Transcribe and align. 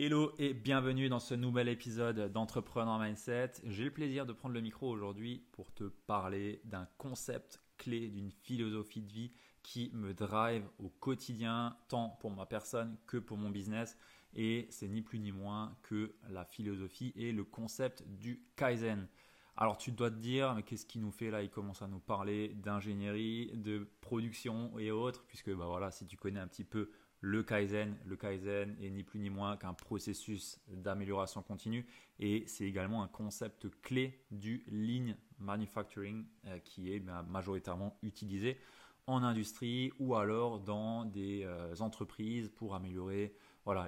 Hello 0.00 0.32
et 0.38 0.54
bienvenue 0.54 1.08
dans 1.08 1.18
ce 1.18 1.34
nouvel 1.34 1.68
épisode 1.68 2.30
d'Entrepreneur 2.30 3.00
Mindset. 3.00 3.54
J'ai 3.64 3.82
le 3.82 3.90
plaisir 3.90 4.26
de 4.26 4.32
prendre 4.32 4.54
le 4.54 4.60
micro 4.60 4.88
aujourd'hui 4.88 5.42
pour 5.50 5.74
te 5.74 5.82
parler 6.06 6.60
d'un 6.62 6.86
concept 6.98 7.60
clé, 7.78 8.06
d'une 8.06 8.30
philosophie 8.30 9.00
de 9.00 9.12
vie 9.12 9.32
qui 9.64 9.90
me 9.94 10.14
drive 10.14 10.64
au 10.78 10.88
quotidien, 10.88 11.76
tant 11.88 12.10
pour 12.20 12.30
ma 12.30 12.46
personne 12.46 12.96
que 13.08 13.16
pour 13.16 13.38
mon 13.38 13.50
business. 13.50 13.98
Et 14.34 14.68
c'est 14.70 14.86
ni 14.86 15.02
plus 15.02 15.18
ni 15.18 15.32
moins 15.32 15.76
que 15.82 16.14
la 16.30 16.44
philosophie 16.44 17.12
et 17.16 17.32
le 17.32 17.42
concept 17.42 18.04
du 18.06 18.46
Kaizen. 18.54 19.08
Alors 19.56 19.78
tu 19.78 19.90
dois 19.90 20.12
te 20.12 20.20
dire, 20.20 20.54
mais 20.54 20.62
qu'est-ce 20.62 20.86
qu'il 20.86 21.00
nous 21.00 21.10
fait 21.10 21.32
là? 21.32 21.42
Il 21.42 21.50
commence 21.50 21.82
à 21.82 21.88
nous 21.88 21.98
parler 21.98 22.50
d'ingénierie, 22.50 23.50
de 23.56 23.90
production 24.00 24.78
et 24.78 24.92
autres, 24.92 25.24
puisque 25.26 25.52
bah 25.52 25.66
voilà, 25.66 25.90
si 25.90 26.06
tu 26.06 26.16
connais 26.16 26.38
un 26.38 26.46
petit 26.46 26.62
peu 26.62 26.88
le 27.20 27.42
Kaizen. 27.42 27.96
Le 28.06 28.16
Kaizen 28.16 28.76
est 28.80 28.90
ni 28.90 29.02
plus 29.02 29.18
ni 29.18 29.30
moins 29.30 29.56
qu'un 29.56 29.74
processus 29.74 30.60
d'amélioration 30.68 31.42
continue 31.42 31.86
et 32.20 32.44
c'est 32.46 32.64
également 32.64 33.02
un 33.02 33.08
concept 33.08 33.68
clé 33.82 34.20
du 34.30 34.64
lean 34.70 35.14
manufacturing 35.38 36.24
euh, 36.46 36.58
qui 36.60 36.92
est 36.92 37.00
ben, 37.00 37.22
majoritairement 37.24 37.98
utilisé 38.02 38.58
en 39.06 39.22
industrie 39.22 39.92
ou 39.98 40.14
alors 40.14 40.60
dans 40.60 41.04
des 41.04 41.42
euh, 41.44 41.74
entreprises 41.80 42.50
pour 42.50 42.74
améliorer 42.74 43.34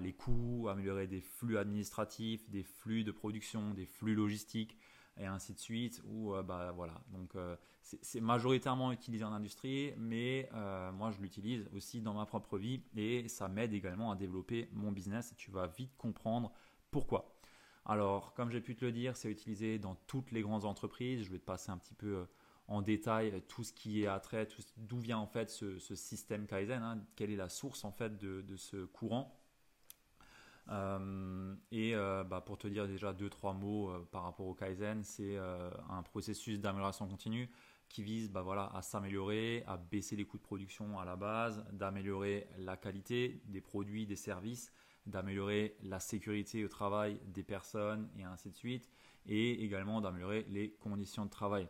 les 0.00 0.12
coûts, 0.12 0.68
améliorer 0.68 1.06
des 1.06 1.20
flux 1.20 1.56
administratifs, 1.56 2.48
des 2.50 2.62
flux 2.62 3.04
de 3.04 3.12
production, 3.12 3.72
des 3.72 3.86
flux 3.86 4.14
logistiques, 4.14 4.76
et 5.20 5.26
ainsi 5.26 5.54
de 5.54 5.58
suite. 5.58 6.02
Ou 6.06 6.34
euh, 6.34 6.42
bah 6.42 6.72
voilà, 6.74 7.00
donc 7.12 7.36
euh, 7.36 7.56
c'est 7.82 8.20
majoritairement 8.20 8.92
utilisé 8.92 9.24
en 9.24 9.32
industrie, 9.32 9.92
mais 9.96 10.48
euh, 10.54 10.90
moi 10.92 11.10
je 11.10 11.20
l'utilise 11.20 11.68
aussi 11.74 12.00
dans 12.00 12.14
ma 12.14 12.26
propre 12.26 12.58
vie 12.58 12.82
et 12.96 13.28
ça 13.28 13.48
m'aide 13.48 13.72
également 13.72 14.10
à 14.10 14.16
développer 14.16 14.68
mon 14.72 14.90
business. 14.90 15.32
Et 15.32 15.34
tu 15.36 15.50
vas 15.50 15.66
vite 15.66 15.96
comprendre 15.96 16.52
pourquoi. 16.90 17.36
Alors, 17.84 18.34
comme 18.34 18.50
j'ai 18.50 18.60
pu 18.60 18.76
te 18.76 18.84
le 18.84 18.92
dire, 18.92 19.16
c'est 19.16 19.30
utilisé 19.30 19.78
dans 19.78 19.94
toutes 20.06 20.32
les 20.32 20.42
grandes 20.42 20.64
entreprises. 20.64 21.22
Je 21.22 21.30
vais 21.30 21.38
te 21.38 21.44
passer 21.44 21.70
un 21.70 21.78
petit 21.78 21.94
peu 21.94 22.26
en 22.68 22.82
détail 22.82 23.42
tout 23.48 23.64
ce 23.64 23.72
qui 23.72 24.02
est 24.02 24.06
attrait, 24.06 24.46
d'où 24.76 24.98
vient 24.98 25.18
en 25.18 25.26
fait 25.26 25.50
ce, 25.50 25.78
système 25.96 26.46
Kaizen, 26.46 26.82
hein. 26.82 27.04
quelle 27.16 27.30
est 27.30 27.36
la 27.36 27.48
source 27.48 27.84
en 27.84 27.90
fait 27.90 28.16
de, 28.16 28.42
de 28.42 28.56
ce 28.56 28.84
courant. 28.84 29.39
Euh, 30.70 31.54
et 31.72 31.94
euh, 31.94 32.22
bah, 32.22 32.40
pour 32.40 32.58
te 32.58 32.68
dire 32.68 32.86
déjà 32.86 33.12
deux 33.12 33.28
trois 33.28 33.52
mots 33.52 33.90
euh, 33.90 34.08
par 34.12 34.22
rapport 34.22 34.46
au 34.46 34.54
Kaizen, 34.54 35.02
c'est 35.02 35.36
un 35.36 36.02
processus 36.02 36.60
d'amélioration 36.60 37.08
continue 37.08 37.50
qui 37.88 38.04
vise 38.04 38.30
bah, 38.30 38.42
voilà, 38.42 38.70
à 38.74 38.82
s'améliorer, 38.82 39.64
à 39.66 39.76
baisser 39.76 40.14
les 40.14 40.24
coûts 40.24 40.38
de 40.38 40.42
production 40.42 41.00
à 41.00 41.04
la 41.04 41.16
base, 41.16 41.64
d'améliorer 41.72 42.46
la 42.58 42.76
qualité 42.76 43.42
des 43.46 43.60
produits, 43.60 44.06
des 44.06 44.16
services, 44.16 44.72
d'améliorer 45.06 45.76
la 45.82 45.98
sécurité 45.98 46.64
au 46.64 46.68
travail 46.68 47.20
des 47.26 47.42
personnes 47.42 48.08
et 48.16 48.22
ainsi 48.22 48.50
de 48.50 48.56
suite, 48.56 48.88
et 49.26 49.64
également 49.64 50.00
d'améliorer 50.00 50.46
les 50.48 50.70
conditions 50.70 51.24
de 51.24 51.30
travail. 51.30 51.68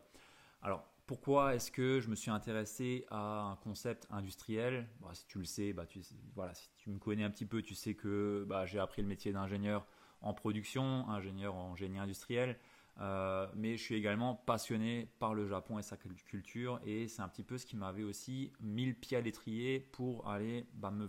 Alors, 0.60 0.86
pourquoi 1.10 1.56
est-ce 1.56 1.72
que 1.72 1.98
je 1.98 2.08
me 2.08 2.14
suis 2.14 2.30
intéressé 2.30 3.04
à 3.10 3.40
un 3.40 3.56
concept 3.56 4.06
industriel 4.12 4.86
bah, 5.00 5.08
Si 5.12 5.26
tu 5.26 5.40
le 5.40 5.44
sais, 5.44 5.72
bah, 5.72 5.84
tu, 5.84 6.02
voilà, 6.36 6.54
si 6.54 6.70
tu 6.76 6.88
me 6.88 7.00
connais 7.00 7.24
un 7.24 7.30
petit 7.30 7.46
peu, 7.46 7.62
tu 7.62 7.74
sais 7.74 7.94
que 7.94 8.44
bah, 8.48 8.64
j'ai 8.64 8.78
appris 8.78 9.02
le 9.02 9.08
métier 9.08 9.32
d'ingénieur 9.32 9.88
en 10.20 10.34
production, 10.34 11.08
ingénieur 11.08 11.56
en 11.56 11.74
génie 11.74 11.98
industriel. 11.98 12.56
Euh, 13.00 13.48
mais 13.56 13.76
je 13.76 13.82
suis 13.82 13.96
également 13.96 14.36
passionné 14.36 15.08
par 15.18 15.34
le 15.34 15.48
Japon 15.48 15.80
et 15.80 15.82
sa 15.82 15.96
culture 15.96 16.80
et 16.84 17.08
c'est 17.08 17.22
un 17.22 17.28
petit 17.28 17.42
peu 17.42 17.58
ce 17.58 17.66
qui 17.66 17.74
m'avait 17.74 18.04
aussi 18.04 18.52
mis 18.60 18.86
le 18.86 18.94
pied 18.94 19.16
à 19.16 19.20
l'étrier 19.20 19.80
pour 19.80 20.28
aller 20.28 20.66
me, 20.92 21.08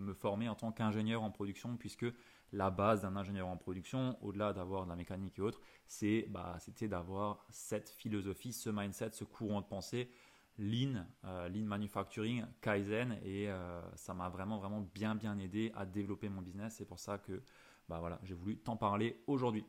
me, 0.00 0.12
former 0.12 0.50
en 0.50 0.54
tant 0.54 0.70
qu'ingénieur 0.70 1.22
en 1.22 1.30
production 1.30 1.76
puisque 1.76 2.06
la 2.52 2.70
base 2.70 3.02
d'un 3.02 3.16
ingénieur 3.16 3.48
en 3.48 3.56
production, 3.56 4.16
au-delà 4.22 4.52
d'avoir 4.52 4.84
de 4.84 4.90
la 4.90 4.96
mécanique 4.96 5.38
et 5.38 5.42
autres, 5.42 5.60
c'est, 5.86 6.26
bah, 6.28 6.56
c'était 6.60 6.88
d'avoir 6.88 7.46
cette 7.50 7.88
philosophie, 7.88 8.52
ce 8.52 8.70
mindset, 8.70 9.10
ce 9.12 9.24
courant 9.24 9.60
de 9.60 9.66
pensée, 9.66 10.10
lean, 10.58 11.06
euh, 11.24 11.48
lean 11.48 11.64
manufacturing, 11.64 12.44
kaizen, 12.60 13.18
et 13.24 13.48
euh, 13.48 13.80
ça 13.96 14.14
m'a 14.14 14.28
vraiment, 14.28 14.58
vraiment 14.58 14.80
bien, 14.94 15.14
bien 15.14 15.38
aidé 15.38 15.72
à 15.74 15.86
développer 15.86 16.28
mon 16.28 16.42
business. 16.42 16.74
C'est 16.78 16.84
pour 16.84 16.98
ça 16.98 17.18
que 17.18 17.42
bah, 17.88 17.98
voilà, 17.98 18.20
j'ai 18.22 18.34
voulu 18.34 18.58
t'en 18.58 18.76
parler 18.76 19.22
aujourd'hui. 19.26 19.64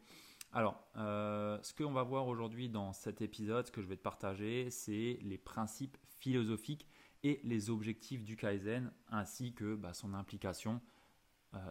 Alors, 0.53 0.83
euh, 0.97 1.57
ce 1.63 1.73
qu'on 1.73 1.93
va 1.93 2.03
voir 2.03 2.27
aujourd'hui 2.27 2.67
dans 2.67 2.91
cet 2.93 3.21
épisode, 3.21 3.67
ce 3.67 3.71
que 3.71 3.81
je 3.81 3.87
vais 3.87 3.95
te 3.95 4.01
partager, 4.01 4.69
c'est 4.69 5.17
les 5.21 5.37
principes 5.37 5.97
philosophiques 6.19 6.87
et 7.23 7.39
les 7.43 7.69
objectifs 7.69 8.25
du 8.25 8.35
Kaizen, 8.35 8.91
ainsi 9.09 9.53
que 9.53 9.75
bah, 9.75 9.93
son 9.93 10.13
implication 10.13 10.81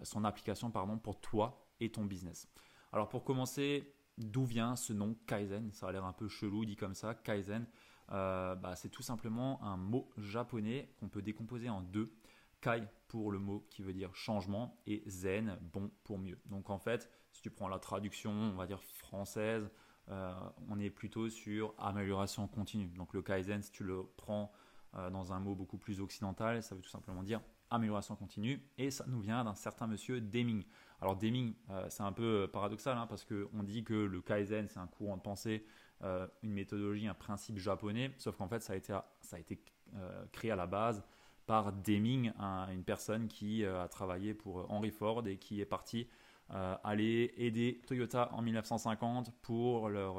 son 0.02 0.24
application 0.24 0.70
pardon, 0.70 0.98
pour 0.98 1.20
toi 1.20 1.66
et 1.80 1.90
ton 1.90 2.04
business. 2.04 2.48
Alors 2.92 3.08
pour 3.08 3.24
commencer, 3.24 3.94
d'où 4.18 4.44
vient 4.44 4.76
ce 4.76 4.92
nom 4.92 5.16
Kaizen? 5.26 5.72
Ça 5.72 5.88
a 5.88 5.92
l'air 5.92 6.04
un 6.04 6.12
peu 6.12 6.28
chelou 6.28 6.64
dit 6.64 6.76
comme 6.76 6.94
ça, 6.94 7.14
Kaizen. 7.14 7.66
Euh, 8.12 8.56
bah, 8.56 8.74
c'est 8.74 8.88
tout 8.88 9.02
simplement 9.02 9.62
un 9.62 9.76
mot 9.76 10.10
japonais 10.18 10.92
qu'on 10.98 11.08
peut 11.08 11.22
décomposer 11.22 11.68
en 11.68 11.80
deux. 11.80 12.12
Kai 12.60 12.82
pour 13.08 13.32
le 13.32 13.38
mot 13.38 13.66
qui 13.70 13.82
veut 13.82 13.94
dire 13.94 14.14
changement 14.14 14.82
et 14.86 15.02
zen, 15.06 15.58
bon 15.72 15.90
pour 16.04 16.18
mieux. 16.18 16.38
Donc 16.46 16.68
en 16.68 16.78
fait, 16.78 17.08
si 17.32 17.40
tu 17.40 17.50
prends 17.50 17.68
la 17.68 17.78
traduction, 17.78 18.32
on 18.32 18.56
va 18.56 18.66
dire 18.66 18.82
française, 18.82 19.70
euh, 20.08 20.34
on 20.68 20.78
est 20.78 20.90
plutôt 20.90 21.30
sur 21.30 21.72
amélioration 21.78 22.46
continue. 22.48 22.88
Donc 22.88 23.14
le 23.14 23.22
Kaizen, 23.22 23.62
si 23.62 23.70
tu 23.70 23.84
le 23.84 24.02
prends 24.16 24.52
dans 24.92 25.32
un 25.32 25.38
mot 25.38 25.54
beaucoup 25.54 25.78
plus 25.78 26.00
occidental, 26.00 26.64
ça 26.64 26.74
veut 26.74 26.82
tout 26.82 26.90
simplement 26.90 27.22
dire 27.22 27.40
amélioration 27.70 28.16
continue, 28.16 28.60
et 28.78 28.90
ça 28.90 29.04
nous 29.06 29.20
vient 29.20 29.44
d'un 29.44 29.54
certain 29.54 29.86
monsieur 29.86 30.20
Deming. 30.20 30.64
Alors 31.00 31.16
Deming, 31.16 31.54
euh, 31.70 31.86
c'est 31.88 32.02
un 32.02 32.12
peu 32.12 32.48
paradoxal, 32.52 32.98
hein, 32.98 33.06
parce 33.06 33.24
qu'on 33.24 33.62
dit 33.62 33.84
que 33.84 33.94
le 33.94 34.20
Kaizen, 34.20 34.68
c'est 34.68 34.78
un 34.78 34.86
courant 34.86 35.16
de 35.16 35.22
pensée, 35.22 35.64
euh, 36.02 36.26
une 36.42 36.52
méthodologie, 36.52 37.06
un 37.06 37.14
principe 37.14 37.58
japonais, 37.58 38.12
sauf 38.18 38.36
qu'en 38.36 38.48
fait, 38.48 38.62
ça 38.62 38.74
a 38.74 38.76
été, 38.76 39.62
euh, 39.94 40.24
créé 40.32 40.50
à 40.50 40.56
la 40.56 40.66
base 40.66 41.02
par 41.46 41.72
Deming, 41.72 42.32
une 42.38 42.84
personne 42.84 43.26
qui 43.26 43.64
a 43.64 43.88
travaillé 43.88 44.34
pour 44.34 44.70
Henry 44.70 44.92
Ford 44.92 45.26
et 45.26 45.36
qui 45.36 45.60
est 45.60 45.66
parti 45.66 46.06
aller 46.48 47.32
aider 47.38 47.80
Toyota 47.88 48.32
en 48.32 48.42
1950 48.42 49.32
pour 49.42 49.88
leur 49.88 50.14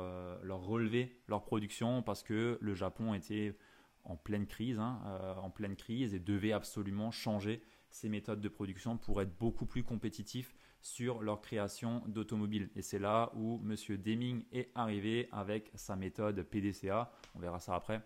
relever 0.61 1.22
leur 1.28 1.45
production, 1.45 2.01
parce 2.01 2.22
que 2.22 2.57
le 2.59 2.73
Japon 2.73 3.13
était 3.13 3.56
en 4.03 4.16
pleine 4.16 4.47
crise, 4.47 4.79
hein, 4.79 5.01
euh, 5.06 5.35
en 5.35 5.50
pleine 5.50 5.75
crise 5.75 6.13
et 6.13 6.19
devait 6.19 6.51
absolument 6.51 7.12
changer 7.12 7.62
ses 7.89 8.09
méthodes 8.09 8.41
de 8.41 8.50
production 8.50 8.97
pour 8.97 9.22
être 9.22 9.38
beaucoup 9.38 9.66
plus 9.66 9.84
compétitifs 9.84 10.56
sur 10.81 11.22
leur 11.22 11.41
création 11.41 12.03
d'automobiles. 12.07 12.69
Et 12.75 12.81
c'est 12.81 13.00
là 13.00 13.31
où 13.35 13.61
M. 13.63 13.75
Deming 13.97 14.44
est 14.51 14.72
arrivé 14.75 15.29
avec 15.31 15.72
sa 15.75 15.95
méthode 15.95 16.41
PDCA, 16.44 17.11
on 17.35 17.40
verra 17.40 17.59
ça 17.59 17.75
après, 17.75 18.01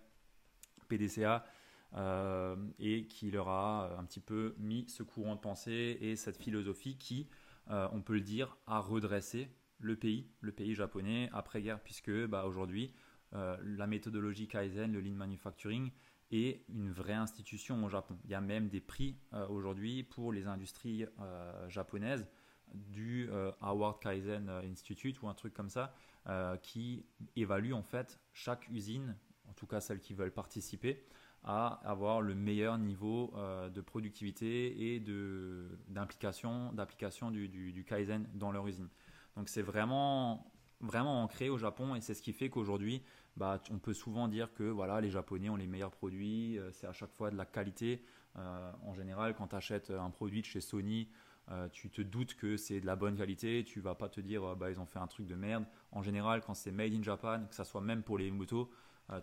PDCA, 0.87 1.45
euh, 1.95 2.55
et 2.79 3.07
qui 3.07 3.31
leur 3.31 3.47
a 3.47 3.97
un 3.97 4.03
petit 4.03 4.19
peu 4.19 4.55
mis 4.57 4.85
ce 4.89 5.03
courant 5.03 5.35
de 5.35 5.39
pensée 5.39 5.97
et 6.01 6.15
cette 6.15 6.37
philosophie 6.37 6.97
qui, 6.97 7.29
euh, 7.69 7.87
on 7.93 8.01
peut 8.01 8.15
le 8.15 8.21
dire, 8.21 8.57
a 8.67 8.79
redressé 8.79 9.49
le 9.79 9.95
pays, 9.95 10.27
le 10.41 10.51
pays 10.51 10.73
japonais 10.73 11.29
après-guerre, 11.31 11.79
puisque 11.81 12.11
bah, 12.27 12.45
aujourd'hui, 12.45 12.93
euh, 13.33 13.57
la 13.63 13.87
méthodologie 13.87 14.47
Kaizen, 14.47 14.91
le 14.91 15.01
Lean 15.01 15.15
Manufacturing, 15.15 15.91
est 16.31 16.63
une 16.69 16.91
vraie 16.91 17.13
institution 17.13 17.83
au 17.83 17.89
Japon. 17.89 18.17
Il 18.23 18.31
y 18.31 18.33
a 18.33 18.41
même 18.41 18.67
des 18.69 18.81
prix 18.81 19.17
euh, 19.33 19.47
aujourd'hui 19.47 20.03
pour 20.03 20.31
les 20.31 20.47
industries 20.47 21.05
euh, 21.19 21.69
japonaises 21.69 22.27
du 22.73 23.29
Howard 23.61 24.01
Kaizen 24.01 24.49
Institute 24.49 25.21
ou 25.21 25.27
un 25.27 25.35
truc 25.35 25.53
comme 25.53 25.69
ça 25.69 25.93
qui 26.63 27.05
évalue 27.35 27.73
en 27.73 27.83
fait 27.83 28.19
chaque 28.33 28.67
usine, 28.69 29.15
en 29.47 29.53
tout 29.53 29.67
cas 29.67 29.79
celles 29.79 29.99
qui 29.99 30.15
veulent 30.15 30.33
participer, 30.33 31.05
à 31.43 31.79
avoir 31.87 32.21
le 32.21 32.33
meilleur 32.33 32.79
niveau 32.79 33.31
de 33.71 33.81
productivité 33.81 34.95
et 34.95 34.99
d'implication 35.89 36.73
d'application 36.73 37.29
du, 37.29 37.47
du, 37.47 37.85
Kaizen 37.85 38.27
dans 38.33 38.51
leur 38.51 38.67
usine. 38.67 38.89
Donc 39.37 39.47
c'est 39.47 39.61
vraiment 39.61 40.51
vraiment 40.81 41.23
ancré 41.23 41.49
au 41.49 41.57
Japon 41.57 41.95
et 41.95 42.01
c'est 42.01 42.13
ce 42.13 42.21
qui 42.21 42.33
fait 42.33 42.49
qu'aujourd'hui, 42.49 43.01
bah, 43.37 43.61
on 43.71 43.79
peut 43.79 43.93
souvent 43.93 44.27
dire 44.27 44.53
que 44.53 44.63
voilà, 44.63 45.01
les 45.01 45.09
Japonais 45.09 45.49
ont 45.49 45.55
les 45.55 45.67
meilleurs 45.67 45.91
produits, 45.91 46.57
euh, 46.57 46.71
c'est 46.71 46.87
à 46.87 46.93
chaque 46.93 47.11
fois 47.11 47.31
de 47.31 47.35
la 47.35 47.45
qualité. 47.45 48.03
Euh, 48.37 48.71
en 48.83 48.93
général, 48.93 49.35
quand 49.35 49.47
tu 49.47 49.55
achètes 49.55 49.89
un 49.89 50.09
produit 50.09 50.41
de 50.41 50.45
chez 50.45 50.61
Sony 50.61 51.09
tu 51.71 51.91
te 51.91 52.01
doutes 52.01 52.33
que 52.33 52.57
c'est 52.57 52.79
de 52.81 52.87
la 52.87 52.95
bonne 52.95 53.15
qualité, 53.15 53.63
tu 53.63 53.79
vas 53.79 53.93
pas 53.93 54.09
te 54.09 54.19
dire 54.19 54.55
bah 54.55 54.71
ils 54.71 54.79
ont 54.79 54.87
fait 54.87 54.97
un 54.97 55.05
truc 55.05 55.27
de 55.27 55.35
merde. 55.35 55.63
En 55.91 56.01
général, 56.01 56.41
quand 56.41 56.55
c'est 56.55 56.71
made 56.71 56.91
in 56.91 57.03
Japan, 57.03 57.45
que 57.47 57.53
ça 57.53 57.63
soit 57.63 57.81
même 57.81 58.01
pour 58.01 58.17
les 58.17 58.31
motos, 58.31 58.67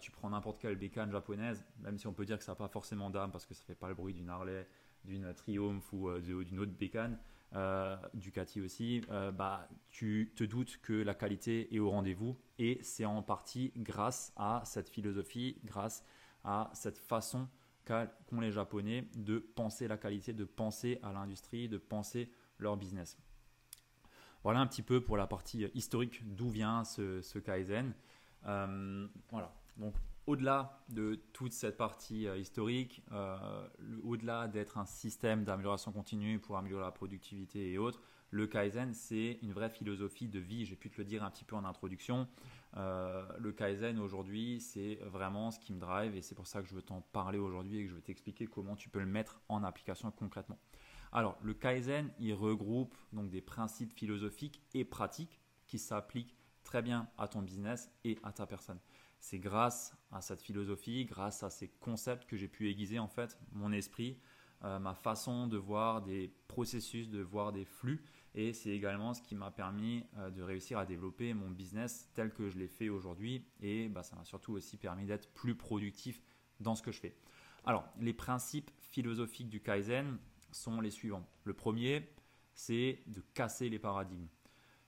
tu 0.01 0.13
prends 0.13 0.31
n'importe 0.31 0.61
quelle 0.61 0.77
bécane 0.77 1.11
japonaise, 1.11 1.65
même 1.81 1.99
si 1.99 2.07
on 2.07 2.13
peut 2.13 2.25
dire 2.25 2.39
que 2.39 2.45
ça 2.45 2.53
n'a 2.53 2.57
pas 2.57 2.69
forcément 2.69 3.11
d'âme 3.11 3.33
parce 3.33 3.45
que 3.45 3.55
ça 3.55 3.65
fait 3.65 3.75
pas 3.75 3.89
le 3.89 3.97
bruit 3.97 4.15
d'une 4.15 4.29
Harley, 4.29 4.69
d'une 5.05 5.35
Triumph 5.35 5.93
ou 5.93 6.17
d'une 6.21 6.61
autre 6.61 6.71
bécane, 6.71 7.19
euh, 7.55 7.97
Ducati 8.15 8.61
aussi, 8.61 9.03
euh, 9.11 9.31
bah, 9.31 9.69
tu 9.91 10.33
te 10.35 10.45
doutes 10.45 10.79
que 10.83 10.93
la 10.93 11.15
qualité 11.15 11.75
est 11.75 11.79
au 11.79 11.91
rendez-vous 11.91 12.39
et 12.59 12.79
c'est 12.83 13.05
en 13.05 13.23
partie 13.23 13.73
grâce 13.77 14.33
à 14.37 14.63
cette 14.65 14.89
philosophie, 14.89 15.59
grâce 15.65 16.05
à 16.45 16.71
cette 16.75 16.99
façon 16.99 17.49
qu'ont 17.85 18.41
les 18.41 18.53
Japonais 18.53 19.09
de 19.17 19.39
penser 19.39 19.89
la 19.89 19.97
qualité, 19.97 20.33
de 20.33 20.45
penser 20.45 20.99
à 21.03 21.13
l'industrie, 21.13 21.69
de 21.69 21.79
penser 21.79 22.31
leur 22.59 22.77
business. 22.77 23.19
Voilà 24.43 24.61
un 24.61 24.67
petit 24.67 24.83
peu 24.83 25.01
pour 25.01 25.17
la 25.17 25.27
partie 25.27 25.67
historique 25.75 26.23
d'où 26.35 26.49
vient 26.49 26.85
ce, 26.85 27.39
Kaizen. 27.39 27.95
Euh, 28.47 29.07
voilà, 29.31 29.55
donc 29.77 29.95
au-delà 30.27 30.85
de 30.89 31.17
toute 31.33 31.53
cette 31.53 31.77
partie 31.77 32.27
euh, 32.27 32.39
historique, 32.39 33.03
euh, 33.13 33.69
au-delà 34.05 34.49
d'être 34.49 34.79
un 34.79 34.87
système 34.87 35.45
d'amélioration 35.45 35.93
continue 35.93 36.39
pour 36.39 36.57
améliorer 36.57 36.85
la 36.85 36.93
productivité 36.93 37.73
et 37.73 37.79
autres, 37.79 38.01
le 38.31 38.47
Kaizen, 38.47 38.95
c'est 38.95 39.39
une 39.43 39.53
vraie 39.53 39.69
philosophie 39.69 40.27
de 40.27 40.39
vie. 40.39 40.65
J'ai 40.65 40.75
pu 40.75 40.89
te 40.89 40.97
le 40.97 41.05
dire 41.05 41.23
un 41.23 41.31
petit 41.31 41.45
peu 41.45 41.55
en 41.55 41.67
introduction. 41.67 42.27
Euh, 42.79 43.27
le 43.39 43.53
Kaizen 43.53 43.99
aujourd'hui, 43.99 44.59
c'est 44.59 44.95
vraiment 45.05 45.51
ce 45.51 45.59
qui 45.59 45.75
me 45.75 45.79
drive 45.79 46.17
et 46.17 46.23
c'est 46.23 46.35
pour 46.35 46.47
ça 46.47 46.63
que 46.63 46.69
je 46.69 46.75
veux 46.75 46.81
t'en 46.81 47.03
parler 47.03 47.39
aujourd'hui 47.39 47.81
et 47.81 47.85
que 47.85 47.91
je 47.91 47.95
veux 47.95 48.01
t'expliquer 48.01 48.47
comment 48.47 48.75
tu 48.75 48.89
peux 48.89 49.01
le 49.01 49.07
mettre 49.07 49.43
en 49.51 49.63
application 49.63 50.11
concrètement. 50.11 50.59
Alors, 51.13 51.37
le 51.43 51.53
Kaizen, 51.53 52.11
il 52.19 52.33
regroupe 52.33 52.97
donc 53.13 53.29
des 53.29 53.43
principes 53.43 53.93
philosophiques 53.93 54.63
et 54.73 54.87
pratiques 54.87 55.39
qui 55.67 55.79
s'appliquent 55.79 56.35
très 56.65 56.81
bien 56.81 57.09
à 57.19 57.29
ton 57.29 57.43
business 57.43 57.91
et 58.05 58.19
à 58.23 58.33
ta 58.33 58.47
personne 58.47 58.79
c'est 59.23 59.39
grâce 59.39 59.97
à 60.11 60.21
cette 60.21 60.43
philosophie, 60.43 61.05
grâce 61.05 61.45
à 61.45 61.49
ces 61.49 61.69
concepts 61.69 62.29
que 62.29 62.37
j'ai 62.37 62.49
pu 62.49 62.69
aiguiser 62.69 62.99
en 62.99 63.07
fait 63.07 63.39
mon 63.53 63.71
esprit, 63.71 64.19
euh, 64.65 64.81
ma 64.81 64.95
façon 64.95 65.47
de 65.47 65.57
voir 65.57 66.03
des 66.03 66.35
processus, 66.49 67.09
de 67.09 67.23
voir 67.23 67.53
des 67.53 67.65
flux. 67.65 68.03
Et 68.35 68.53
c'est 68.53 68.71
également 68.71 69.15
ce 69.15 69.23
qui 69.23 69.37
m'a 69.37 69.53
permis 69.53 70.05
euh, 70.17 70.31
de 70.31 70.43
réussir 70.43 70.77
à 70.77 70.87
développer 70.87 71.35
mon 71.35 71.51
business 71.51 72.11
tel 72.15 72.33
que 72.33 72.49
je 72.49 72.59
l'ai 72.59 72.67
fait 72.67 72.89
aujourd'hui. 72.89 73.47
Et 73.61 73.89
bah, 73.89 74.03
ça 74.03 74.17
m'a 74.17 74.25
surtout 74.25 74.55
aussi 74.55 74.77
permis 74.77 75.07
d'être 75.07 75.33
plus 75.35 75.55
productif 75.55 76.21
dans 76.59 76.75
ce 76.75 76.83
que 76.83 76.91
je 76.91 76.99
fais. 76.99 77.15
Alors, 77.65 77.89
les 78.01 78.13
principes 78.13 78.73
philosophiques 78.81 79.49
du 79.49 79.63
Kaizen 79.63 80.19
sont 80.51 80.81
les 80.81 80.91
suivants. 80.91 81.25
Le 81.45 81.55
premier, 81.55 82.11
c'est 82.55 83.05
de 83.07 83.23
casser 83.35 83.69
les 83.69 83.79
paradigmes. 83.79 84.27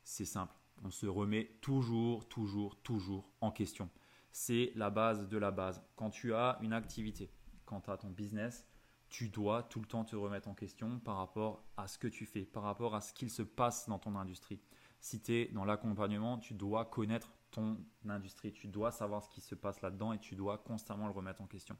C'est 0.02 0.24
simple. 0.24 0.56
On 0.82 0.90
se 0.90 1.06
remet 1.06 1.56
toujours, 1.60 2.28
toujours, 2.28 2.76
toujours 2.82 3.30
en 3.40 3.52
question 3.52 3.88
c'est 4.34 4.72
la 4.74 4.90
base 4.90 5.28
de 5.28 5.38
la 5.38 5.52
base. 5.52 5.80
Quand 5.94 6.10
tu 6.10 6.34
as 6.34 6.58
une 6.60 6.72
activité, 6.72 7.30
quand 7.64 7.82
tu 7.82 7.90
as 7.90 7.98
ton 7.98 8.10
business, 8.10 8.66
tu 9.08 9.28
dois 9.28 9.62
tout 9.62 9.78
le 9.78 9.86
temps 9.86 10.04
te 10.04 10.16
remettre 10.16 10.48
en 10.48 10.54
question 10.54 10.98
par 10.98 11.18
rapport 11.18 11.62
à 11.76 11.86
ce 11.86 11.98
que 11.98 12.08
tu 12.08 12.26
fais, 12.26 12.40
par 12.40 12.64
rapport 12.64 12.96
à 12.96 13.00
ce 13.00 13.12
qu'il 13.12 13.30
se 13.30 13.42
passe 13.42 13.88
dans 13.88 14.00
ton 14.00 14.16
industrie. 14.16 14.60
Si 14.98 15.20
tu 15.20 15.32
es 15.34 15.44
dans 15.52 15.64
l'accompagnement, 15.64 16.38
tu 16.38 16.52
dois 16.52 16.84
connaître 16.84 17.32
ton 17.52 17.78
industrie, 18.08 18.52
tu 18.52 18.66
dois 18.66 18.90
savoir 18.90 19.22
ce 19.22 19.28
qui 19.28 19.40
se 19.40 19.54
passe 19.54 19.80
là-dedans 19.82 20.12
et 20.12 20.18
tu 20.18 20.34
dois 20.34 20.58
constamment 20.58 21.06
le 21.06 21.12
remettre 21.12 21.40
en 21.40 21.46
question. 21.46 21.76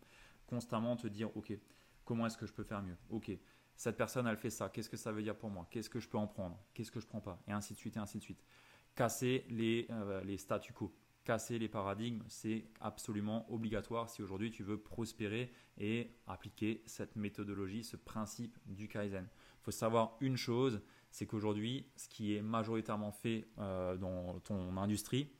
Constamment 0.46 0.94
te 0.94 1.08
dire, 1.08 1.36
OK, 1.36 1.52
comment 2.04 2.24
est-ce 2.24 2.38
que 2.38 2.46
je 2.46 2.52
peux 2.52 2.62
faire 2.62 2.84
mieux? 2.84 2.96
OK, 3.10 3.32
cette 3.74 3.96
personne, 3.96 4.28
elle 4.28 4.36
fait 4.36 4.50
ça, 4.50 4.68
qu'est-ce 4.68 4.88
que 4.88 4.96
ça 4.96 5.10
veut 5.10 5.24
dire 5.24 5.36
pour 5.36 5.50
moi? 5.50 5.66
Qu'est-ce 5.72 5.90
que 5.90 5.98
je 5.98 6.08
peux 6.08 6.18
en 6.18 6.28
prendre? 6.28 6.56
Qu'est-ce 6.72 6.92
que 6.92 7.00
je 7.00 7.06
ne 7.06 7.10
prends 7.10 7.20
pas? 7.20 7.42
Et 7.48 7.52
ainsi 7.52 7.72
de 7.72 7.78
suite, 7.78 7.96
et 7.96 8.00
ainsi 8.00 8.18
de 8.18 8.22
suite. 8.22 8.44
Casser 8.94 9.44
les, 9.48 9.88
euh, 9.90 10.22
les 10.22 10.38
statu 10.38 10.72
quo 10.72 10.94
casser 11.24 11.58
les 11.58 11.68
paradigmes, 11.68 12.22
c'est 12.28 12.66
absolument 12.80 13.50
obligatoire 13.52 14.08
si 14.08 14.22
aujourd'hui 14.22 14.50
tu 14.50 14.62
veux 14.62 14.78
prospérer 14.78 15.50
et 15.78 16.10
appliquer 16.26 16.82
cette 16.86 17.16
méthodologie, 17.16 17.82
ce 17.82 17.96
principe 17.96 18.56
du 18.66 18.88
Kaizen. 18.88 19.26
Il 19.60 19.64
faut 19.64 19.70
savoir 19.70 20.16
une 20.20 20.36
chose, 20.36 20.82
c'est 21.10 21.26
qu'aujourd'hui, 21.26 21.86
ce 21.96 22.08
qui 22.08 22.36
est 22.36 22.42
majoritairement 22.42 23.12
fait 23.12 23.48
euh, 23.58 23.96
dans 23.96 24.38
ton 24.40 24.76
industrie, 24.76 25.32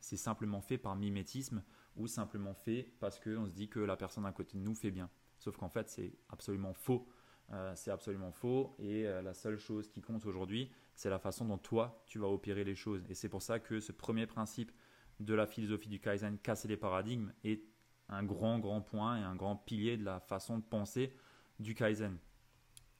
c'est 0.00 0.16
simplement 0.16 0.60
fait 0.60 0.78
par 0.78 0.96
mimétisme 0.96 1.62
ou 1.96 2.06
simplement 2.06 2.54
fait 2.54 2.92
parce 3.00 3.18
qu'on 3.18 3.46
se 3.46 3.52
dit 3.52 3.68
que 3.68 3.80
la 3.80 3.96
personne 3.96 4.26
à 4.26 4.32
côté 4.32 4.58
de 4.58 4.62
nous 4.62 4.74
fait 4.74 4.90
bien. 4.90 5.10
Sauf 5.38 5.56
qu'en 5.56 5.68
fait, 5.68 5.88
c'est 5.88 6.12
absolument 6.28 6.74
faux. 6.74 7.08
Euh, 7.50 7.72
c'est 7.74 7.90
absolument 7.90 8.30
faux 8.30 8.76
et 8.78 9.06
euh, 9.06 9.22
la 9.22 9.32
seule 9.32 9.56
chose 9.56 9.88
qui 9.88 10.02
compte 10.02 10.26
aujourd'hui, 10.26 10.70
c'est 10.94 11.08
la 11.08 11.18
façon 11.18 11.46
dont 11.46 11.56
toi, 11.56 12.02
tu 12.06 12.18
vas 12.18 12.26
opérer 12.26 12.62
les 12.62 12.74
choses. 12.74 13.02
Et 13.08 13.14
c'est 13.14 13.30
pour 13.30 13.40
ça 13.40 13.58
que 13.58 13.80
ce 13.80 13.90
premier 13.90 14.26
principe 14.26 14.70
de 15.20 15.34
la 15.34 15.46
philosophie 15.46 15.88
du 15.88 16.00
Kaizen, 16.00 16.38
casser 16.38 16.68
les 16.68 16.76
paradigmes, 16.76 17.32
est 17.44 17.62
un 18.08 18.22
grand, 18.22 18.58
grand 18.58 18.80
point 18.80 19.18
et 19.18 19.22
un 19.22 19.36
grand 19.36 19.56
pilier 19.56 19.96
de 19.96 20.04
la 20.04 20.20
façon 20.20 20.58
de 20.58 20.62
penser 20.62 21.12
du 21.58 21.74
Kaizen. 21.74 22.18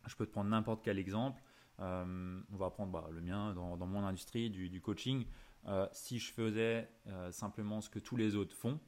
Je 0.06 0.16
peux 0.16 0.26
te 0.26 0.32
prendre 0.32 0.50
n'importe 0.50 0.84
quel 0.84 0.98
exemple. 0.98 1.42
Euh, 1.80 2.40
on 2.50 2.56
va 2.56 2.70
prendre 2.70 2.90
bah, 2.90 3.08
le 3.10 3.20
mien 3.20 3.54
dans, 3.54 3.76
mon 3.86 4.04
industrie 4.04 4.50
du, 4.50 4.80
coaching. 4.80 5.26
Euh, 5.66 5.86
si 5.92 6.18
je 6.18 6.32
faisais 6.32 6.90
euh, 7.06 7.30
simplement 7.30 7.80
ce 7.80 7.90
que 7.90 7.98
tous 7.98 8.16
les 8.16 8.34
autres 8.34 8.54
font, 8.54 8.80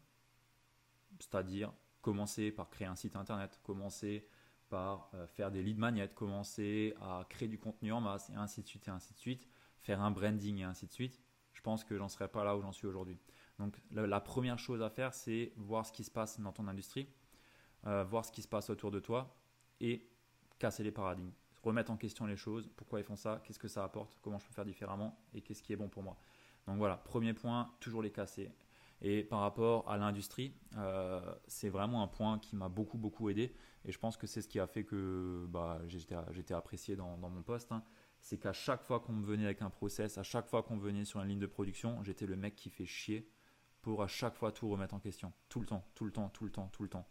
c'est-à-dire 1.18 1.72
commencer 2.00 2.50
par 2.50 2.70
créer 2.70 2.88
un 2.88 2.96
site 2.96 3.16
internet, 3.16 3.60
commencer 3.62 4.26
par 4.68 5.10
faire 5.26 5.50
des 5.50 5.64
lead 5.64 5.78
magnets, 5.78 6.08
commencer 6.14 6.94
à 7.00 7.26
créer 7.28 7.48
du 7.48 7.58
contenu 7.58 7.92
en 7.92 8.00
masse 8.00 8.30
et 8.30 8.36
ainsi 8.36 8.62
de 8.62 8.68
suite 8.68 8.86
et 8.86 8.90
ainsi 8.90 9.12
de 9.12 9.18
suite, 9.18 9.48
faire 9.80 10.00
un 10.00 10.12
branding 10.12 10.58
et 10.58 10.62
ainsi 10.62 10.86
de 10.86 10.92
suite, 10.92 11.20
je 11.52 11.60
pense 11.62 11.84
que 11.84 11.96
j'en 11.96 12.08
serais 12.08 12.28
pas 12.28 12.44
là 12.44 12.56
où 12.56 12.62
j'en 12.62 12.72
suis 12.72 12.86
aujourd'hui. 12.86 13.18
Donc 13.58 13.76
la, 13.90 14.20
première 14.20 14.58
chose 14.58 14.82
à 14.82 14.88
faire, 14.88 15.12
c'est 15.12 15.52
voir 15.56 15.84
ce 15.84 15.92
qui 15.92 16.04
se 16.04 16.10
passe 16.10 16.40
dans 16.40 16.52
ton 16.52 16.66
industrie, 16.66 17.08
euh, 17.86 18.04
voir 18.04 18.24
ce 18.24 18.32
qui 18.32 18.42
se 18.42 18.48
passe 18.48 18.70
autour 18.70 18.90
de 18.90 19.00
toi 19.00 19.36
et 19.80 20.08
casser 20.58 20.82
les 20.82 20.92
paradigmes. 20.92 21.32
Remettre 21.62 21.90
en 21.90 21.96
question 21.96 22.24
les 22.24 22.36
choses, 22.36 22.70
pourquoi 22.76 23.00
ils 23.00 23.04
font 23.04 23.16
ça, 23.16 23.42
qu'est-ce 23.44 23.58
que 23.58 23.68
ça 23.68 23.84
apporte, 23.84 24.18
comment 24.22 24.38
je 24.38 24.46
peux 24.46 24.54
faire 24.54 24.64
différemment 24.64 25.22
et 25.34 25.42
qu'est-ce 25.42 25.62
qui 25.62 25.74
est 25.74 25.76
bon 25.76 25.88
pour 25.88 26.02
moi. 26.02 26.16
Donc 26.66 26.78
voilà, 26.78 26.96
premier 26.96 27.34
point, 27.34 27.70
toujours 27.80 28.02
les 28.02 28.10
casser. 28.10 28.50
Et 29.02 29.24
par 29.24 29.40
rapport 29.40 29.88
à 29.90 29.96
l'industrie, 29.96 30.54
euh, 30.76 31.20
c'est 31.46 31.70
vraiment 31.70 32.02
un 32.02 32.06
point 32.06 32.38
qui 32.38 32.56
m'a 32.56 32.68
beaucoup 32.68 32.98
beaucoup 32.98 33.28
aidé 33.30 33.54
et 33.84 33.92
je 33.92 33.98
pense 33.98 34.16
que 34.16 34.26
c'est 34.26 34.42
ce 34.42 34.48
qui 34.48 34.60
a 34.60 34.66
fait 34.66 34.84
que 34.84 35.46
bah, 35.48 35.80
j'étais 35.86 36.54
apprécié 36.54 36.96
dans, 36.96 37.16
mon 37.16 37.42
poste. 37.42 37.72
Hein 37.72 37.82
c'est 38.20 38.38
qu'à 38.38 38.52
chaque 38.52 38.82
fois 38.82 39.00
qu'on 39.00 39.12
me 39.12 39.24
venait 39.24 39.44
avec 39.44 39.62
un 39.62 39.70
process, 39.70 40.18
à 40.18 40.22
chaque 40.22 40.46
fois 40.46 40.62
qu'on 40.62 40.76
venait 40.76 41.04
sur 41.04 41.20
une 41.20 41.28
ligne 41.28 41.38
de 41.38 41.46
production, 41.46 42.02
j'étais 42.04 42.26
le 42.26 42.36
mec 42.36 42.54
qui 42.54 42.70
fait 42.70 42.86
chier 42.86 43.30
pour 43.82 44.02
à 44.02 44.08
chaque 44.08 44.34
fois 44.34 44.52
tout 44.52 44.68
remettre 44.68 44.94
en 44.94 45.00
question. 45.00 45.32
Tout 45.48 45.60
le 45.60 45.66
temps, 45.66 45.84
tout 45.94 46.04
le 46.04 46.12
temps, 46.12 46.28
tout 46.28 46.44
le 46.44 46.50
temps, 46.50 46.68
tout 46.68 46.82
le 46.82 46.88
temps. 46.88 47.08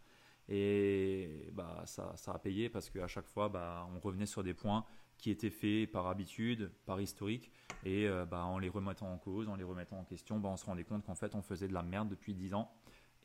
Et 0.47 1.49
bah, 1.53 1.83
ça, 1.85 2.13
ça 2.15 2.31
a 2.31 2.39
payé 2.39 2.69
parce 2.69 2.89
qu'à 2.89 3.07
chaque 3.07 3.27
fois, 3.27 3.49
bah, 3.49 3.87
on 3.95 3.99
revenait 3.99 4.25
sur 4.25 4.43
des 4.43 4.53
points 4.53 4.85
qui 5.17 5.31
étaient 5.31 5.49
faits 5.49 5.91
par 5.91 6.07
habitude, 6.07 6.71
par 6.85 6.99
historique. 7.01 7.51
Et 7.85 8.07
euh, 8.07 8.25
bah, 8.25 8.45
en 8.45 8.57
les 8.57 8.69
remettant 8.69 9.11
en 9.11 9.17
cause, 9.17 9.49
en 9.49 9.55
les 9.55 9.63
remettant 9.63 9.99
en 9.99 10.03
question, 10.03 10.39
bah, 10.39 10.49
on 10.49 10.57
se 10.57 10.65
rendait 10.65 10.83
compte 10.83 11.05
qu'en 11.05 11.15
fait, 11.15 11.35
on 11.35 11.41
faisait 11.41 11.67
de 11.67 11.73
la 11.73 11.83
merde 11.83 12.09
depuis 12.09 12.33
10 12.33 12.53
ans. 12.53 12.71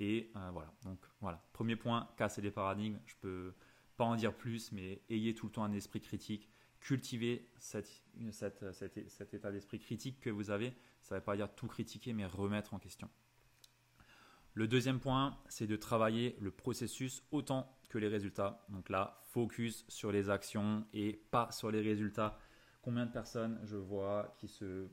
Et 0.01 0.31
euh, 0.37 0.51
voilà. 0.53 0.73
Donc 0.85 0.99
voilà. 1.21 1.43
Premier 1.53 1.77
point, 1.77 2.09
casser 2.17 2.43
les 2.43 2.51
paradigmes. 2.51 2.99
Je 3.07 3.15
peux 3.21 3.55
pas 3.97 4.05
en 4.05 4.17
dire 4.17 4.35
plus, 4.35 4.73
mais 4.73 5.03
ayez 5.09 5.35
tout 5.35 5.47
le 5.47 5.53
temps 5.53 5.65
un 5.65 5.73
esprit 5.73 6.01
critique 6.01 6.51
cultiver 6.85 7.51
cet 7.59 7.89
état 9.33 9.51
d'esprit 9.51 9.81
critique 9.81 10.21
que 10.21 10.31
vous 10.31 10.51
avez. 10.51 10.77
Ça 11.03 11.15
ne 11.15 11.21
veut 11.21 11.25
pas 11.25 11.35
dire 11.35 11.53
tout 11.55 11.67
critiquer, 11.67 12.13
mais 12.13 12.27
remettre 12.27 12.75
en 12.75 12.79
question. 12.79 13.11
Le 14.53 14.69
deuxième 14.69 15.01
point, 15.01 15.37
c'est 15.49 15.67
de 15.67 15.77
travailler 15.77 16.37
le 16.41 16.51
processus 16.51 17.25
autant 17.33 17.77
que 17.89 17.99
les 17.99 18.07
résultats. 18.07 18.65
Donc 18.69 18.91
là, 18.91 19.21
focus 19.25 19.85
sur 19.89 20.13
les 20.13 20.31
actions 20.31 20.87
et 20.93 21.15
pas 21.31 21.51
sur 21.51 21.71
les 21.71 21.81
résultats. 21.81 22.39
Combien 22.83 23.07
de 23.07 23.11
personnes 23.11 23.59
je 23.65 23.77
vois 23.77 24.35
qui 24.39 24.47
se 24.47 24.89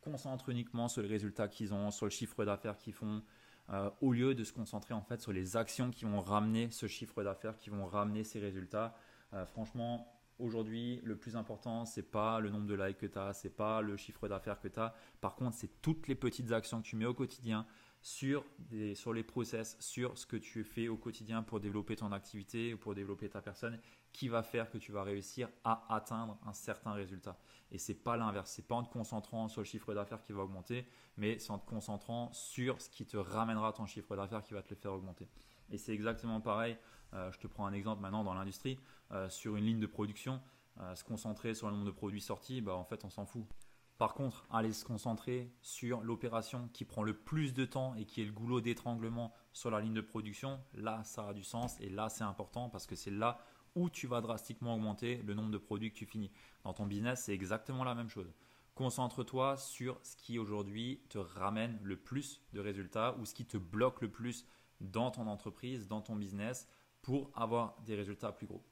concentrent 0.00 0.48
uniquement 0.48 0.88
sur 0.88 1.02
les 1.02 1.08
résultats 1.08 1.48
qu'ils 1.48 1.72
ont, 1.72 1.90
sur 1.92 2.06
le 2.06 2.10
chiffre 2.10 2.44
d'affaires 2.44 2.76
qu'ils 2.76 2.92
font, 2.92 3.22
euh, 3.70 3.90
au 4.00 4.12
lieu 4.12 4.34
de 4.34 4.42
se 4.42 4.52
concentrer 4.52 4.92
en 4.92 5.02
fait 5.02 5.20
sur 5.20 5.32
les 5.32 5.56
actions 5.56 5.90
qui 5.90 6.04
vont 6.04 6.20
ramener 6.20 6.70
ce 6.70 6.88
chiffre 6.88 7.22
d'affaires, 7.22 7.56
qui 7.56 7.70
vont 7.70 7.86
ramener 7.86 8.24
ces 8.24 8.40
résultats? 8.40 8.94
Euh, 9.34 9.46
franchement, 9.46 10.17
Aujourd'hui, 10.38 11.00
le 11.02 11.16
plus 11.16 11.34
important, 11.34 11.84
c'est 11.84 12.10
pas 12.10 12.38
le 12.38 12.50
nombre 12.50 12.66
de 12.66 12.74
likes 12.74 12.98
que 12.98 13.06
tu 13.06 13.18
as, 13.18 13.32
c'est 13.32 13.50
pas 13.50 13.80
le 13.82 13.96
chiffre 13.96 14.28
d'affaires 14.28 14.60
que 14.60 14.68
tu 14.68 14.78
as. 14.78 14.94
Par 15.20 15.34
contre, 15.34 15.56
c'est 15.56 15.80
toutes 15.82 16.06
les 16.06 16.14
petites 16.14 16.52
actions 16.52 16.80
que 16.80 16.86
tu 16.86 16.94
mets 16.94 17.06
au 17.06 17.14
quotidien 17.14 17.66
sur, 18.00 18.44
les 18.60 19.22
process, 19.24 19.76
sur 19.80 20.16
ce 20.16 20.26
que 20.26 20.36
tu 20.36 20.62
fais 20.62 20.86
au 20.86 20.96
quotidien 20.96 21.42
pour 21.42 21.58
développer 21.58 21.96
ton 21.96 22.12
activité 22.12 22.72
ou 22.72 22.78
pour 22.78 22.94
développer 22.94 23.28
ta 23.28 23.42
personne 23.42 23.80
qui 24.12 24.28
va 24.28 24.44
faire 24.44 24.70
que 24.70 24.78
tu 24.78 24.92
vas 24.92 25.02
réussir 25.02 25.48
à 25.64 25.92
atteindre 25.92 26.38
un 26.46 26.52
certain 26.52 26.92
résultat. 26.92 27.36
Et 27.72 27.78
c'est 27.78 27.94
pas 27.94 28.16
l'inverse, 28.16 28.52
c'est 28.52 28.66
pas 28.66 28.76
en 28.76 28.84
te 28.84 28.92
concentrant 28.92 29.48
sur 29.48 29.60
le 29.60 29.66
chiffre 29.66 29.92
d'affaires 29.92 30.22
qui 30.22 30.32
va 30.32 30.42
augmenter, 30.42 30.86
mais 31.16 31.38
c'est 31.38 31.50
en 31.50 31.58
te 31.58 31.68
concentrant 31.68 32.32
sur 32.32 32.80
ce 32.80 32.88
qui 32.88 33.04
te 33.04 33.16
ramènera 33.16 33.72
ton 33.72 33.86
chiffre 33.86 34.14
d'affaires 34.14 34.42
qui 34.42 34.54
va 34.54 34.62
te 34.62 34.70
le 34.70 34.76
faire 34.76 34.92
augmenter. 34.92 35.28
Et 35.70 35.78
c'est 35.78 35.92
exactement 35.92 36.40
pareil. 36.40 36.78
Euh, 37.14 37.32
je 37.32 37.38
te 37.38 37.46
prends 37.46 37.66
un 37.66 37.72
exemple 37.72 38.02
maintenant 38.02 38.24
dans 38.24 38.34
l'industrie. 38.34 38.78
Euh, 39.12 39.30
sur 39.30 39.56
une 39.56 39.64
ligne 39.64 39.80
de 39.80 39.86
production, 39.86 40.40
euh, 40.80 40.94
se 40.94 41.02
concentrer 41.02 41.54
sur 41.54 41.68
le 41.68 41.72
nombre 41.72 41.86
de 41.86 41.90
produits 41.90 42.20
sortis, 42.20 42.60
bah, 42.60 42.74
en 42.74 42.84
fait, 42.84 43.04
on 43.04 43.10
s'en 43.10 43.24
fout. 43.24 43.46
Par 43.96 44.14
contre, 44.14 44.46
aller 44.50 44.72
se 44.72 44.84
concentrer 44.84 45.50
sur 45.62 46.02
l'opération 46.02 46.68
qui 46.74 46.84
prend 46.84 47.02
le 47.02 47.14
plus 47.14 47.54
de 47.54 47.64
temps 47.64 47.94
et 47.94 48.04
qui 48.04 48.20
est 48.20 48.26
le 48.26 48.32
goulot 48.32 48.60
d'étranglement 48.60 49.32
sur 49.52 49.70
la 49.70 49.80
ligne 49.80 49.94
de 49.94 50.02
production, 50.02 50.60
là, 50.74 51.02
ça 51.04 51.28
a 51.28 51.32
du 51.32 51.42
sens 51.42 51.80
et 51.80 51.88
là, 51.88 52.08
c'est 52.08 52.22
important 52.22 52.68
parce 52.68 52.86
que 52.86 52.94
c'est 52.94 53.10
là 53.10 53.38
où 53.74 53.90
tu 53.90 54.06
vas 54.06 54.20
drastiquement 54.20 54.74
augmenter 54.74 55.16
le 55.22 55.34
nombre 55.34 55.50
de 55.50 55.58
produits 55.58 55.90
que 55.90 55.96
tu 55.96 56.06
finis. 56.06 56.30
Dans 56.62 56.74
ton 56.74 56.86
business, 56.86 57.24
c'est 57.24 57.34
exactement 57.34 57.84
la 57.84 57.94
même 57.94 58.08
chose. 58.08 58.32
Concentre-toi 58.74 59.56
sur 59.56 59.98
ce 60.04 60.16
qui 60.16 60.38
aujourd'hui 60.38 61.00
te 61.08 61.18
ramène 61.18 61.80
le 61.82 61.96
plus 61.96 62.42
de 62.52 62.60
résultats 62.60 63.16
ou 63.18 63.24
ce 63.24 63.34
qui 63.34 63.46
te 63.46 63.56
bloque 63.56 64.00
le 64.00 64.10
plus 64.10 64.46
dans 64.80 65.10
ton 65.10 65.26
entreprise, 65.26 65.88
dans 65.88 66.02
ton 66.02 66.14
business 66.14 66.68
pour 67.02 67.30
avoir 67.34 67.80
des 67.82 67.96
résultats 67.96 68.30
plus 68.30 68.46
gros. 68.46 68.62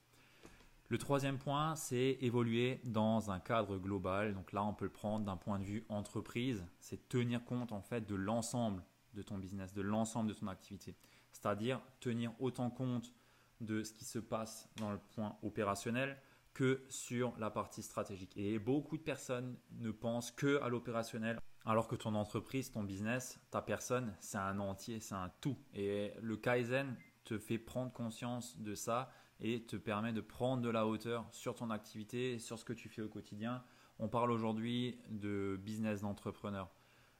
Le 0.89 0.99
troisième 0.99 1.39
point, 1.39 1.75
c'est 1.75 2.17
évoluer 2.21 2.81
dans 2.85 3.33
un 3.33 3.41
cadre 3.41 3.77
global. 3.77 4.35
Donc 4.35 4.53
là, 4.53 4.65
on 4.65 4.73
peut 4.73 4.85
le 4.85 4.93
prendre 4.93 5.25
d'un 5.25 5.37
point 5.37 5.59
de 5.59 5.65
vue 5.65 5.85
entreprise. 5.89 6.65
C'est 6.79 7.09
tenir 7.09 7.45
compte 7.45 7.73
en 7.73 7.81
fait 7.81 8.07
de 8.07 8.15
l'ensemble 8.15 8.85
de 9.15 9.23
ton 9.23 9.37
business, 9.37 9.75
de 9.75 9.83
l'ensemble 9.83 10.29
de 10.29 10.35
ton 10.35 10.47
activité. 10.47 10.95
C'est-à-dire 11.33 11.81
tenir 11.99 12.33
autant 12.39 12.71
compte 12.71 13.13
de 13.61 13.83
ce 13.83 13.93
qui 13.93 14.05
se 14.05 14.21
passe 14.21 14.69
dans 14.77 14.93
le 14.93 14.99
point 14.99 15.37
opérationnel 15.43 16.17
que 16.55 16.85
sur 16.89 17.37
la 17.39 17.51
partie 17.51 17.83
stratégique. 17.83 18.37
Et 18.37 18.59
beaucoup 18.61 18.97
de 18.97 19.03
personnes 19.03 19.57
ne 19.73 19.91
pensent 19.91 20.31
que 20.31 20.61
à 20.63 20.69
l'opérationnel, 20.69 21.41
alors 21.65 21.89
que 21.89 21.97
ton 21.97 22.15
entreprise, 22.15 22.71
ton 22.71 22.85
business, 22.85 23.41
ta 23.51 23.61
personne, 23.61 24.15
c'est 24.21 24.39
un 24.39 24.61
entier, 24.61 25.01
c'est 25.01 25.17
un 25.17 25.33
tout. 25.41 25.59
Et 25.75 26.13
le 26.23 26.37
Kaizen 26.37 26.97
te 27.25 27.39
fait 27.39 27.59
prendre 27.59 27.93
conscience 27.93 28.57
de 28.59 28.77
ça 28.77 29.11
et 29.41 29.65
te 29.65 29.77
permet 29.77 30.13
de 30.13 30.21
prendre 30.21 30.63
de 30.63 30.71
la 30.71 30.87
hauteur 30.87 31.27
sur 31.31 31.55
ton 31.55 31.71
activité, 31.71 32.39
sur 32.39 32.59
ce 32.59 32.65
que 32.65 32.73
tu 32.73 32.89
fais 32.89 33.03
au 33.03 33.09
quotidien. 33.09 33.63
On 33.99 34.09
parle 34.09 34.31
aujourd'hui 34.31 34.99
de 35.11 35.59
business 35.63 36.03
d'entrepreneur. 36.03 36.71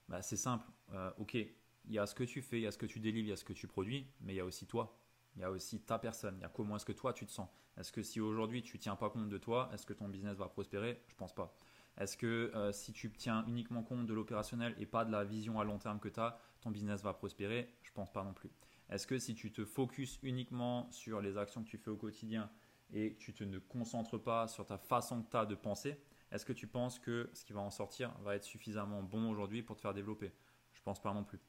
Bah, 0.09 0.23
c'est 0.23 0.37
simple. 0.37 0.67
Euh, 0.93 1.11
ok, 1.19 1.35
il 1.35 1.53
y 1.89 1.99
a 1.99 2.07
ce 2.07 2.15
que 2.15 2.25
tu 2.25 2.43
fais, 2.43 2.59
il 2.59 2.63
y 2.63 2.67
a 2.67 2.73
ce 2.73 2.79
que 2.79 2.87
tu 2.87 3.01
délivres, 3.01 3.27
il 3.27 3.31
y 3.31 3.33
a 3.33 3.37
ce 3.37 3.45
que 3.45 3.53
tu 3.53 3.67
produis, 3.67 4.07
mais 4.21 4.35
il 4.35 4.37
y 4.37 4.41
a 4.41 4.45
aussi 4.45 4.67
toi. 4.67 4.99
Il 5.37 5.43
y 5.43 5.45
a 5.45 5.51
aussi 5.51 5.81
ta 5.81 5.99
personne. 5.99 6.37
Il 6.39 6.43
y 6.43 6.45
a 6.45 6.49
comment 6.49 6.77
est-ce 6.77 6.87
que 6.87 6.93
toi 6.93 7.13
tu 7.13 7.27
te 7.27 7.31
sens. 7.31 7.49
Est-ce 7.77 7.93
que 7.93 8.03
si 8.03 8.21
aujourd'hui 8.21 8.63
tu 8.63 8.79
tiens 8.79 8.97
pas 8.97 9.11
compte 9.11 9.29
de 9.29 9.39
toi, 9.39 9.69
est-ce 9.73 9.85
que 9.85 9.93
ton 9.93 10.09
business 10.09 10.37
va 10.37 10.49
prospérer? 10.49 11.03
Je 11.09 11.15
pense 11.15 11.35
pas. 11.35 11.55
Est-ce 11.99 12.17
que 12.17 12.51
euh, 12.55 12.73
si 12.73 12.93
tu 12.93 13.11
tiens 13.13 13.45
uniquement 13.47 13.83
compte 13.83 14.07
de 14.07 14.15
l'opérationnel 14.15 14.75
et 14.79 14.87
pas 14.87 15.05
de 15.05 15.13
la 15.13 15.25
vision 15.25 15.61
à 15.61 15.65
long 15.65 15.79
terme 15.79 15.99
que 15.99 16.09
tu 16.09 16.21
as, 16.21 16.39
ton 16.61 16.71
business 16.71 17.03
va 17.03 17.13
prospérer? 17.13 17.69
Je 17.83 17.93
pense 17.93 18.11
pas 18.13 18.23
non 18.23 18.33
plus. 18.33 18.51
Est-ce 18.91 19.07
que 19.07 19.19
si 19.19 19.35
tu 19.35 19.53
te 19.53 19.65
focuses 19.65 20.19
uniquement 20.23 20.91
sur 20.93 21.21
les 21.21 21.37
actions 21.37 21.63
que 21.63 21.69
tu 21.69 21.79
fais 21.79 21.91
au 21.91 21.97
quotidien 21.97 22.51
et 22.93 23.15
que 23.15 23.19
tu 23.19 23.35
te 23.35 23.45
ne 23.45 23.59
concentres 23.59 24.23
pas 24.23 24.47
sur 24.47 24.65
ta 24.65 24.79
façon 24.79 25.23
que 25.23 25.31
tu 25.31 25.37
as 25.37 25.47
de 25.47 25.55
penser, 25.55 25.99
est-ce 26.31 26.45
que 26.45 26.53
tu 26.53 26.67
penses 26.67 26.99
que 26.99 27.31
ce 27.33 27.45
qui 27.45 27.53
va 27.53 27.61
en 27.61 27.71
sortir 27.71 28.13
va 28.23 28.37
être 28.37 28.45
suffisamment 28.45 29.03
bon 29.03 29.29
aujourd'hui 29.31 29.63
pour 29.63 29.77
te 29.77 29.81
faire 29.81 29.95
développer? 29.95 30.33
Je 30.73 30.83
pense 30.83 31.01
pas 31.01 31.13
non 31.13 31.25
plus. 31.25 31.41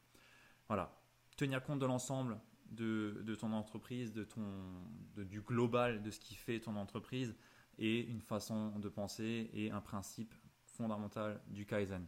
Voilà. 0.68 1.00
Tenir 1.36 1.64
compte 1.64 1.80
de 1.80 1.86
l'ensemble 1.86 2.40
de, 2.72 3.36
ton 3.40 3.54
entreprise, 3.54 4.14
de 4.14 4.24
ton, 4.24 4.44
du 5.16 5.42
global 5.42 6.02
de 6.02 6.12
ce 6.12 6.20
qui 6.20 6.36
fait 6.36 6.60
ton 6.60 6.76
entreprise 6.76 7.36
et 7.78 8.02
une 8.02 8.22
façon 8.22 8.80
de 8.80 8.90
penser 8.90 9.50
et 9.54 9.72
un 9.72 9.82
principe 9.82 10.34
fondamental 10.66 11.42
du 11.48 11.66
Kaizen. 11.66 12.06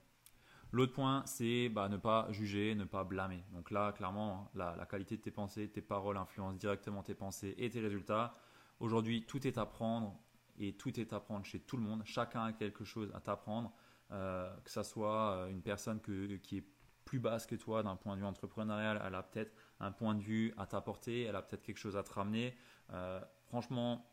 L'autre 0.71 0.93
point, 0.93 1.23
c'est 1.25 1.69
bah, 1.69 1.89
ne 1.89 1.97
pas 1.97 2.27
juger, 2.31 2.75
ne 2.75 2.85
pas 2.85 3.03
blâmer. 3.03 3.43
Donc 3.53 3.71
là, 3.71 3.91
clairement, 3.91 4.51
la, 4.53 4.75
la, 4.75 4.85
qualité 4.85 5.17
de 5.17 5.21
tes 5.21 5.31
pensées, 5.31 5.67
tes 5.69 5.81
paroles 5.81 6.17
influencent 6.17 6.57
directement 6.57 7.01
tes 7.01 7.15
pensées 7.15 7.55
et 7.57 7.69
tes 7.69 7.79
résultats. 7.79 8.35
Aujourd'hui, 8.79 9.25
tout 9.25 9.45
est 9.47 9.57
à 9.57 9.65
prendre 9.65 10.15
et 10.59 10.73
tout 10.73 10.99
est 10.99 11.13
à 11.13 11.19
prendre 11.19 11.45
chez 11.45 11.59
tout 11.59 11.77
le 11.77 11.83
monde. 11.83 12.01
Chacun 12.05 12.43
a 12.43 12.53
quelque 12.53 12.83
chose 12.83 13.11
à 13.15 13.19
t'apprendre, 13.19 13.73
euh, 14.11 14.53
que 14.63 14.69
ce 14.69 14.83
soit 14.83 15.31
euh, 15.31 15.47
une 15.47 15.61
personne 15.61 16.01
qui 16.01 16.57
est 16.57 16.65
plus 17.05 17.19
basse 17.19 17.47
que 17.47 17.55
toi 17.55 17.81
d'un 17.81 17.95
point 17.95 18.15
de 18.15 18.21
vue 18.21 18.27
entrepreneurial, 18.27 19.01
elle 19.03 19.15
a 19.15 19.23
peut-être 19.23 19.51
un 19.79 19.91
point 19.91 20.13
de 20.13 20.21
vue 20.21 20.53
à 20.57 20.67
t'apporter, 20.67 21.23
elle 21.23 21.35
a 21.35 21.41
peut-être 21.41 21.63
quelque 21.63 21.79
chose 21.79 21.97
à 21.97 22.03
te 22.03 22.13
ramener. 22.13 22.55
Euh, 22.91 23.19
franchement, 23.47 24.05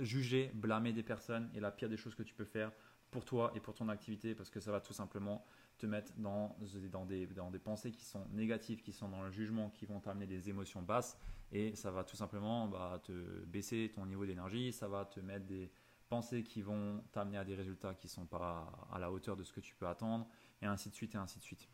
juger, 0.00 0.50
blâmer 0.54 0.92
des 0.92 1.04
personnes 1.04 1.50
est 1.54 1.60
la 1.60 1.70
pire 1.70 1.88
des 1.88 1.96
choses 1.96 2.16
que 2.16 2.24
tu 2.24 2.34
peux 2.34 2.44
faire 2.44 2.72
pour 3.10 3.24
toi 3.24 3.52
et 3.54 3.60
pour 3.60 3.74
ton 3.74 3.88
activité 3.88 4.34
parce 4.34 4.50
que 4.50 4.60
ça 4.60 4.70
va 4.70 4.80
tout 4.80 4.92
simplement 4.92 5.44
te 5.78 5.86
mettre 5.86 6.12
dans, 6.16 6.56
dans, 6.90 7.06
des, 7.06 7.26
dans 7.26 7.50
des 7.50 7.58
pensées 7.58 7.90
qui 7.90 8.04
sont 8.04 8.26
négatives, 8.32 8.82
qui 8.82 8.92
sont 8.92 9.08
dans 9.08 9.22
le 9.22 9.30
jugement, 9.30 9.70
qui 9.70 9.86
vont 9.86 10.00
t'amener 10.00 10.26
des 10.26 10.48
émotions 10.48 10.82
basses 10.82 11.18
et 11.52 11.74
ça 11.74 11.90
va 11.90 12.04
tout 12.04 12.16
simplement 12.16 12.68
bah, 12.68 13.00
te 13.02 13.12
baisser 13.46 13.90
ton 13.94 14.04
niveau 14.06 14.26
d'énergie, 14.26 14.72
ça 14.72 14.88
va 14.88 15.04
te 15.04 15.20
mettre 15.20 15.46
des 15.46 15.70
pensées 16.08 16.42
qui 16.42 16.62
vont 16.62 17.02
t'amener 17.12 17.38
à 17.38 17.44
des 17.44 17.54
résultats 17.54 17.94
qui 17.94 18.06
ne 18.06 18.10
sont 18.10 18.26
pas 18.26 18.88
à 18.92 18.98
la 18.98 19.10
hauteur 19.10 19.36
de 19.36 19.44
ce 19.44 19.52
que 19.52 19.60
tu 19.60 19.74
peux 19.74 19.86
attendre 19.86 20.26
et 20.60 20.66
ainsi 20.66 20.90
de 20.90 20.94
suite 20.94 21.14
et 21.14 21.18
ainsi 21.18 21.38
de 21.38 21.44
suite. 21.44 21.68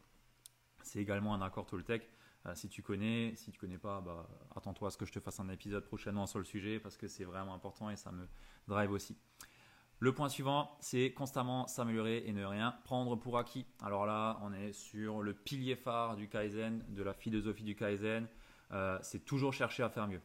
C'est 0.82 1.00
également 1.00 1.34
un 1.34 1.42
accord 1.42 1.66
Toltec. 1.66 2.10
Euh, 2.46 2.54
si 2.54 2.68
tu 2.68 2.82
connais, 2.82 3.34
si 3.36 3.50
tu 3.50 3.58
connais 3.58 3.78
pas, 3.78 4.02
bah, 4.02 4.28
attends-toi 4.54 4.88
à 4.88 4.90
ce 4.90 4.98
que 4.98 5.06
je 5.06 5.12
te 5.12 5.20
fasse 5.20 5.40
un 5.40 5.48
épisode 5.48 5.84
prochainement 5.86 6.26
sur 6.26 6.38
le 6.38 6.44
sujet 6.44 6.78
parce 6.78 6.98
que 6.98 7.08
c'est 7.08 7.24
vraiment 7.24 7.54
important 7.54 7.88
et 7.88 7.96
ça 7.96 8.12
me 8.12 8.28
drive 8.68 8.90
aussi. 8.90 9.16
Le 10.00 10.12
point 10.12 10.28
suivant, 10.28 10.76
c'est 10.80 11.12
constamment 11.12 11.66
s'améliorer 11.66 12.24
et 12.26 12.32
ne 12.32 12.44
rien 12.44 12.74
prendre 12.84 13.16
pour 13.16 13.38
acquis. 13.38 13.64
Alors 13.82 14.06
là, 14.06 14.38
on 14.42 14.52
est 14.52 14.72
sur 14.72 15.22
le 15.22 15.32
pilier 15.32 15.76
phare 15.76 16.16
du 16.16 16.28
Kaizen, 16.28 16.84
de 16.88 17.02
la 17.02 17.14
philosophie 17.14 17.62
du 17.62 17.74
Kaizen. 17.74 18.26
Euh, 18.72 18.98
c'est 19.02 19.24
toujours 19.24 19.52
chercher 19.52 19.82
à 19.82 19.88
faire 19.88 20.08
mieux. 20.08 20.20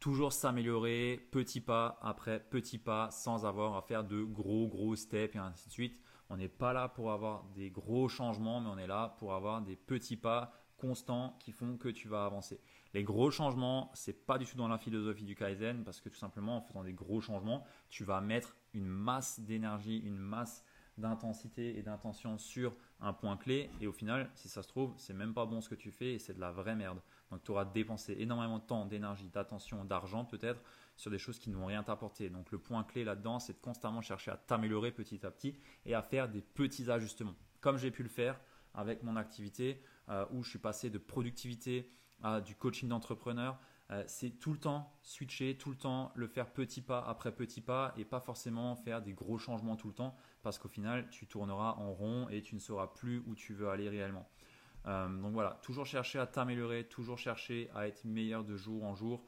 Toujours 0.00 0.32
s'améliorer 0.32 1.28
petit 1.30 1.60
pas 1.60 1.98
après 2.00 2.40
petit 2.40 2.78
pas 2.78 3.10
sans 3.10 3.44
avoir 3.44 3.76
à 3.76 3.82
faire 3.82 4.02
de 4.02 4.22
gros 4.22 4.66
gros 4.66 4.96
steps 4.96 5.34
et 5.34 5.38
ainsi 5.38 5.68
de 5.68 5.72
suite. 5.72 6.00
On 6.30 6.36
n'est 6.36 6.48
pas 6.48 6.72
là 6.72 6.88
pour 6.88 7.12
avoir 7.12 7.44
des 7.54 7.70
gros 7.70 8.08
changements, 8.08 8.60
mais 8.60 8.70
on 8.70 8.78
est 8.78 8.86
là 8.86 9.16
pour 9.18 9.34
avoir 9.34 9.60
des 9.60 9.76
petits 9.76 10.16
pas 10.16 10.52
constants 10.78 11.36
qui 11.40 11.52
font 11.52 11.76
que 11.76 11.88
tu 11.88 12.08
vas 12.08 12.24
avancer. 12.24 12.58
Les 12.92 13.04
gros 13.04 13.30
changements, 13.30 13.90
c'est 13.94 14.26
pas 14.26 14.36
du 14.36 14.46
tout 14.46 14.56
dans 14.56 14.66
la 14.66 14.78
philosophie 14.78 15.24
du 15.24 15.36
Kaizen 15.36 15.84
parce 15.84 16.00
que 16.00 16.08
tout 16.08 16.16
simplement 16.18 16.56
en 16.56 16.60
faisant 16.60 16.82
des 16.82 16.92
gros 16.92 17.20
changements, 17.20 17.64
tu 17.88 18.02
vas 18.02 18.20
mettre 18.20 18.56
une 18.74 18.86
masse 18.86 19.38
d'énergie, 19.40 19.98
une 19.98 20.18
masse 20.18 20.64
d'intensité 20.98 21.78
et 21.78 21.82
d'intention 21.82 22.36
sur 22.36 22.74
un 23.00 23.12
point 23.12 23.36
clé 23.36 23.70
et 23.80 23.86
au 23.86 23.92
final, 23.92 24.28
si 24.34 24.48
ça 24.48 24.62
se 24.62 24.68
trouve, 24.68 24.92
c'est 24.98 25.14
même 25.14 25.34
pas 25.34 25.46
bon 25.46 25.60
ce 25.60 25.68
que 25.68 25.76
tu 25.76 25.92
fais 25.92 26.14
et 26.14 26.18
c'est 26.18 26.34
de 26.34 26.40
la 26.40 26.50
vraie 26.50 26.74
merde. 26.74 27.00
Donc 27.30 27.44
tu 27.44 27.52
auras 27.52 27.64
dépensé 27.64 28.16
énormément 28.18 28.58
de 28.58 28.64
temps, 28.64 28.84
d'énergie, 28.86 29.28
d'attention, 29.28 29.84
d'argent 29.84 30.24
peut-être 30.24 30.60
sur 30.96 31.12
des 31.12 31.18
choses 31.18 31.38
qui 31.38 31.48
ne 31.48 31.54
vont 31.54 31.66
rien 31.66 31.84
t'apporter. 31.84 32.28
Donc 32.28 32.50
le 32.50 32.58
point 32.58 32.82
clé 32.82 33.04
là-dedans, 33.04 33.38
c'est 33.38 33.54
de 33.54 33.60
constamment 33.60 34.02
chercher 34.02 34.32
à 34.32 34.36
t'améliorer 34.36 34.90
petit 34.90 35.24
à 35.24 35.30
petit 35.30 35.54
et 35.86 35.94
à 35.94 36.02
faire 36.02 36.28
des 36.28 36.42
petits 36.42 36.90
ajustements. 36.90 37.36
Comme 37.60 37.78
j'ai 37.78 37.92
pu 37.92 38.02
le 38.02 38.08
faire 38.08 38.40
avec 38.74 39.02
mon 39.04 39.16
activité 39.16 39.80
euh, 40.08 40.26
où 40.32 40.42
je 40.42 40.50
suis 40.50 40.58
passé 40.58 40.90
de 40.90 40.98
productivité 40.98 41.90
du 42.44 42.54
coaching 42.54 42.88
d'entrepreneur. 42.88 43.58
Euh, 43.90 44.04
c'est 44.06 44.30
tout 44.30 44.52
le 44.52 44.58
temps 44.58 44.92
switcher, 45.02 45.56
tout 45.56 45.70
le 45.70 45.76
temps 45.76 46.12
le 46.14 46.28
faire 46.28 46.52
petit 46.52 46.80
pas 46.80 47.00
après 47.00 47.32
petit 47.32 47.60
pas 47.60 47.92
et 47.96 48.04
pas 48.04 48.20
forcément 48.20 48.76
faire 48.76 49.02
des 49.02 49.12
gros 49.12 49.36
changements 49.36 49.74
tout 49.74 49.88
le 49.88 49.94
temps 49.94 50.16
parce 50.42 50.58
qu'au 50.58 50.68
final 50.68 51.08
tu 51.10 51.26
tourneras 51.26 51.74
en 51.76 51.92
rond 51.92 52.28
et 52.28 52.40
tu 52.40 52.54
ne 52.54 52.60
sauras 52.60 52.86
plus 52.86 53.22
où 53.26 53.34
tu 53.34 53.52
veux 53.52 53.68
aller 53.68 53.88
réellement. 53.88 54.28
Euh, 54.86 55.08
donc 55.08 55.32
voilà, 55.32 55.58
toujours 55.62 55.86
chercher 55.86 56.20
à 56.20 56.26
t'améliorer, 56.26 56.84
toujours 56.84 57.18
chercher 57.18 57.68
à 57.74 57.88
être 57.88 58.04
meilleur 58.04 58.44
de 58.44 58.56
jour 58.56 58.84
en 58.84 58.94
jour 58.94 59.24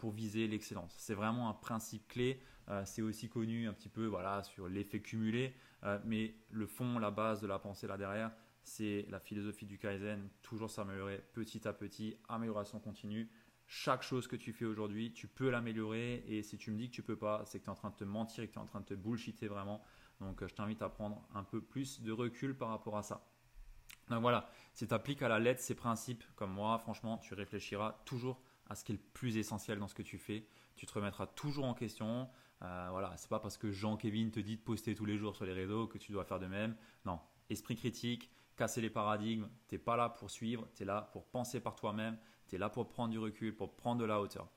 pour 0.00 0.10
viser 0.10 0.48
l'excellence. 0.48 0.92
C'est 0.98 1.14
vraiment 1.14 1.48
un 1.48 1.52
principe 1.52 2.08
clé. 2.08 2.42
c'est 2.84 3.00
aussi 3.00 3.28
connu 3.28 3.68
un 3.68 3.72
petit 3.72 3.88
peu 3.88 4.06
voilà 4.06 4.42
sur 4.42 4.68
l'effet 4.68 4.98
cumulé, 4.98 5.54
mais 6.04 6.34
le 6.50 6.66
fond, 6.66 6.98
la 6.98 7.12
base 7.12 7.40
de 7.40 7.46
la 7.46 7.60
pensée 7.60 7.86
là 7.86 7.96
derrière, 7.96 8.32
c'est 8.68 9.06
la 9.08 9.18
philosophie 9.18 9.66
du 9.66 9.78
Kaizen, 9.78 10.28
toujours 10.42 10.70
s'améliorer 10.70 11.24
petit 11.32 11.66
à 11.66 11.72
petit, 11.72 12.16
amélioration 12.28 12.78
continue. 12.78 13.30
Chaque 13.66 14.02
chose 14.02 14.26
que 14.26 14.36
tu 14.36 14.52
fais 14.52 14.64
aujourd'hui, 14.64 15.12
tu 15.12 15.26
peux 15.26 15.50
l'améliorer 15.50 16.24
et 16.26 16.42
si 16.42 16.56
tu 16.56 16.70
me 16.70 16.78
dis 16.78 16.88
que 16.88 16.94
tu 16.94 17.02
peux 17.02 17.16
pas, 17.16 17.42
c'est 17.44 17.58
que 17.58 17.64
tu 17.64 17.70
es 17.70 17.72
en 17.72 17.76
train 17.76 17.90
de 17.90 17.96
te 17.96 18.04
mentir 18.04 18.44
et 18.44 18.48
que 18.48 18.52
tu 18.52 18.58
es 18.58 18.62
en 18.62 18.66
train 18.66 18.80
de 18.80 18.86
te 18.86 18.94
bullshiter 18.94 19.48
vraiment. 19.48 19.82
Donc 20.20 20.46
je 20.46 20.54
t'invite 20.54 20.82
à 20.82 20.88
prendre 20.88 21.26
un 21.34 21.44
peu 21.44 21.60
plus 21.60 22.00
de 22.02 22.12
recul 22.12 22.56
par 22.56 22.68
rapport 22.68 22.96
à 22.96 23.02
ça. 23.02 23.26
Donc 24.08 24.22
voilà, 24.22 24.50
si 24.74 24.86
tu 24.86 24.94
appliques 24.94 25.22
à 25.22 25.28
la 25.28 25.38
lettre 25.38 25.60
ces 25.60 25.74
principes 25.74 26.24
comme 26.36 26.52
moi, 26.52 26.78
franchement, 26.78 27.18
tu 27.18 27.34
réfléchiras 27.34 28.00
toujours 28.04 28.40
à 28.68 28.74
ce 28.74 28.84
qui 28.84 28.92
est 28.92 28.96
le 28.96 29.02
plus 29.14 29.36
essentiel 29.36 29.78
dans 29.78 29.88
ce 29.88 29.94
que 29.94 30.02
tu 30.02 30.18
fais. 30.18 30.46
Tu 30.76 30.86
te 30.86 30.92
remettras 30.92 31.26
toujours 31.26 31.64
en 31.64 31.74
question. 31.74 32.28
Euh, 32.62 32.88
voilà, 32.90 33.16
c'est 33.16 33.28
pas 33.28 33.38
parce 33.38 33.56
que 33.56 33.70
Jean-Kévin 33.70 34.30
te 34.30 34.40
dit 34.40 34.56
de 34.56 34.62
poster 34.62 34.94
tous 34.94 35.04
les 35.04 35.16
jours 35.16 35.36
sur 35.36 35.44
les 35.44 35.52
réseaux 35.52 35.86
que 35.86 35.98
tu 35.98 36.12
dois 36.12 36.24
faire 36.24 36.38
de 36.38 36.46
même. 36.46 36.76
Non, 37.04 37.20
esprit 37.50 37.76
critique, 37.76 38.30
casser 38.58 38.82
les 38.82 38.90
paradigmes. 38.90 39.48
Tu 39.68 39.74
n'es 39.74 39.78
pas 39.78 39.96
là 39.96 40.10
pour 40.10 40.30
suivre, 40.30 40.68
tu 40.74 40.82
es 40.82 40.86
là 40.86 41.08
pour 41.12 41.24
penser 41.24 41.60
par 41.60 41.76
toi-même, 41.76 42.18
tu 42.48 42.56
es 42.56 42.58
là 42.58 42.68
pour 42.68 42.88
prendre 42.88 43.10
du 43.10 43.18
recul, 43.18 43.56
pour 43.56 43.74
prendre 43.74 44.00
de 44.00 44.04
la 44.04 44.20
hauteur. 44.20 44.48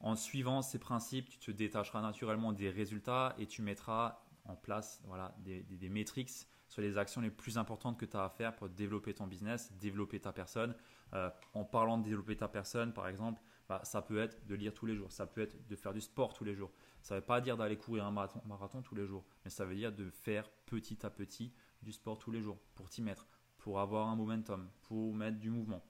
En 0.00 0.16
suivant 0.16 0.62
ces 0.62 0.78
principes, 0.78 1.28
tu 1.28 1.38
te 1.38 1.50
détacheras 1.50 2.00
naturellement 2.00 2.52
des 2.52 2.70
résultats 2.70 3.34
et 3.38 3.46
tu 3.46 3.62
mettras 3.62 4.18
en 4.46 4.56
place 4.56 5.00
voilà, 5.06 5.34
des, 5.38 5.62
des, 5.62 5.88
métriques 5.88 6.30
sur 6.68 6.82
les 6.82 6.98
actions 6.98 7.20
les 7.20 7.30
plus 7.30 7.56
importantes 7.56 7.98
que 7.98 8.04
tu 8.04 8.16
as 8.16 8.24
à 8.24 8.28
faire 8.28 8.54
pour 8.56 8.68
développer 8.68 9.14
ton 9.14 9.26
business, 9.26 9.72
développer 9.80 10.20
ta 10.20 10.32
personne. 10.32 10.74
Euh, 11.14 11.30
en 11.54 11.64
parlant 11.64 11.96
de 11.98 12.04
développer 12.04 12.36
ta 12.36 12.48
personne, 12.48 12.92
par 12.92 13.08
exemple, 13.08 13.40
bah, 13.68 13.80
ça 13.84 14.02
peut 14.02 14.18
être 14.18 14.46
de 14.46 14.54
lire 14.54 14.74
tous 14.74 14.84
les 14.84 14.96
jours, 14.96 15.12
ça 15.12 15.26
peut 15.26 15.40
être 15.40 15.66
de 15.68 15.76
faire 15.76 15.92
du 15.92 16.00
sport 16.00 16.34
tous 16.34 16.44
les 16.44 16.54
jours. 16.54 16.72
Ça 17.00 17.14
ne 17.14 17.20
veut 17.20 17.26
pas 17.26 17.40
dire 17.40 17.56
d'aller 17.56 17.76
courir 17.76 18.04
un 18.04 18.10
marathon, 18.10 18.42
marathon 18.46 18.82
tous 18.82 18.94
les 18.94 19.06
jours, 19.06 19.24
mais 19.44 19.50
ça 19.50 19.64
veut 19.64 19.74
dire 19.74 19.92
de 19.92 20.10
faire 20.10 20.50
petit 20.66 21.06
à 21.06 21.10
petit 21.10 21.52
du 21.82 21.92
sport 21.92 22.18
tous 22.18 22.30
les 22.30 22.42
jours 22.42 22.58
pour 22.74 22.88
t'y 22.88 23.00
mettre, 23.02 23.26
pour 23.64 23.80
avoir 23.80 24.08
un 24.08 24.14
momentum, 24.14 24.68
pour 24.82 25.14
mettre 25.14 25.38
du 25.38 25.48
mouvement. 25.48 25.82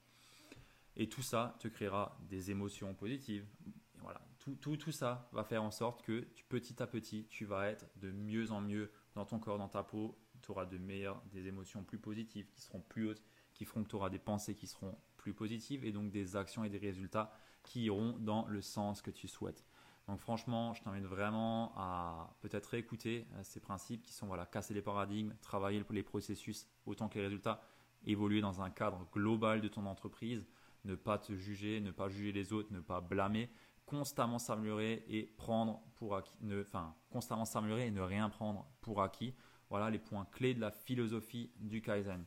Et 0.95 1.09
tout 1.09 1.23
ça 1.23 1.57
te 1.59 1.67
créera 1.67 2.17
des 2.21 2.53
émotions 2.53 2.95
positives. 2.95 3.45
voilà, 3.97 4.21
tout, 4.39 4.55
tout, 4.55 4.77
tout, 4.77 4.93
ça 4.93 5.29
va 5.33 5.43
faire 5.43 5.61
en 5.61 5.73
sorte 5.73 6.03
que 6.03 6.25
petit 6.49 6.81
à 6.81 6.87
petit, 6.87 7.27
tu 7.27 7.45
vas 7.45 7.67
être 7.67 7.85
de 7.97 8.13
mieux 8.13 8.53
en 8.53 8.61
mieux 8.61 8.93
dans 9.17 9.25
ton 9.25 9.41
corps, 9.41 9.59
dans 9.59 9.69
ta 9.69 9.83
peau. 9.83 10.17
Tu 10.41 10.53
auras 10.53 10.67
de 10.67 10.79
meilleures, 10.79 11.21
des 11.33 11.49
émotions 11.49 11.83
plus 11.83 11.99
positives 11.99 12.47
qui 12.47 12.61
seront 12.61 12.81
plus 12.81 13.09
hautes, 13.09 13.25
qui 13.55 13.65
feront 13.65 13.83
que 13.83 13.89
tu 13.89 13.97
auras 13.97 14.11
des 14.11 14.21
pensées 14.21 14.55
qui 14.55 14.69
seront 14.69 14.97
plus 15.17 15.35
positives 15.35 15.85
et 15.85 15.91
donc 15.91 16.13
des 16.13 16.37
actions 16.37 16.63
et 16.63 16.71
des 16.71 16.79
résultats 16.79 17.33
qui 17.65 17.83
iront 17.87 18.17
dans 18.21 18.47
le 18.47 18.63
sens 18.63 19.03
que 19.03 19.11
tu 19.11 19.27
souhaites. 19.27 19.65
Donc 20.07 20.21
franchement, 20.21 20.75
je 20.75 20.83
t'invite 20.83 21.05
vraiment 21.05 21.73
à 21.77 22.37
peut-être 22.41 22.67
réécouter 22.67 23.27
euh, 23.33 23.41
ces 23.43 23.61
principes 23.61 24.03
qui 24.03 24.13
sont 24.13 24.27
voilà, 24.27 24.45
casser 24.45 24.75
les 24.75 24.83
paradigmes, 24.83 25.35
travailler 25.41 25.83
les 25.91 26.03
processus 26.03 26.67
autant 26.85 27.09
que 27.09 27.19
les 27.19 27.25
résultats, 27.25 27.63
évoluer 28.05 28.43
dans 28.43 28.61
un 28.61 28.71
cadre 28.71 29.07
global 29.13 29.63
de 29.63 29.69
ton 29.69 29.87
entreprise, 29.87 30.47
ne 30.85 30.95
pas 30.95 31.19
te 31.19 31.35
juger, 31.35 31.81
ne 31.81 31.91
pas 31.91 32.09
juger 32.09 32.33
les 32.33 32.53
autres, 32.53 32.71
ne 32.73 32.81
pas 32.81 33.01
blâmer, 33.01 33.49
constamment 33.87 34.39
s'améliorer 34.39 35.05
et 35.09 35.23
prendre 35.39 35.83
pour 35.97 36.17
acquis, 36.17 36.37
ne, 36.43 36.65
constamment 37.11 37.47
s'améliorer 37.47 37.87
et 37.87 37.91
ne 37.91 38.03
rien 38.03 38.29
prendre 38.29 38.67
pour 38.83 39.03
acquis. 39.03 39.35
Voilà 39.71 39.89
les 39.89 39.99
points 39.99 40.27
clés 40.27 40.55
de 40.55 40.61
la 40.61 40.71
philosophie 40.71 41.51
du 41.57 41.81
Kaizen. 41.81 42.25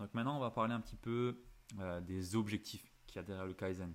Donc 0.00 0.12
maintenant, 0.14 0.36
on 0.36 0.40
va 0.40 0.50
parler 0.50 0.74
un 0.74 0.80
petit 0.80 0.96
peu 0.96 1.40
euh, 1.78 2.00
des 2.00 2.34
objectifs 2.34 2.92
qu'il 3.06 3.16
y 3.16 3.18
a 3.20 3.22
derrière 3.22 3.46
le 3.46 3.54
Kaizen. 3.54 3.94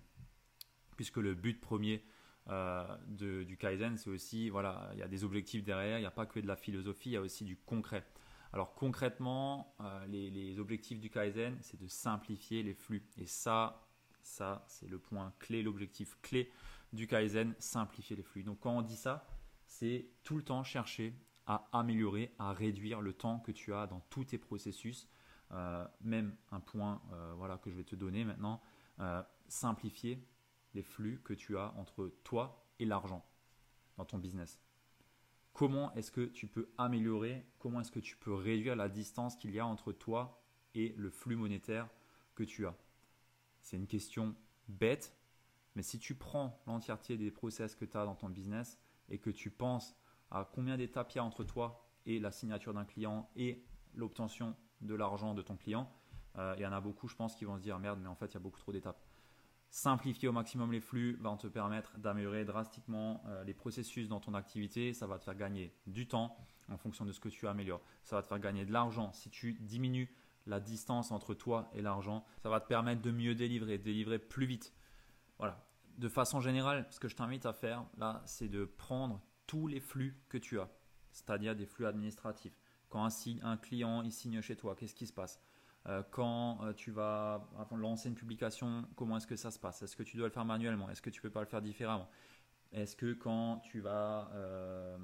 Puisque 0.95 1.17
le 1.17 1.33
but 1.33 1.59
premier 1.59 2.05
euh, 2.49 2.85
du 3.07 3.57
Kaizen, 3.57 3.97
c'est 3.97 4.09
aussi, 4.09 4.49
voilà, 4.49 4.89
il 4.93 4.99
y 4.99 5.03
a 5.03 5.07
des 5.07 5.23
objectifs 5.23 5.63
derrière, 5.63 5.97
il 5.97 6.01
n'y 6.01 6.07
a 6.07 6.11
pas 6.11 6.25
que 6.25 6.39
de 6.39 6.47
la 6.47 6.55
philosophie, 6.55 7.09
il 7.09 7.13
y 7.13 7.17
a 7.17 7.21
aussi 7.21 7.43
du 7.43 7.57
concret. 7.57 8.05
Alors 8.53 8.73
concrètement, 8.75 9.75
euh, 9.81 10.05
les, 10.07 10.59
objectifs 10.59 10.99
du 10.99 11.09
Kaizen, 11.09 11.57
c'est 11.61 11.79
de 11.79 11.87
simplifier 11.87 12.63
les 12.63 12.73
flux. 12.73 13.03
Et 13.17 13.25
ça, 13.25 13.87
ça, 14.21 14.63
c'est 14.67 14.87
le 14.87 14.99
point 14.99 15.33
clé, 15.39 15.63
l'objectif 15.63 16.17
clé 16.21 16.51
du 16.93 17.07
Kaizen, 17.07 17.53
simplifier 17.57 18.15
les 18.15 18.23
flux. 18.23 18.43
Donc 18.43 18.59
quand 18.59 18.77
on 18.77 18.81
dit 18.81 18.95
ça, 18.95 19.27
c'est 19.65 20.07
tout 20.23 20.37
le 20.37 20.43
temps 20.43 20.63
chercher 20.63 21.13
à 21.47 21.67
améliorer, 21.73 22.33
à 22.39 22.53
réduire 22.53 23.01
le 23.01 23.13
temps 23.13 23.39
que 23.39 23.51
tu 23.51 23.73
as 23.73 23.87
dans 23.87 23.99
tous 24.09 24.25
tes 24.25 24.37
processus 24.37 25.07
euh, 25.51 25.85
même 26.01 26.35
un 26.51 26.59
point 26.59 27.01
voilà, 27.37 27.57
que 27.57 27.69
je 27.69 27.75
vais 27.75 27.83
te 27.83 27.95
donner 27.95 28.23
maintenant, 28.23 28.61
simplifier 29.47 30.25
les 30.75 30.83
flux 30.83 31.19
que 31.23 31.33
tu 31.33 31.57
as 31.57 31.73
entre 31.77 32.13
toi 32.23 32.63
et 32.77 32.85
l'argent 32.85 33.25
dans 33.97 34.05
ton 34.05 34.19
business. 34.19 34.59
Comment 35.53 35.93
est-ce 35.95 36.11
que 36.11 36.25
tu 36.25 36.47
peux 36.47 36.69
améliorer, 36.77 37.45
comment 37.59 37.79
est-ce 37.79 37.91
que 37.91 37.99
tu 37.99 38.17
peux 38.17 38.33
réduire 38.33 38.75
la 38.75 38.89
distance 38.89 39.37
qu'il 39.37 39.51
y 39.51 39.59
a 39.59 39.65
entre 39.65 39.93
toi 39.93 40.43
et 40.75 40.93
le 40.97 41.09
flux 41.09 41.37
monétaire 41.37 41.89
que 42.35 42.43
tu 42.43 42.67
as? 42.67 42.75
C'est 43.61 43.77
une 43.77 43.87
question 43.87 44.35
bête, 44.67 45.15
mais 45.75 45.81
si 45.81 45.97
tu 45.97 46.13
prends 46.13 46.61
l'entièreté 46.67 47.17
des 47.17 47.31
process 47.31 47.73
que 47.73 47.85
tu 47.85 47.97
as 47.97 48.05
dans 48.05 48.15
ton 48.15 48.29
business 48.29 48.77
et 49.09 49.17
que 49.17 49.29
tu 49.29 49.49
penses 49.49 49.95
à 50.29 50.49
combien 50.53 50.75
d'étapes 50.75 51.11
il 51.13 51.15
y 51.15 51.19
a 51.19 51.23
entre 51.23 51.45
toi 51.45 51.87
et 52.05 52.19
la 52.19 52.31
signature 52.31 52.73
d'un 52.73 52.85
client 52.85 53.29
et 53.37 53.63
l'obtention 53.93 54.55
de 54.81 54.93
l'argent 54.93 55.33
de 55.33 55.41
ton 55.41 55.55
client, 55.55 55.89
euh, 56.37 56.53
il 56.57 56.63
y 56.63 56.67
en 56.67 56.73
a 56.73 56.81
beaucoup, 56.81 57.07
je 57.07 57.15
pense, 57.15 57.35
qui 57.35 57.45
vont 57.45 57.55
se 57.55 57.61
dire 57.61 57.79
merde, 57.79 57.99
mais 58.01 58.09
en 58.09 58.15
fait, 58.15 58.27
il 58.27 58.33
y 58.33 58.37
a 58.37 58.41
beaucoup 58.41 58.59
trop 58.59 58.73
d'étapes. 58.73 59.01
Simplifier 59.75 60.29
au 60.29 60.31
maximum 60.31 60.71
les 60.71 60.79
flux 60.79 61.17
va 61.19 61.35
te 61.35 61.47
permettre 61.47 61.97
d'améliorer 61.97 62.45
drastiquement 62.45 63.21
euh, 63.27 63.43
les 63.43 63.53
processus 63.53 64.07
dans 64.07 64.21
ton 64.21 64.33
activité. 64.33 64.93
Ça 64.93 65.05
va 65.05 65.19
te 65.19 65.25
faire 65.25 65.35
gagner 65.35 65.75
du 65.85 66.07
temps 66.07 66.37
en 66.69 66.77
fonction 66.77 67.03
de 67.03 67.11
ce 67.11 67.19
que 67.19 67.27
tu 67.27 67.45
améliores. 67.45 67.81
Ça 68.05 68.15
va 68.15 68.21
te 68.21 68.27
faire 68.29 68.39
gagner 68.39 68.65
de 68.65 68.71
l'argent 68.71 69.11
si 69.11 69.29
tu 69.29 69.51
diminues 69.59 70.15
la 70.45 70.61
distance 70.61 71.11
entre 71.11 71.33
toi 71.33 71.69
et 71.73 71.81
l'argent. 71.81 72.23
Ça 72.41 72.47
va 72.47 72.61
te 72.61 72.69
permettre 72.69 73.01
de 73.01 73.11
mieux 73.11 73.35
délivrer, 73.35 73.77
délivrer 73.77 74.17
plus 74.17 74.45
vite. 74.45 74.73
Voilà. 75.39 75.61
De 75.97 76.07
façon 76.07 76.39
générale, 76.39 76.87
ce 76.89 77.01
que 77.01 77.09
je 77.09 77.17
t'invite 77.17 77.45
à 77.45 77.51
faire 77.51 77.83
là, 77.97 78.23
c'est 78.25 78.47
de 78.47 78.63
prendre 78.63 79.21
tous 79.45 79.67
les 79.67 79.81
flux 79.81 80.17
que 80.29 80.37
tu 80.37 80.57
as, 80.57 80.69
c'est-à-dire 81.11 81.53
des 81.53 81.65
flux 81.65 81.85
administratifs, 81.85 82.57
quand 82.87 83.09
un, 83.43 83.57
client 83.57 84.03
il 84.03 84.13
signe 84.13 84.39
chez 84.39 84.55
toi, 84.55 84.73
qu'est-ce 84.73 84.95
qui 84.95 85.05
se 85.05 85.11
passe? 85.11 85.41
Quand 86.11 86.63
euh, 86.63 86.73
tu 86.73 86.91
vas 86.91 87.47
lancer 87.71 88.09
une 88.09 88.15
publication, 88.15 88.85
comment 88.95 89.17
est-ce 89.17 89.27
que 89.27 89.35
ça 89.35 89.51
se 89.51 89.59
passe? 89.59 89.83
Est-ce 89.83 89.95
que 89.95 90.03
tu 90.03 90.17
dois 90.17 90.27
le 90.27 90.33
faire 90.33 90.45
manuellement? 90.45 90.89
Est-ce 90.89 91.01
que 91.01 91.11
tu 91.11 91.21
peux 91.21 91.29
pas 91.29 91.41
le 91.41 91.45
faire 91.45 91.61
différemment? 91.61 92.09
Est-ce 92.71 92.95
que 92.95 93.13
quand 93.13 93.59
tu 93.59 93.79
vas, 93.79 94.29
euh, 94.33 94.97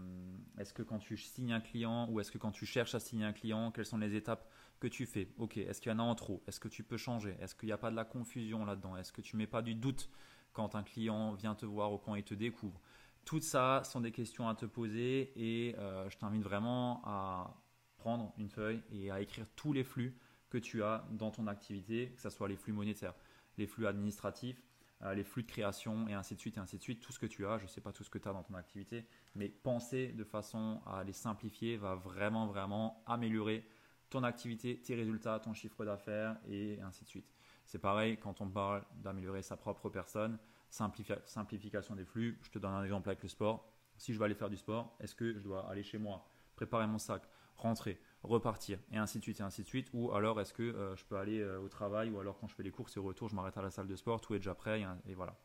est-ce 0.58 0.74
que 0.74 0.82
quand 0.84 0.98
tu 0.98 1.16
signes 1.18 1.54
un 1.54 1.62
client 1.62 2.10
ou 2.10 2.20
est-ce 2.20 2.32
que 2.32 2.38
quand 2.38 2.52
tu 2.52 2.66
cherches 2.66 2.96
à 2.96 3.00
signer 3.00 3.26
un 3.26 3.32
client, 3.32 3.72
quelles 3.72 3.86
sont 3.86 4.00
les 4.00 4.16
étapes 4.16 4.50
que 4.80 4.88
tu 4.88 5.06
fais? 5.06 5.30
Ok, 5.38 5.58
est-ce 5.58 5.80
qu'il 5.80 5.92
y 5.92 5.96
en 5.96 6.00
a 6.00 6.04
en 6.04 6.16
trop? 6.16 6.42
Est-ce 6.48 6.60
que 6.60 6.68
tu 6.68 6.84
peux 6.84 6.98
changer? 6.98 7.38
Est-ce 7.40 7.56
qu'il 7.56 7.68
n'y 7.68 7.74
a 7.74 7.78
pas 7.78 7.92
de 7.92 7.96
la 7.96 8.04
confusion 8.04 8.66
là-dedans? 8.66 8.98
Est-ce 8.98 9.14
que 9.14 9.22
tu 9.22 9.38
mets 9.38 9.48
pas 9.48 9.62
du 9.62 9.76
doute 9.76 10.10
quand 10.52 10.76
un 10.76 10.84
client 10.84 11.34
vient 11.34 11.56
te 11.56 11.66
voir 11.66 11.94
ou 11.94 11.98
quand 12.00 12.16
il 12.16 12.24
te 12.24 12.34
découvre? 12.34 12.82
Tout 13.24 13.40
ça 13.40 13.84
sont 13.84 14.02
des 14.02 14.12
questions 14.12 14.50
à 14.50 14.56
te 14.56 14.66
poser 14.66 15.32
et 15.36 15.76
je 15.78 16.18
t'invite 16.18 16.42
vraiment 16.42 17.02
à 17.06 17.56
prendre 17.98 18.34
une 18.38 18.50
feuille 18.50 18.82
et 18.92 19.12
à 19.12 19.22
écrire 19.22 19.46
tous 19.56 19.74
les 19.74 19.84
flux 19.84 20.18
que 20.52 20.58
tu 20.60 20.84
as 20.84 21.08
dans 21.12 21.32
ton 21.32 21.48
activité, 21.48 22.12
que 22.16 22.22
ce 22.22 22.30
soit 22.30 22.48
les 22.48 22.58
flux 22.58 22.74
monétaires, 22.74 23.16
les 23.58 23.66
flux 23.66 23.88
administratifs, 23.88 24.62
euh, 25.04 25.16
les 25.16 25.24
flux 25.24 25.42
de 25.42 25.50
création 25.50 26.08
et 26.08 26.14
ainsi 26.14 26.36
de 26.36 26.40
suite 26.40 26.58
et 26.58 26.60
ainsi 26.60 26.78
de 26.78 26.84
suite, 26.84 27.02
tout 27.02 27.12
ce 27.12 27.18
que 27.18 27.26
tu 27.26 27.48
as, 27.48 27.58
je 27.58 27.64
ne 27.64 27.70
sais 27.70 27.82
pas 27.82 27.92
tout 27.92 28.04
ce 28.04 28.10
que 28.10 28.20
tu 28.20 28.28
as 28.28 28.34
dans 28.34 28.44
ton 28.44 28.54
activité, 28.54 29.08
mais 29.34 29.50
penser 29.50 30.10
de 30.10 30.24
façon 30.24 30.82
à 30.86 31.04
les 31.04 31.14
simplifier 31.14 31.78
va 31.78 31.96
vraiment 31.96 32.46
vraiment 32.46 33.02
améliorer 33.08 33.66
ton 34.12 34.24
activité, 34.24 34.80
tes 34.82 34.94
résultats, 34.94 35.40
ton 35.40 35.54
chiffre 35.54 35.86
d'affaires 35.86 36.38
et 36.48 36.80
ainsi 36.82 37.04
de 37.06 37.10
suite. 37.10 37.34
C'est 37.66 37.80
pareil 37.80 38.18
quand 38.18 38.42
on 38.42 38.50
parle 38.50 38.84
d'améliorer 38.96 39.42
sa 39.42 39.56
propre 39.56 39.90
personne, 39.90 40.38
simplification 40.70 41.96
des 41.96 42.06
flux, 42.06 42.38
je 42.44 42.52
te 42.52 42.60
donne 42.60 42.74
un 42.74 42.84
exemple 42.84 43.10
avec 43.10 43.24
le 43.24 43.30
sport. 43.30 43.72
Si 43.98 44.14
je 44.14 44.20
vais 44.20 44.26
aller 44.26 44.36
faire 44.36 44.50
du 44.50 44.58
sport, 44.58 44.98
est-ce 45.00 45.16
que 45.16 45.34
je 45.34 45.40
dois 45.40 45.68
aller 45.70 45.84
chez 45.84 45.98
moi, 45.98 46.28
préparer 46.56 46.88
mon 46.88 46.98
sac, 46.98 47.24
rentrer, 47.56 48.00
repartir, 48.24 48.80
et 48.92 48.98
ainsi 48.98 49.20
de 49.20 49.24
suite, 49.24 49.40
et 49.40 49.44
ainsi 49.44 49.64
de 49.64 49.68
suite. 49.68 49.90
Ou 49.94 50.12
alors 50.14 50.40
est-ce 50.42 50.54
que 50.54 50.64
euh, 50.64 50.96
je 50.96 51.06
peux 51.06 51.18
aller 51.18 51.42
euh, 51.42 51.60
au 51.60 51.70
travail, 51.70 52.10
ou 52.10 52.20
alors 52.20 52.40
quand 52.40 52.48
je 52.48 52.56
fais 52.56 52.64
les 52.64 52.72
courses 52.72 52.96
et 52.98 53.00
retour, 53.00 53.30
je 53.30 53.36
m'arrête 53.36 53.58
à 53.58 53.62
la 53.62 53.72
salle 53.72 53.88
de 53.88 53.96
sport, 53.96 54.22
tout 54.22 54.34
est 54.36 54.40
déjà 54.40 54.56
prêt, 54.56 54.84
et, 55.08 55.14
voilà. 55.14 55.36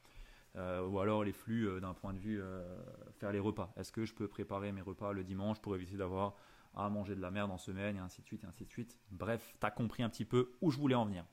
Euh, 0.57 0.87
ou 0.87 1.01
alors 1.01 1.23
les 1.23 1.33
flux 1.33 1.81
d'un 1.83 1.93
point 1.93 2.15
de 2.15 2.19
vue 2.19 2.41
faire 3.19 3.31
les 3.31 3.39
repas. 3.39 3.75
Est-ce 3.77 3.93
que 3.93 4.07
je 4.07 4.15
peux 4.15 4.27
préparer 4.27 4.73
mes 4.73 4.81
repas 4.81 5.13
le 5.13 5.23
dimanche 5.23 5.61
pour 5.61 5.75
éviter 5.75 5.97
d'avoir 5.97 6.35
à 6.75 6.89
manger 6.89 7.15
de 7.15 7.21
la 7.21 7.31
merde 7.31 7.51
en 7.51 7.59
semaine, 7.59 7.97
et 7.97 7.99
ainsi 7.99 8.23
de 8.23 8.27
suite, 8.27 8.45
et 8.45 8.47
ainsi 8.47 8.65
de 8.65 8.71
suite. 8.71 8.99
Bref, 9.11 9.55
tu 9.61 9.67
as 9.67 9.71
compris 9.71 10.03
un 10.03 10.09
petit 10.09 10.25
peu 10.25 10.53
où 10.61 10.71
je 10.71 10.79
voulais 10.79 10.95
en 10.95 11.07
venir. 11.07 11.25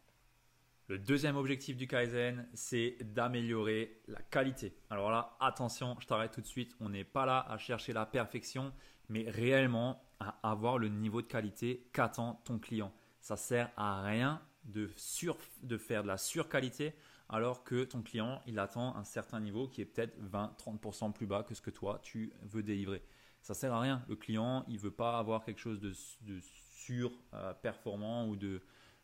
Le 0.88 0.99
deuxième 0.99 1.38
objectif 1.38 1.77
du 1.77 1.88
Kaizen, 1.88 2.45
c'est 2.53 2.97
d'améliorer 3.01 4.01
la 4.07 4.21
qualité. 4.21 4.75
Alors 4.89 5.12
là, 5.12 5.38
attention, 5.39 5.95
je 5.99 6.07
t'arrête 6.07 6.31
tout 6.31 6.41
de 6.41 6.45
suite. 6.45 6.75
On 6.81 6.89
n'est 6.89 7.05
pas 7.05 7.25
là 7.25 7.45
à 7.49 7.57
chercher 7.57 7.93
la 7.93 8.05
perfection, 8.05 8.73
mais 9.07 9.29
réellement 9.29 10.03
avoir 10.43 10.77
le 10.77 10.89
niveau 10.89 11.21
de 11.21 11.27
qualité 11.27 11.88
qu'attend 11.93 12.41
ton 12.45 12.59
client. 12.59 12.91
Ça 13.19 13.38
sert 13.38 13.71
à 13.77 14.03
rien 14.03 14.41
de, 14.65 14.89
sur, 14.95 15.38
de 15.62 15.77
faire 15.77 16.03
de 16.03 16.07
la 16.07 16.17
surqualité 16.17 16.93
alors 17.29 17.63
que 17.63 17.83
ton 17.83 18.01
client 18.01 18.41
il 18.45 18.59
attend 18.59 18.95
un 18.95 19.03
certain 19.03 19.39
niveau 19.39 19.67
qui 19.67 19.81
est 19.81 19.86
peut-être 19.86 20.17
20-30% 20.21 21.13
plus 21.13 21.25
bas 21.25 21.43
que 21.43 21.55
ce 21.55 21.62
que 21.62 21.71
toi 21.71 21.99
tu 22.03 22.33
veux 22.43 22.63
délivrer. 22.63 23.01
Ça 23.41 23.53
sert 23.53 23.73
à 23.73 23.81
rien. 23.81 24.03
Le 24.07 24.15
client 24.15 24.65
il 24.67 24.77
veut 24.77 24.91
pas 24.91 25.17
avoir 25.17 25.43
quelque 25.43 25.59
chose 25.59 25.79
de, 25.79 25.93
de 26.21 26.39
sur 26.41 27.12
euh, 27.33 27.53
performant 27.53 28.27
ou 28.27 28.36
de, 28.36 28.62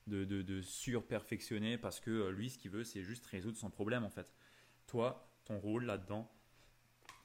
de, 0.08 0.26
de, 0.26 0.62
sur 0.62 1.06
perfectionné 1.06 1.78
parce 1.78 2.00
que 2.00 2.12
euh, 2.12 2.32
lui 2.32 2.50
ce 2.50 2.58
qu'il 2.58 2.72
veut 2.72 2.84
c'est 2.84 3.04
juste 3.04 3.26
résoudre 3.26 3.58
son 3.58 3.70
problème 3.70 4.04
en 4.04 4.10
fait. 4.10 4.34
Toi 4.88 5.28
ton 5.46 5.60
rôle 5.60 5.86
là-dedans 5.86 6.30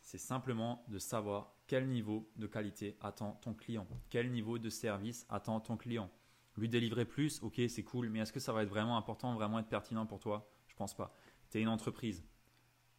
c'est 0.02 0.18
simplement 0.18 0.84
de 0.88 0.98
savoir 0.98 1.53
quel 1.66 1.88
niveau 1.88 2.30
de 2.36 2.46
qualité 2.46 2.96
attend 3.00 3.32
ton 3.42 3.54
client, 3.54 3.86
quel 4.10 4.30
niveau 4.30 4.58
de 4.58 4.68
service 4.68 5.26
attend 5.28 5.60
ton 5.60 5.76
client? 5.76 6.10
Lui 6.56 6.68
délivrer 6.68 7.04
plus, 7.04 7.42
ok, 7.42 7.60
c'est 7.68 7.82
cool, 7.82 8.08
mais 8.10 8.20
est-ce 8.20 8.32
que 8.32 8.40
ça 8.40 8.52
va 8.52 8.62
être 8.62 8.68
vraiment 8.68 8.96
important, 8.96 9.34
vraiment 9.34 9.58
être 9.58 9.68
pertinent 9.68 10.06
pour 10.06 10.20
toi? 10.20 10.48
Je 10.68 10.74
pense 10.76 10.94
pas. 10.94 11.12
Tu 11.50 11.58
es 11.58 11.62
une 11.62 11.68
entreprise. 11.68 12.24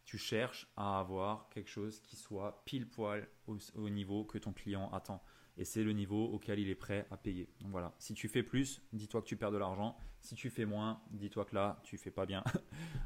Tu 0.04 0.18
cherches 0.18 0.70
à 0.76 1.00
avoir 1.00 1.48
quelque 1.48 1.70
chose 1.70 2.00
qui 2.00 2.16
soit 2.16 2.62
pile 2.64 2.88
poil 2.88 3.28
au, 3.46 3.88
niveau 3.88 4.24
que 4.24 4.38
ton 4.38 4.52
client 4.52 4.90
attend. 4.92 5.22
Et 5.56 5.64
c'est 5.64 5.82
le 5.82 5.92
niveau 5.92 6.26
auquel 6.26 6.58
il 6.58 6.68
est 6.68 6.74
prêt 6.74 7.06
à 7.10 7.16
payer. 7.16 7.48
Donc 7.60 7.70
voilà, 7.70 7.94
si 7.98 8.12
tu 8.12 8.28
fais 8.28 8.42
plus, 8.42 8.82
dis-toi 8.92 9.22
que 9.22 9.26
tu 9.26 9.36
perds 9.36 9.52
de 9.52 9.56
l'argent. 9.56 9.96
Si 10.20 10.34
tu 10.34 10.50
fais 10.50 10.66
moins, 10.66 11.00
dis-toi 11.10 11.46
que 11.46 11.54
là, 11.54 11.80
tu 11.82 11.96
fais 11.96 12.10
pas 12.10 12.26
bien. 12.26 12.44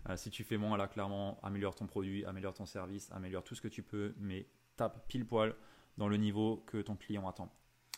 Euh, 0.08 0.16
si 0.16 0.30
tu 0.30 0.44
fais 0.44 0.56
moins, 0.56 0.78
là, 0.78 0.88
clairement, 0.88 1.38
améliore 1.42 1.74
ton 1.74 1.86
produit, 1.86 2.24
améliore 2.24 2.54
ton 2.54 2.64
service, 2.64 3.12
améliore 3.12 3.44
tout 3.44 3.54
ce 3.54 3.60
que 3.60 3.68
tu 3.68 3.82
peux, 3.82 4.14
mais 4.18 4.46
pile 4.88 5.26
poil 5.26 5.54
dans 5.98 6.08
le 6.08 6.16
niveau 6.16 6.62
que 6.66 6.78
ton 6.78 6.96
client 6.96 7.28
attend. 7.28 7.52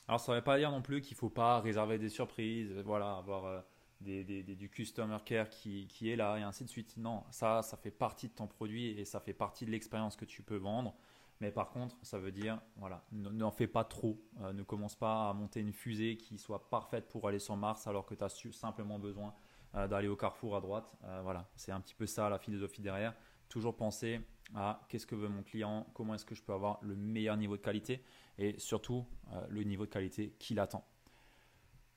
Alors 0.08 0.20
ça 0.20 0.32
ne 0.32 0.38
veut 0.38 0.44
pas 0.44 0.58
dire 0.58 0.70
non 0.70 0.82
plus 0.82 1.00
qu'il 1.00 1.14
ne 1.14 1.18
faut 1.18 1.30
pas 1.30 1.60
réserver 1.60 1.98
des 1.98 2.08
surprises, 2.08 2.72
voilà, 2.84 3.16
avoir 3.16 3.44
euh, 3.46 3.60
du 4.00 4.68
customer 4.68 5.18
care 5.24 5.48
qui, 5.48 5.88
est 6.02 6.16
là 6.16 6.36
et 6.38 6.42
ainsi 6.42 6.64
de 6.64 6.68
suite. 6.68 6.96
Non, 6.96 7.22
ça, 7.30 7.62
ça 7.62 7.76
fait 7.76 7.90
partie 7.90 8.28
de 8.28 8.34
ton 8.34 8.46
produit 8.46 8.98
et 8.98 9.04
ça 9.04 9.20
fait 9.20 9.32
partie 9.32 9.64
de 9.64 9.70
l'expérience 9.70 10.16
que 10.16 10.24
tu 10.24 10.42
peux 10.42 10.56
vendre. 10.56 10.94
Mais 11.40 11.50
par 11.50 11.70
contre, 11.70 11.96
ça 12.02 12.18
veut 12.18 12.32
dire, 12.32 12.60
voilà, 12.76 13.04
n'en 13.12 13.50
fais 13.50 13.66
pas 13.66 13.84
trop. 13.84 14.20
Euh, 14.42 14.52
ne 14.52 14.62
commence 14.62 14.96
pas 14.96 15.30
à 15.30 15.32
monter 15.32 15.60
une 15.60 15.72
fusée 15.72 16.16
qui 16.16 16.38
soit 16.38 16.68
parfaite 16.68 17.08
pour 17.08 17.26
aller 17.28 17.38
sur 17.38 17.56
Mars 17.56 17.86
alors 17.86 18.06
que 18.06 18.14
tu 18.14 18.24
as 18.24 18.28
simplement 18.52 18.98
besoin 18.98 19.34
euh, 19.74 19.88
d'aller 19.88 20.08
au 20.08 20.16
carrefour 20.16 20.56
à 20.56 20.60
droite. 20.60 20.92
Voilà, 21.22 21.48
c'est 21.56 21.72
un 21.72 21.80
petit 21.80 21.94
peu 21.94 22.06
ça 22.06 22.28
la 22.28 22.38
philosophie 22.38 22.82
derrière. 22.82 23.14
Toujours 23.48 23.76
penser 23.76 24.20
à 24.54 24.86
qu'est-ce 24.88 25.06
que 25.06 25.14
veut 25.14 25.28
mon 25.28 25.42
client, 25.42 25.86
comment 25.94 26.14
est-ce 26.14 26.24
que 26.24 26.34
je 26.34 26.42
peux 26.42 26.52
avoir 26.52 26.78
le 26.82 26.94
meilleur 26.94 27.36
niveau 27.36 27.56
de 27.56 27.62
qualité 27.62 28.02
et 28.38 28.58
surtout 28.58 29.04
le 29.48 29.62
niveau 29.62 29.84
de 29.84 29.90
qualité 29.90 30.34
qu'il 30.38 30.58
attend. 30.58 30.84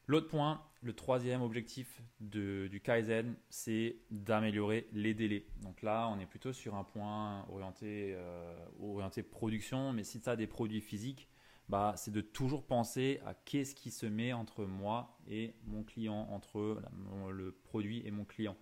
L'autre 0.07 0.27
point, 0.27 0.61
le 0.81 0.93
troisième 0.93 1.41
objectif 1.41 2.01
du 2.19 2.79
Kaizen, 2.83 3.35
c'est 3.49 3.97
d'améliorer 4.11 4.87
les 4.93 5.15
délais. 5.15 5.47
Donc 5.63 5.81
là, 5.81 6.07
on 6.15 6.19
est 6.19 6.27
plutôt 6.27 6.53
sur 6.53 6.75
un 6.75 6.83
point 6.83 7.43
orienté, 7.49 8.13
euh, 8.15 9.23
production, 9.31 9.93
mais 9.93 10.03
si 10.03 10.21
tu 10.21 10.29
as 10.29 10.35
des 10.35 10.45
produits 10.45 10.81
physiques, 10.81 11.27
bah, 11.69 11.93
c'est 11.97 12.11
de 12.11 12.21
toujours 12.21 12.67
penser 12.67 13.19
à 13.25 13.33
qu'est-ce 13.33 13.73
qui 13.73 13.89
se 13.89 14.05
met 14.05 14.31
entre 14.31 14.65
moi 14.65 15.17
et 15.27 15.55
mon 15.65 15.83
client, 15.83 16.27
entre 16.29 16.79
le 17.31 17.51
produit 17.51 18.05
et 18.05 18.11
mon 18.11 18.25
client. 18.25 18.55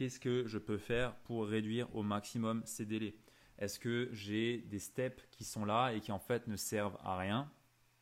Qu'est-ce 0.00 0.18
que 0.18 0.46
je 0.46 0.56
peux 0.56 0.78
faire 0.78 1.14
pour 1.24 1.46
réduire 1.46 1.94
au 1.94 2.02
maximum 2.02 2.62
ces 2.64 2.86
délais? 2.86 3.16
Est-ce 3.58 3.78
que 3.78 4.08
j'ai 4.12 4.62
des 4.62 4.78
steps 4.78 5.22
qui 5.30 5.44
sont 5.44 5.66
là 5.66 5.92
et 5.92 6.00
qui 6.00 6.10
en 6.10 6.18
fait 6.18 6.46
ne 6.46 6.56
servent 6.56 6.96
à 7.04 7.18
rien? 7.18 7.52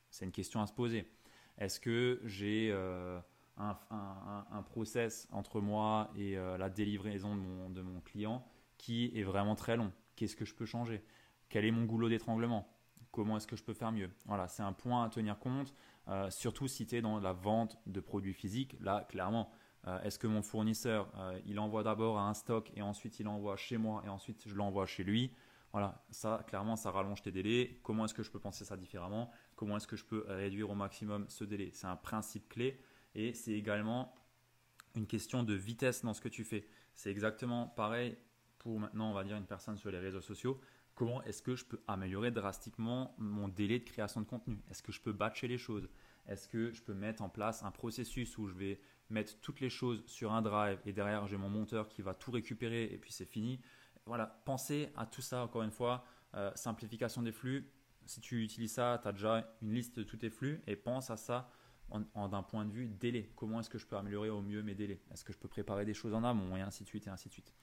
C'est 0.09 0.25
une 0.25 0.31
question 0.31 0.63
à 0.63 0.69
se 0.69 0.73
poser. 0.73 1.11
Est-ce 1.59 1.81
que 1.81 2.21
j'ai 2.23 2.71
euh, 2.71 3.19
un, 3.57 4.63
process 4.63 5.27
entre 5.33 5.61
moi 5.61 6.13
et 6.17 6.39
euh, 6.39 6.57
la 6.57 6.71
délivraison 6.71 7.35
de 7.35 7.83
mon, 7.83 8.01
client 8.01 8.47
qui 8.77 9.11
est 9.17 9.25
vraiment 9.25 9.57
très 9.57 9.77
long? 9.77 9.93
Qu'est-ce 10.15 10.37
que 10.37 10.45
je 10.45 10.55
peux 10.55 10.67
changer? 10.67 11.03
Quel 11.49 11.65
est 11.65 11.73
mon 11.73 11.85
goulot 11.85 12.09
d'étranglement? 12.09 12.73
Comment 13.11 13.39
est-ce 13.39 13.49
que 13.49 13.57
je 13.57 13.65
peux 13.65 13.75
faire 13.75 13.91
mieux? 13.91 14.11
Voilà, 14.27 14.47
c'est 14.47 14.63
un 14.63 14.73
point 14.73 15.03
à 15.03 15.09
tenir 15.09 15.37
compte, 15.41 15.75
euh, 16.07 16.31
surtout 16.31 16.69
si 16.69 16.87
tu 16.87 16.95
es 16.95 17.03
dans 17.03 17.19
la 17.19 17.33
vente 17.33 17.77
de 17.87 17.99
produits 17.99 18.35
physiques. 18.35 18.77
Là, 18.79 19.05
clairement, 19.09 19.51
est-ce 20.03 20.19
que 20.19 20.27
mon 20.27 20.43
fournisseur, 20.43 21.11
il 21.47 21.59
envoie 21.59 21.83
d'abord 21.83 22.19
un 22.19 22.35
stock 22.35 22.71
et 22.75 22.83
ensuite 22.83 23.21
il 23.21 23.29
envoie 23.29 23.57
chez 23.57 23.79
moi 23.79 24.03
et 24.05 24.09
ensuite 24.09 24.43
je 24.47 24.55
l'envoie 24.55 24.87
chez 24.87 25.05
lui 25.05 25.33
voilà, 25.73 26.03
ça, 26.11 26.45
clairement, 26.47 26.77
ça 26.77 26.91
rallonge 26.91 27.23
tes 27.23 27.31
délais. 27.31 27.79
Comment 27.83 28.07
est-ce 28.07 28.15
que 28.15 28.23
je 28.23 28.31
peux 28.31 28.41
penser 28.41 28.65
ça 28.65 28.77
différemment? 28.77 29.31
Comment 29.55 29.77
est-ce 29.77 29.87
que 29.87 29.97
je 29.97 30.05
peux 30.05 30.25
réduire 30.29 30.71
au 30.71 30.75
maximum 30.75 31.27
ce 31.29 31.45
délai? 31.45 31.71
C'est 31.75 31.87
un 31.87 31.97
principe 31.97 32.49
clé 32.49 32.81
et 33.15 33.35
c'est 33.35 33.53
également 33.53 34.15
une 34.95 35.07
question 35.07 35.43
de 35.43 35.55
vitesse 35.55 36.03
dans 36.03 36.15
ce 36.15 36.21
que 36.21 36.29
tu 36.29 36.45
fais. 36.45 36.67
C'est 36.95 37.11
exactement 37.11 37.67
pareil 37.67 38.17
pour 38.59 38.81
maintenant, 38.81 39.11
on 39.11 39.15
va 39.15 39.25
dire, 39.25 39.37
une 39.37 39.47
personne 39.47 39.77
sur 39.77 39.91
les 39.91 39.99
réseaux 39.99 40.23
sociaux. 40.23 40.59
Comment 40.95 41.23
est-ce 41.25 41.43
que 41.43 41.55
je 41.55 41.65
peux 41.65 41.81
améliorer 41.87 42.31
drastiquement 42.31 43.15
mon 43.19 43.47
délai 43.47 43.79
de 43.79 43.85
création 43.85 44.21
de 44.21 44.27
contenu? 44.27 44.59
Est-ce 44.71 44.83
que 44.83 44.91
je 44.91 45.01
peux 45.01 45.13
batcher 45.13 45.49
les 45.49 45.59
choses? 45.59 45.89
Est-ce 46.27 46.49
que 46.49 46.73
je 46.73 46.83
peux 46.83 46.95
mettre 46.95 47.23
en 47.23 47.29
place 47.29 47.63
un 47.63 47.71
processus 47.71 48.37
où 48.39 48.49
je 48.49 48.55
vais 48.55 48.81
mettre 49.11 49.41
toutes 49.41 49.61
les 49.61 49.71
choses 49.71 50.03
sur 50.07 50.33
un 50.33 50.43
drive 50.43 50.79
et 50.85 50.93
derrière 50.93 51.27
j'ai 51.27 51.37
mon 51.37 51.49
monteur 51.49 51.89
qui 51.89 52.03
va 52.03 52.15
tout 52.15 52.31
récupérer 52.31 52.85
et 52.85 52.99
puis 52.99 53.13
c'est 53.13 53.25
fini 53.25 53.61
voilà, 54.09 54.41
pensez 54.47 54.89
à 54.97 55.07
tout 55.07 55.21
ça 55.21 55.43
encore 55.45 55.63
une 55.63 55.71
fois. 55.71 56.05
Euh, 56.35 56.51
simplification 56.55 57.23
des 57.23 57.31
flux. 57.31 57.71
Si 58.07 58.21
tu 58.21 58.43
utilises 58.43 58.73
ça, 58.73 58.99
tu 59.03 59.07
as 59.07 59.13
déjà 59.13 59.47
une 59.61 59.75
liste 59.75 59.99
de 59.99 60.03
tous 60.03 60.17
tes 60.17 60.31
flux 60.31 60.63
et 60.67 60.77
pense 60.77 61.11
à 61.11 61.17
ça 61.17 61.51
d'un 61.91 62.43
point 62.43 62.65
de 62.65 62.71
vue 62.71 62.87
délai. 62.87 63.31
Comment 63.37 63.61
est-ce 63.61 63.71
que 63.71 63.79
je 63.79 63.87
peux 63.87 63.97
améliorer 63.97 64.31
au 64.31 64.41
mieux 64.41 64.63
mes 64.63 64.75
délais? 64.75 65.01
Est-ce 65.13 65.25
que 65.25 65.33
je 65.33 65.39
peux 65.39 65.49
préparer 65.49 65.85
des 65.85 65.95
choses 65.95 66.15
en 66.15 66.25
amont 66.25 66.57
et 66.57 66.61
ainsi 66.61 66.85
de 66.85 66.89
suite 66.89 67.07
et 67.07 67.11
ainsi 67.11 67.29
de 67.29 67.35
suite? 67.35 67.55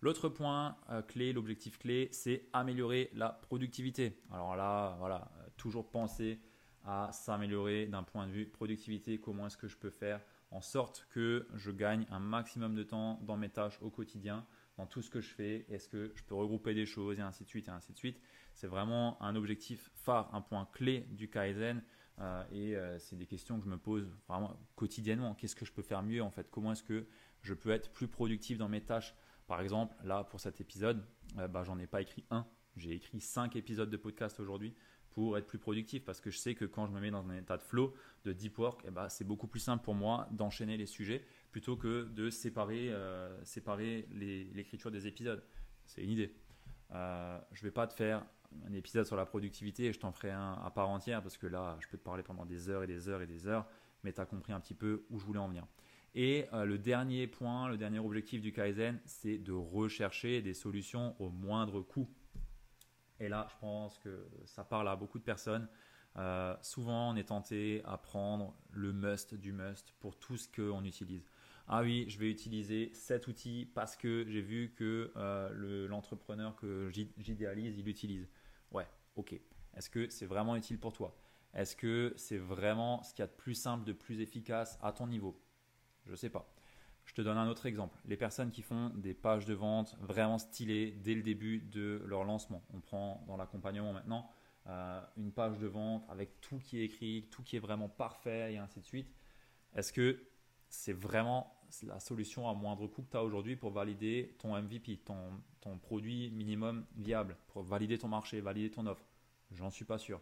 L'autre 0.00 0.30
point 0.30 0.76
euh, 0.88 1.02
clé, 1.02 1.34
l'objectif 1.34 1.78
clé, 1.78 2.08
c'est 2.12 2.48
améliorer 2.54 3.10
la 3.12 3.28
productivité. 3.28 4.18
Alors 4.32 4.56
là, 4.56 4.96
voilà, 4.98 5.30
euh, 5.38 5.48
toujours 5.58 5.90
penser 5.90 6.40
à 6.84 7.10
s'améliorer 7.12 7.86
d'un 7.86 8.02
point 8.02 8.26
de 8.26 8.32
vue 8.32 8.46
productivité. 8.46 9.18
Comment 9.18 9.46
est-ce 9.46 9.58
que 9.58 9.68
je 9.68 9.76
peux 9.76 9.90
faire 9.90 10.22
en 10.50 10.60
sorte 10.60 11.06
que 11.10 11.46
je 11.54 11.70
gagne 11.70 12.06
un 12.10 12.18
maximum 12.18 12.74
de 12.74 12.82
temps 12.82 13.20
dans 13.22 13.36
mes 13.36 13.50
tâches 13.50 13.78
au 13.82 13.90
quotidien 13.90 14.46
dans 14.76 14.86
tout 14.86 15.02
ce 15.02 15.10
que 15.10 15.20
je 15.20 15.28
fais 15.28 15.66
Est-ce 15.68 15.88
que 15.88 16.12
je 16.14 16.24
peux 16.24 16.34
regrouper 16.34 16.74
des 16.74 16.86
choses 16.86 17.18
et 17.18 17.22
ainsi 17.22 17.44
de 17.44 17.48
suite 17.48 17.68
et 17.68 17.70
ainsi 17.70 17.92
de 17.92 17.98
suite 17.98 18.20
C'est 18.54 18.66
vraiment 18.66 19.22
un 19.22 19.36
objectif 19.36 19.90
phare, 19.94 20.34
un 20.34 20.40
point 20.40 20.66
clé 20.72 21.06
du 21.10 21.28
Kaizen. 21.28 21.82
Euh, 22.18 22.44
et 22.50 22.76
euh, 22.76 22.98
c'est 22.98 23.16
des 23.16 23.26
questions 23.26 23.58
que 23.58 23.64
je 23.64 23.70
me 23.70 23.78
pose 23.78 24.10
vraiment 24.28 24.58
quotidiennement. 24.74 25.34
Qu'est-ce 25.34 25.56
que 25.56 25.64
je 25.64 25.72
peux 25.72 25.82
faire 25.82 26.02
mieux 26.02 26.22
en 26.22 26.30
fait? 26.30 26.50
Comment 26.50 26.72
est-ce 26.72 26.82
que 26.82 27.06
je 27.42 27.54
peux 27.54 27.70
être 27.70 27.92
plus 27.92 28.08
productif 28.08 28.58
dans 28.58 28.68
mes 28.68 28.82
tâches? 28.82 29.14
Par 29.46 29.60
exemple, 29.60 29.94
là 30.04 30.24
pour 30.24 30.40
cet 30.40 30.60
épisode, 30.60 31.04
euh, 31.38 31.48
bah, 31.48 31.62
j'en 31.62 31.78
ai 31.78 31.86
pas 31.86 32.00
écrit 32.00 32.24
un. 32.30 32.46
J'ai 32.76 32.92
écrit 32.92 33.20
cinq 33.20 33.56
épisodes 33.56 33.90
de 33.90 33.96
podcast 33.96 34.40
aujourd'hui 34.40 34.74
pour 35.10 35.36
être 35.38 35.46
plus 35.46 35.58
productif 35.58 36.04
parce 36.04 36.20
que 36.20 36.30
je 36.30 36.38
sais 36.38 36.54
que 36.54 36.64
quand 36.64 36.86
je 36.86 36.92
me 36.92 37.00
mets 37.00 37.10
dans 37.10 37.28
un 37.28 37.36
état 37.36 37.56
de 37.56 37.62
flow, 37.62 37.94
de 38.24 38.32
deep 38.32 38.58
work, 38.58 38.82
eh 38.86 38.90
ben, 38.90 39.08
c'est 39.08 39.24
beaucoup 39.24 39.46
plus 39.46 39.60
simple 39.60 39.84
pour 39.84 39.94
moi 39.94 40.28
d'enchaîner 40.30 40.76
les 40.76 40.86
sujets 40.86 41.24
plutôt 41.50 41.76
que 41.76 42.04
de 42.04 42.30
séparer, 42.30 42.90
euh, 42.90 43.44
séparer 43.44 44.06
l'écriture 44.12 44.90
des 44.90 45.06
épisodes. 45.06 45.42
C'est 45.86 46.02
une 46.02 46.10
idée. 46.10 46.34
Euh, 46.92 47.38
je 47.52 47.60
ne 47.60 47.68
vais 47.68 47.72
pas 47.72 47.86
te 47.86 47.94
faire 47.94 48.24
un 48.66 48.72
épisode 48.72 49.06
sur 49.06 49.16
la 49.16 49.26
productivité 49.26 49.86
et 49.86 49.92
je 49.92 49.98
t'en 49.98 50.12
ferai 50.12 50.30
un 50.30 50.54
à 50.54 50.70
part 50.70 50.88
entière 50.88 51.22
parce 51.22 51.36
que 51.36 51.46
là, 51.46 51.76
je 51.80 51.88
peux 51.88 51.98
te 51.98 52.02
parler 52.02 52.22
pendant 52.22 52.44
des 52.44 52.68
heures 52.68 52.82
et 52.82 52.86
des 52.86 53.08
heures 53.08 53.22
et 53.22 53.26
des 53.26 53.46
heures, 53.46 53.66
mais 54.02 54.12
tu 54.12 54.20
as 54.20 54.26
compris 54.26 54.52
un 54.52 54.60
petit 54.60 54.74
peu 54.74 55.04
où 55.10 55.18
je 55.18 55.24
voulais 55.24 55.38
en 55.38 55.48
venir. 55.48 55.66
Et 56.14 56.46
euh, 56.52 56.64
le 56.64 56.78
dernier 56.78 57.26
point, 57.26 57.68
le 57.68 57.76
dernier 57.76 58.00
objectif 58.00 58.40
du 58.40 58.52
Kaizen, 58.52 59.00
c'est 59.04 59.38
de 59.38 59.52
rechercher 59.52 60.42
des 60.42 60.54
solutions 60.54 61.14
au 61.20 61.30
moindre 61.30 61.80
coût. 61.82 62.08
Et 63.20 63.28
là, 63.28 63.46
je 63.50 63.56
pense 63.60 63.98
que 63.98 64.26
ça 64.46 64.64
parle 64.64 64.88
à 64.88 64.96
beaucoup 64.96 65.18
de 65.18 65.24
personnes. 65.24 65.68
Euh, 66.16 66.56
souvent, 66.62 67.12
on 67.12 67.16
est 67.16 67.28
tenté 67.28 67.82
à 67.84 67.96
prendre 67.96 68.56
le 68.70 68.92
must 68.92 69.34
du 69.34 69.52
must 69.52 69.92
pour 70.00 70.18
tout 70.18 70.36
ce 70.36 70.48
qu'on 70.48 70.84
utilise. 70.84 71.24
Ah 71.68 71.82
oui, 71.82 72.06
je 72.08 72.18
vais 72.18 72.30
utiliser 72.30 72.90
cet 72.94 73.28
outil 73.28 73.70
parce 73.74 73.96
que 73.96 74.24
j'ai 74.26 74.40
vu 74.40 74.74
que 74.76 75.12
euh, 75.16 75.86
l'entrepreneur 75.86 76.56
que 76.56 76.90
j'idéalise, 76.90 77.78
il 77.78 77.84
l'utilise. 77.84 78.28
Ouais, 78.72 78.88
ok. 79.14 79.38
Est-ce 79.76 79.88
que 79.88 80.08
c'est 80.10 80.26
vraiment 80.26 80.56
utile 80.56 80.80
pour 80.80 80.92
toi? 80.92 81.16
Est-ce 81.54 81.76
que 81.76 82.12
c'est 82.16 82.38
vraiment 82.38 83.02
ce 83.04 83.14
qu'il 83.14 83.22
y 83.22 83.24
a 83.24 83.28
de 83.28 83.32
plus 83.32 83.54
simple, 83.54 83.84
de 83.84 83.92
plus 83.92 84.20
efficace 84.20 84.78
à 84.82 84.92
ton 84.92 85.06
niveau? 85.06 85.40
Je 86.06 86.12
ne 86.12 86.16
sais 86.16 86.30
pas. 86.30 86.52
Je 87.10 87.14
te 87.16 87.22
donne 87.22 87.38
un 87.38 87.48
autre 87.48 87.66
exemple. 87.66 87.98
Les 88.04 88.16
personnes 88.16 88.52
qui 88.52 88.62
font 88.62 88.90
des 88.90 89.14
pages 89.14 89.44
de 89.44 89.52
vente 89.52 89.96
vraiment 90.00 90.38
stylées 90.38 90.92
dès 90.92 91.16
le 91.16 91.22
début 91.22 91.58
de 91.58 92.00
leur 92.06 92.22
lancement. 92.22 92.62
On 92.72 92.78
prend 92.78 93.24
dans 93.26 93.36
l'accompagnement 93.36 93.92
maintenant 93.92 94.30
euh, 94.68 95.02
une 95.16 95.32
page 95.32 95.58
de 95.58 95.66
vente 95.66 96.04
avec 96.08 96.40
tout 96.40 96.60
qui 96.60 96.78
est 96.78 96.84
écrit, 96.84 97.26
tout 97.32 97.42
qui 97.42 97.56
est 97.56 97.58
vraiment 97.58 97.88
parfait 97.88 98.52
et 98.52 98.58
ainsi 98.58 98.78
de 98.78 98.84
suite. 98.84 99.12
Est-ce 99.74 99.92
que 99.92 100.22
c'est 100.68 100.92
vraiment 100.92 101.60
la 101.82 101.98
solution 101.98 102.48
à 102.48 102.54
moindre 102.54 102.86
coût 102.86 103.02
que 103.02 103.10
tu 103.10 103.16
as 103.16 103.24
aujourd'hui 103.24 103.56
pour 103.56 103.72
valider 103.72 104.36
ton 104.38 104.56
MVP, 104.56 104.98
ton, 104.98 105.32
ton 105.60 105.78
produit 105.78 106.30
minimum 106.30 106.86
viable, 106.94 107.36
pour 107.48 107.64
valider 107.64 107.98
ton 107.98 108.06
marché, 108.06 108.40
valider 108.40 108.70
ton 108.70 108.86
offre? 108.86 109.04
J'en 109.50 109.70
suis 109.70 109.84
pas 109.84 109.98
sûr. 109.98 110.20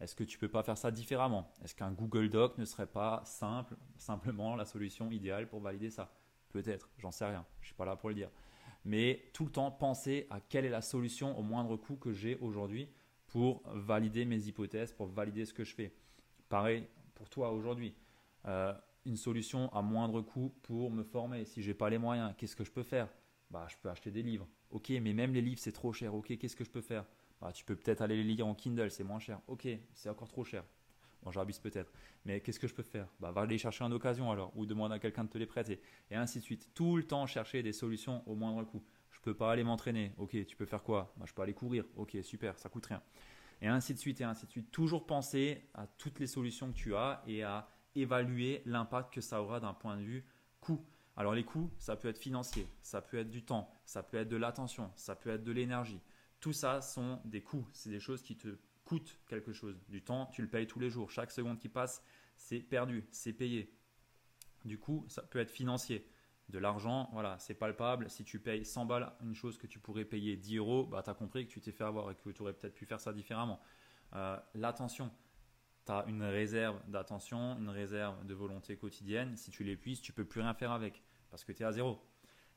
Est-ce 0.00 0.14
que 0.14 0.24
tu 0.24 0.38
peux 0.38 0.48
pas 0.48 0.62
faire 0.62 0.78
ça 0.78 0.90
différemment? 0.90 1.52
Est-ce 1.62 1.74
qu'un 1.74 1.92
Google 1.92 2.30
Doc 2.30 2.56
ne 2.56 2.64
serait 2.64 2.86
pas 2.86 3.20
simple, 3.26 3.76
simplement 3.98 4.56
la 4.56 4.64
solution 4.64 5.10
idéale 5.10 5.46
pour 5.46 5.60
valider 5.60 5.90
ça? 5.90 6.10
Peut-être, 6.50 6.90
j'en 6.98 7.12
sais 7.12 7.24
rien, 7.26 7.46
je 7.60 7.64
ne 7.64 7.66
suis 7.66 7.74
pas 7.74 7.84
là 7.84 7.96
pour 7.96 8.08
le 8.08 8.14
dire. 8.14 8.30
Mais 8.84 9.22
tout 9.32 9.44
le 9.44 9.50
temps, 9.50 9.70
penser 9.70 10.26
à 10.30 10.40
quelle 10.40 10.64
est 10.64 10.70
la 10.70 10.82
solution 10.82 11.38
au 11.38 11.42
moindre 11.42 11.76
coût 11.76 11.96
que 11.96 12.12
j'ai 12.12 12.36
aujourd'hui 12.36 12.88
pour 13.26 13.62
valider 13.66 14.24
mes 14.24 14.46
hypothèses, 14.46 14.92
pour 14.92 15.06
valider 15.06 15.44
ce 15.44 15.54
que 15.54 15.64
je 15.64 15.74
fais. 15.74 15.92
Pareil 16.48 16.86
pour 17.14 17.28
toi 17.28 17.52
aujourd'hui. 17.52 17.94
Euh, 18.46 18.72
une 19.06 19.16
solution 19.16 19.72
à 19.72 19.82
moindre 19.82 20.20
coût 20.20 20.52
pour 20.62 20.90
me 20.90 21.02
former. 21.02 21.44
Si 21.44 21.62
j'ai 21.62 21.74
pas 21.74 21.90
les 21.90 21.98
moyens, 21.98 22.34
qu'est-ce 22.36 22.56
que 22.56 22.64
je 22.64 22.72
peux 22.72 22.82
faire? 22.82 23.08
Bah, 23.50 23.66
je 23.70 23.76
peux 23.76 23.88
acheter 23.88 24.10
des 24.10 24.22
livres. 24.22 24.48
Ok, 24.70 24.90
mais 24.90 25.12
même 25.12 25.32
les 25.32 25.42
livres 25.42 25.60
c'est 25.60 25.72
trop 25.72 25.92
cher. 25.92 26.14
Ok, 26.14 26.36
qu'est-ce 26.38 26.56
que 26.56 26.64
je 26.64 26.70
peux 26.70 26.80
faire? 26.80 27.04
Bah, 27.40 27.52
tu 27.52 27.64
peux 27.64 27.76
peut-être 27.76 28.00
aller 28.02 28.16
les 28.16 28.24
lire 28.24 28.46
en 28.46 28.54
Kindle, 28.54 28.90
c'est 28.90 29.04
moins 29.04 29.18
cher. 29.18 29.40
Ok, 29.46 29.68
c'est 29.94 30.08
encore 30.08 30.28
trop 30.28 30.44
cher. 30.44 30.64
Bon, 31.22 31.30
j'abuse 31.30 31.58
peut-être. 31.58 31.92
Mais 32.24 32.40
qu'est-ce 32.40 32.58
que 32.58 32.66
je 32.66 32.74
peux 32.74 32.82
faire? 32.82 33.08
Bah, 33.20 33.30
Va 33.30 33.42
aller 33.42 33.58
chercher 33.58 33.84
en 33.84 33.92
occasion 33.92 34.30
alors, 34.30 34.52
ou 34.56 34.66
demande 34.66 34.92
à 34.92 34.98
quelqu'un 34.98 35.24
de 35.24 35.28
te 35.28 35.38
les 35.38 35.46
prêter. 35.46 35.80
Et 36.10 36.16
ainsi 36.16 36.38
de 36.38 36.44
suite. 36.44 36.70
Tout 36.74 36.96
le 36.96 37.04
temps 37.04 37.26
chercher 37.26 37.62
des 37.62 37.72
solutions 37.72 38.22
au 38.26 38.34
moindre 38.34 38.64
coût. 38.64 38.82
Je 39.10 39.20
peux 39.20 39.34
pas 39.34 39.52
aller 39.52 39.64
m'entraîner. 39.64 40.12
Ok, 40.16 40.36
tu 40.46 40.56
peux 40.56 40.66
faire 40.66 40.82
quoi? 40.82 41.12
Bah, 41.16 41.24
Je 41.26 41.34
peux 41.34 41.42
aller 41.42 41.54
courir. 41.54 41.84
Ok, 41.96 42.16
super, 42.22 42.56
ça 42.58 42.68
coûte 42.68 42.86
rien. 42.86 43.02
Et 43.62 43.68
ainsi 43.68 43.92
de 43.92 43.98
suite, 43.98 44.20
et 44.20 44.24
ainsi 44.24 44.46
de 44.46 44.50
suite. 44.50 44.70
Toujours 44.70 45.06
penser 45.06 45.68
à 45.74 45.86
toutes 45.86 46.18
les 46.20 46.26
solutions 46.26 46.72
que 46.72 46.76
tu 46.76 46.94
as 46.94 47.22
et 47.26 47.42
à 47.42 47.68
évaluer 47.94 48.62
l'impact 48.64 49.12
que 49.12 49.20
ça 49.20 49.42
aura 49.42 49.60
d'un 49.60 49.74
point 49.74 49.96
de 49.96 50.02
vue 50.02 50.24
coût. 50.60 50.84
Alors 51.16 51.34
les 51.34 51.44
coûts, 51.44 51.70
ça 51.76 51.96
peut 51.96 52.08
être 52.08 52.18
financier, 52.18 52.66
ça 52.82 53.02
peut 53.02 53.18
être 53.18 53.30
du 53.30 53.42
temps, 53.42 53.70
ça 53.84 54.02
peut 54.02 54.16
être 54.16 54.28
de 54.28 54.36
l'attention, 54.36 54.90
ça 54.96 55.14
peut 55.14 55.30
être 55.30 55.44
de 55.44 55.52
l'énergie. 55.52 56.00
Tout 56.38 56.52
ça 56.52 56.80
sont 56.80 57.20
des 57.24 57.42
coûts, 57.42 57.66
c'est 57.72 57.90
des 57.90 58.00
choses 58.00 58.22
qui 58.22 58.36
te 58.36 58.56
coûte 58.90 59.20
quelque 59.28 59.52
chose. 59.52 59.80
Du 59.88 60.02
temps, 60.02 60.26
tu 60.26 60.42
le 60.42 60.48
payes 60.48 60.66
tous 60.66 60.80
les 60.80 60.90
jours. 60.90 61.12
Chaque 61.12 61.30
seconde 61.30 61.60
qui 61.60 61.68
passe, 61.68 62.02
c'est 62.36 62.58
perdu, 62.58 63.06
c'est 63.12 63.32
payé. 63.32 63.72
Du 64.64 64.80
coup, 64.80 65.04
ça 65.06 65.22
peut 65.22 65.38
être 65.38 65.52
financier. 65.52 66.04
De 66.48 66.58
l'argent, 66.58 67.08
voilà, 67.12 67.38
c'est 67.38 67.54
palpable. 67.54 68.10
Si 68.10 68.24
tu 68.24 68.40
payes 68.40 68.64
100 68.64 68.86
balles 68.86 69.12
une 69.22 69.36
chose 69.36 69.58
que 69.58 69.68
tu 69.68 69.78
pourrais 69.78 70.04
payer 70.04 70.36
10 70.36 70.56
euros, 70.56 70.86
bah, 70.86 71.02
tu 71.04 71.10
as 71.10 71.14
compris 71.14 71.46
que 71.46 71.52
tu 71.52 71.60
t'es 71.60 71.70
fait 71.70 71.84
avoir 71.84 72.10
et 72.10 72.16
que 72.16 72.30
tu 72.30 72.42
aurais 72.42 72.52
peut-être 72.52 72.74
pu 72.74 72.84
faire 72.84 72.98
ça 72.98 73.12
différemment. 73.12 73.60
Euh, 74.16 74.36
l'attention, 74.54 75.12
tu 75.86 75.92
as 75.92 76.04
une 76.08 76.24
réserve 76.24 76.82
d'attention, 76.88 77.56
une 77.60 77.68
réserve 77.68 78.26
de 78.26 78.34
volonté 78.34 78.76
quotidienne. 78.76 79.36
Si 79.36 79.52
tu 79.52 79.62
l'épuises, 79.62 80.00
tu 80.00 80.12
peux 80.12 80.24
plus 80.24 80.40
rien 80.40 80.54
faire 80.54 80.72
avec 80.72 81.04
parce 81.30 81.44
que 81.44 81.52
tu 81.52 81.62
es 81.62 81.64
à 81.64 81.70
zéro. 81.70 82.04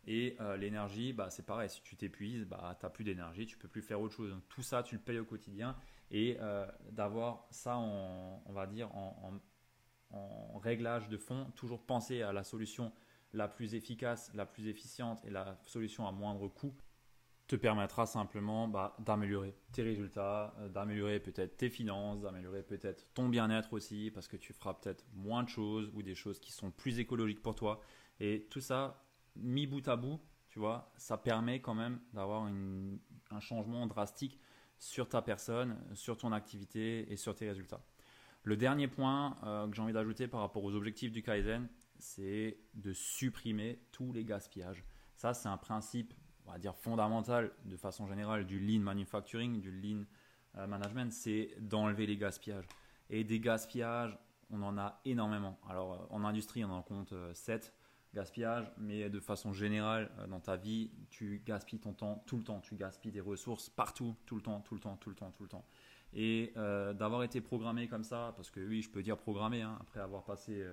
Et 0.08 0.36
euh, 0.40 0.58
l'énergie, 0.58 1.14
bah, 1.14 1.30
c'est 1.30 1.46
pareil. 1.46 1.70
Si 1.70 1.84
tu 1.84 1.96
t'épuises, 1.96 2.46
bah, 2.46 2.76
tu 2.80 2.84
n'as 2.84 2.90
plus 2.90 3.04
d'énergie, 3.04 3.46
tu 3.46 3.60
peux 3.60 3.68
plus 3.68 3.84
faire 3.84 4.02
autre 4.02 4.16
chose. 4.16 4.36
tout 4.50 4.64
ça, 4.64 4.82
tu 4.82 4.96
le 4.96 5.02
payes 5.02 5.20
au 5.20 5.26
quotidien. 5.26 5.76
Et 6.12 6.38
euh, 6.40 6.68
d'avoir 6.92 7.48
ça, 7.50 7.78
en, 7.78 8.44
on 8.46 8.54
va 8.54 8.68
dire, 8.68 8.94
en, 8.96 9.40
réglage 10.60 11.10
de 11.10 11.18
fond, 11.18 11.52
toujours 11.56 11.84
penser 11.84 12.22
à 12.22 12.32
la 12.32 12.44
solution 12.44 12.94
la 13.34 13.48
plus 13.48 13.74
efficace, 13.74 14.32
la 14.36 14.46
plus 14.46 14.68
efficiente 14.68 15.26
et 15.26 15.32
la 15.32 15.60
solution 15.66 16.08
à 16.08 16.12
moindre 16.12 16.48
coût 16.48 16.76
te 17.48 17.56
permettra 17.56 18.06
simplement 18.06 18.68
bah, 18.68 18.96
d'améliorer 19.00 19.56
tes 19.72 19.82
résultats, 19.82 20.54
euh, 20.60 20.70
d'améliorer 20.70 21.20
peut-être 21.20 21.58
tes 21.58 21.70
finances, 21.70 22.22
d'améliorer 22.22 22.64
peut-être 22.64 23.12
ton 23.14 23.28
bien-être 23.28 23.74
aussi, 23.74 24.12
parce 24.12 24.28
que 24.28 24.38
tu 24.38 24.54
feras 24.54 24.76
peut-être 24.76 25.04
moins 25.14 25.44
de 25.44 25.50
choses 25.50 25.92
ou 25.94 26.04
des 26.04 26.16
choses 26.16 26.40
qui 26.40 26.52
sont 26.52 26.72
plus 26.72 27.00
écologiques 27.00 27.42
pour 27.42 27.56
toi. 27.56 27.82
Et 28.20 28.48
tout 28.50 28.62
ça, 28.62 29.04
mis 29.36 29.68
bout 29.68 29.86
à 29.88 29.96
bout, 29.96 30.20
tu 30.48 30.60
vois, 30.60 30.92
ça 30.98 31.18
permet 31.18 31.60
quand 31.60 31.74
même 31.74 32.00
d'avoir 32.14 32.44
un 32.44 33.40
changement 33.40 33.88
drastique 33.88 34.40
sur 34.80 35.08
ta 35.10 35.22
personne, 35.22 35.78
sur 35.94 36.18
ton 36.18 36.32
activité 36.32 37.12
et 37.12 37.18
sur 37.18 37.36
tes 37.36 37.48
résultats. 37.48 37.82
Le 38.44 38.58
dernier 38.58 38.88
point 38.88 39.38
euh, 39.44 39.68
que 39.68 39.76
j'ai 39.76 39.82
envie 39.82 39.94
d'ajouter 39.94 40.28
par 40.28 40.42
rapport 40.42 40.64
aux 40.64 40.76
objectifs 40.76 41.12
du 41.12 41.24
Kaizen, 41.24 41.70
c'est 41.98 42.58
de 42.74 42.92
supprimer 42.92 43.80
tous 43.92 44.12
les 44.12 44.26
gaspillages. 44.26 44.84
Ça, 45.16 45.34
c'est 45.34 45.48
un 45.48 45.58
principe, 45.58 46.14
on 46.46 46.52
va 46.52 46.58
dire, 46.58 46.76
fondamental 46.76 47.52
de 47.64 47.78
façon 47.78 48.06
générale 48.06 48.46
du 48.46 48.60
lean 48.60 48.82
manufacturing, 48.82 49.62
du 49.62 49.72
lean 49.72 50.04
euh, 50.58 50.68
management, 50.68 51.12
c'est 51.14 51.56
d'enlever 51.60 52.06
les 52.06 52.18
gaspillages. 52.18 52.68
Et 53.10 53.24
des 53.24 53.40
gaspillages, 53.40 54.18
on 54.50 54.62
en 54.62 54.78
a 54.78 55.00
énormément. 55.06 55.58
Alors, 55.70 55.94
euh, 55.94 56.06
en 56.10 56.26
industrie, 56.26 56.66
on 56.66 56.72
en 56.72 56.82
compte 56.82 57.14
7 57.34 57.74
gaspillage, 58.14 58.72
mais 58.78 59.10
de 59.10 59.20
façon 59.20 59.54
générale, 59.54 60.12
euh, 60.20 60.28
dans 60.28 60.40
ta 60.40 60.56
vie, 60.56 60.92
tu 61.10 61.42
gaspilles 61.46 61.80
ton 61.80 61.94
temps 61.94 62.24
tout 62.28 62.38
le 62.38 62.44
temps, 62.44 62.60
tu 62.60 62.76
gaspilles 62.76 63.12
des 63.12 63.22
ressources 63.22 63.70
partout, 63.70 64.16
tout 64.26 64.36
le 64.36 64.42
temps, 64.42 64.62
tout 64.62 64.76
le 64.76 64.80
temps, 64.80 64.98
tout 64.98 65.10
le 65.10 65.16
temps, 65.16 65.32
tout 65.32 65.44
le 65.44 65.50
temps. 65.50 65.66
Et 66.14 66.54
euh, 66.58 66.94
d'avoir 66.94 67.24
été 67.24 67.42
programmé 67.42 67.88
comme 67.88 68.04
ça, 68.04 68.34
parce 68.36 68.52
que 68.52 68.60
oui, 68.60 68.82
je 68.82 68.90
peux 68.90 69.02
dire 69.02 69.18
programmé, 69.18 69.62
hein, 69.62 69.78
après 69.82 70.00
avoir 70.00 70.24
passé 70.24 70.64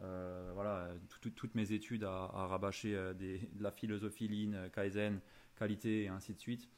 euh, 0.00 0.50
voilà, 0.54 0.88
toutes 1.34 1.54
mes 1.56 1.72
études 1.72 2.04
à, 2.04 2.28
rabâcher 2.46 2.92
de 2.92 3.40
la 3.60 3.72
philosophie 3.72 4.28
Lean, 4.28 4.68
Kaizen, 4.70 5.20
qualité 5.56 6.04
et 6.04 6.08
ainsi 6.08 6.32
de 6.32 6.38
suite, 6.38 6.68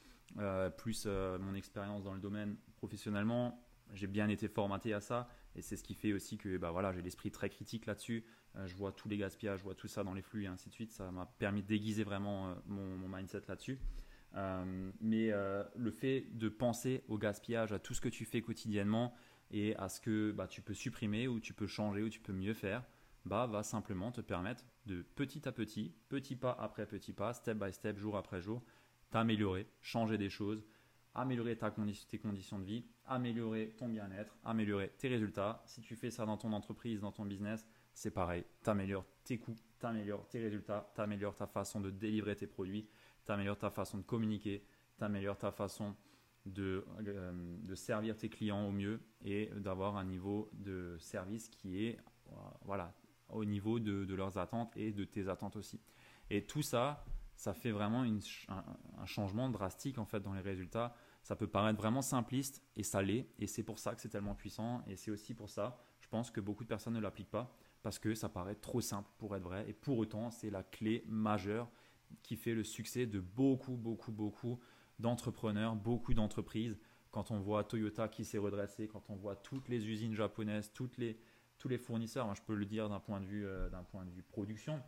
plus 0.78 1.06
mon 1.06 1.54
expérience 1.54 2.04
dans 2.04 2.14
le 2.14 2.20
domaine 2.20 2.56
professionnellement, 2.76 3.62
j'ai 3.92 4.06
bien 4.06 4.28
été 4.28 4.48
formaté 4.48 4.94
à 4.94 5.00
ça. 5.00 5.28
Et 5.56 5.62
c'est 5.62 5.76
ce 5.76 5.82
qui 5.82 5.94
fait 5.94 6.12
aussi 6.12 6.38
que 6.38 6.56
bah, 6.56 6.70
voilà, 6.70 6.92
j'ai 6.92 7.02
l'esprit 7.02 7.30
très 7.30 7.50
critique 7.50 7.86
là-dessus. 7.86 8.24
Euh, 8.56 8.66
je 8.66 8.74
vois 8.74 8.92
tous 8.92 9.08
les 9.08 9.16
gaspillages, 9.16 9.60
je 9.60 9.64
vois 9.64 9.74
tout 9.74 9.88
ça 9.88 10.02
dans 10.02 10.14
les 10.14 10.22
flux 10.22 10.44
et 10.44 10.46
ainsi 10.46 10.68
de 10.68 10.74
suite. 10.74 10.92
Ça 10.92 11.10
m'a 11.10 11.26
permis 11.26 11.62
de 11.62 11.68
déguiser 11.68 12.04
vraiment 12.04 12.48
euh, 12.48 12.54
mon, 12.66 13.08
mindset 13.08 13.42
là-dessus. 13.48 13.78
Euh, 14.36 14.90
mais 15.00 15.32
le 15.74 15.90
fait 15.90 16.26
de 16.32 16.48
penser 16.48 17.02
au 17.08 17.18
gaspillage, 17.18 17.72
à 17.72 17.78
tout 17.78 17.94
ce 17.94 18.00
que 18.00 18.08
tu 18.08 18.24
fais 18.24 18.42
quotidiennement 18.42 19.14
et 19.50 19.74
à 19.76 19.88
ce 19.88 20.00
que 20.00 20.30
bah, 20.30 20.46
tu 20.46 20.62
peux 20.62 20.74
supprimer 20.74 21.26
ou 21.26 21.40
tu 21.40 21.52
peux 21.52 21.66
changer 21.66 22.02
ou 22.02 22.08
tu 22.08 22.20
peux 22.20 22.32
mieux 22.32 22.54
faire, 22.54 22.84
bah, 23.24 23.46
va 23.46 23.62
simplement 23.62 24.12
te 24.12 24.20
permettre 24.20 24.64
de 24.86 25.02
petit 25.02 25.48
à 25.48 25.52
petit, 25.52 25.92
petit 26.08 26.36
pas 26.36 26.56
après 26.58 26.86
petit 26.86 27.12
pas, 27.12 27.34
step 27.34 27.58
by 27.58 27.72
step, 27.72 27.98
jour 27.98 28.16
après 28.16 28.40
jour, 28.40 28.62
t'améliorer, 29.10 29.66
changer 29.80 30.16
des 30.16 30.30
choses, 30.30 30.64
améliorer 31.14 31.56
ta 31.56 31.70
tes 31.70 32.18
conditions 32.18 32.58
de 32.58 32.64
vie, 32.64 32.84
améliorer 33.06 33.74
ton 33.76 33.88
bien-être, 33.88 34.36
améliorer 34.44 34.90
tes 34.98 35.08
résultats. 35.08 35.62
Si 35.66 35.80
tu 35.80 35.96
fais 35.96 36.10
ça 36.10 36.24
dans 36.24 36.36
ton 36.36 36.52
entreprise, 36.52 37.00
dans 37.00 37.12
ton 37.12 37.24
business, 37.24 37.66
c'est 38.00 38.10
pareil, 38.10 38.46
tu 38.64 38.70
améliores 38.70 39.04
tes 39.24 39.36
coûts, 39.36 39.56
tu 39.78 39.84
améliores 39.84 40.26
tes 40.26 40.40
résultats, 40.40 40.90
tu 40.94 41.02
améliores 41.02 41.36
ta 41.36 41.46
façon 41.46 41.82
de 41.82 41.90
délivrer 41.90 42.34
tes 42.34 42.46
produits, 42.46 42.88
tu 43.26 43.30
améliores 43.30 43.58
ta 43.58 43.68
façon 43.68 43.98
de 43.98 44.02
communiquer, 44.02 44.64
tu 44.96 45.04
améliores 45.04 45.36
ta 45.36 45.52
façon 45.52 45.94
de, 46.46 46.86
euh, 47.06 47.58
de, 47.60 47.74
servir 47.74 48.16
tes 48.16 48.30
clients 48.30 48.66
au 48.66 48.70
mieux 48.70 49.02
et 49.22 49.50
d'avoir 49.54 49.98
un 49.98 50.04
niveau 50.04 50.48
de 50.54 50.96
service 50.98 51.50
qui 51.50 51.84
est 51.84 51.98
euh, 52.28 52.36
voilà, 52.62 52.94
au 53.28 53.44
niveau 53.44 53.78
de, 53.78 54.06
de, 54.06 54.14
leurs 54.14 54.38
attentes 54.38 54.74
et 54.78 54.92
de 54.92 55.04
tes 55.04 55.28
attentes 55.28 55.56
aussi. 55.56 55.78
Et 56.30 56.46
tout 56.46 56.62
ça, 56.62 57.04
ça 57.36 57.52
fait 57.52 57.70
vraiment 57.70 58.04
une, 58.04 58.20
un, 58.48 58.64
un, 58.96 59.04
changement 59.04 59.50
drastique 59.50 59.98
en 59.98 60.06
fait 60.06 60.20
dans 60.20 60.32
les 60.32 60.40
résultats. 60.40 60.94
Ça 61.22 61.36
peut 61.36 61.48
paraître 61.48 61.78
vraiment 61.78 62.00
simpliste 62.00 62.62
et 62.76 62.82
ça 62.82 63.02
l'est 63.02 63.28
et 63.38 63.46
c'est 63.46 63.62
pour 63.62 63.78
ça 63.78 63.94
que 63.94 64.00
c'est 64.00 64.08
tellement 64.08 64.34
puissant 64.34 64.82
et 64.86 64.96
c'est 64.96 65.10
aussi 65.10 65.34
pour 65.34 65.50
ça, 65.50 65.78
je 66.00 66.08
pense 66.08 66.30
que 66.30 66.40
beaucoup 66.40 66.64
de 66.64 66.68
personnes 66.70 66.94
ne 66.94 67.00
l'appliquent 67.00 67.30
pas 67.30 67.54
parce 67.82 67.98
que 67.98 68.14
ça 68.14 68.28
paraît 68.28 68.54
trop 68.54 68.80
simple 68.80 69.08
pour 69.18 69.34
être 69.36 69.42
vrai. 69.42 69.68
Et 69.68 69.72
pour 69.72 69.98
autant, 69.98 70.30
c'est 70.30 70.50
la 70.50 70.62
clé 70.62 71.04
majeure 71.08 71.68
qui 72.22 72.36
fait 72.36 72.54
le 72.54 72.64
succès 72.64 73.06
de 73.06 73.20
beaucoup, 73.20 73.76
beaucoup, 73.76 74.12
beaucoup 74.12 74.60
d'entrepreneurs, 74.98 75.76
beaucoup 75.76 76.14
d'entreprises. 76.14 76.78
Quand 77.10 77.30
on 77.30 77.40
voit 77.40 77.64
Toyota 77.64 78.08
qui 78.08 78.24
s'est 78.24 78.38
redressé, 78.38 78.86
quand 78.86 79.10
on 79.10 79.16
voit 79.16 79.36
toutes 79.36 79.68
les 79.68 79.88
usines 79.88 80.14
japonaises, 80.14 80.72
toutes 80.72 80.98
les, 80.98 81.18
tous 81.58 81.68
les 81.68 81.78
fournisseurs, 81.78 82.26
moi 82.26 82.34
je 82.34 82.42
peux 82.42 82.54
le 82.54 82.66
dire 82.66 82.88
d'un 82.88 83.00
point, 83.00 83.20
de 83.20 83.26
vue, 83.26 83.46
euh, 83.46 83.68
d'un 83.70 83.82
point 83.82 84.04
de 84.04 84.10
vue 84.10 84.22
production, 84.22 84.82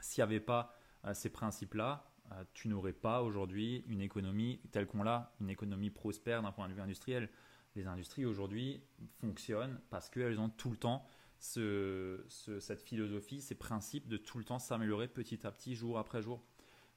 s'il 0.00 0.22
n'y 0.22 0.24
avait 0.24 0.40
pas 0.40 0.74
euh, 1.04 1.14
ces 1.14 1.30
principes-là, 1.30 2.12
euh, 2.32 2.44
tu 2.52 2.68
n'aurais 2.68 2.92
pas 2.92 3.22
aujourd'hui 3.22 3.84
une 3.88 4.00
économie 4.00 4.60
telle 4.70 4.86
qu'on 4.86 5.02
l'a, 5.02 5.34
une 5.40 5.50
économie 5.50 5.90
prospère 5.90 6.42
d'un 6.42 6.52
point 6.52 6.68
de 6.68 6.74
vue 6.74 6.80
industriel. 6.80 7.28
Les 7.74 7.86
industries 7.86 8.24
aujourd'hui 8.24 8.82
fonctionnent 9.20 9.80
parce 9.90 10.10
qu'elles 10.10 10.38
ont 10.38 10.50
tout 10.50 10.70
le 10.70 10.76
temps 10.76 11.06
cette 11.42 12.82
philosophie, 12.82 13.40
ces 13.40 13.56
principes 13.56 14.08
de 14.08 14.16
tout 14.16 14.38
le 14.38 14.44
temps 14.44 14.58
s'améliorer 14.58 15.08
petit 15.08 15.44
à 15.46 15.50
petit, 15.50 15.74
jour 15.74 15.98
après 15.98 16.22
jour, 16.22 16.40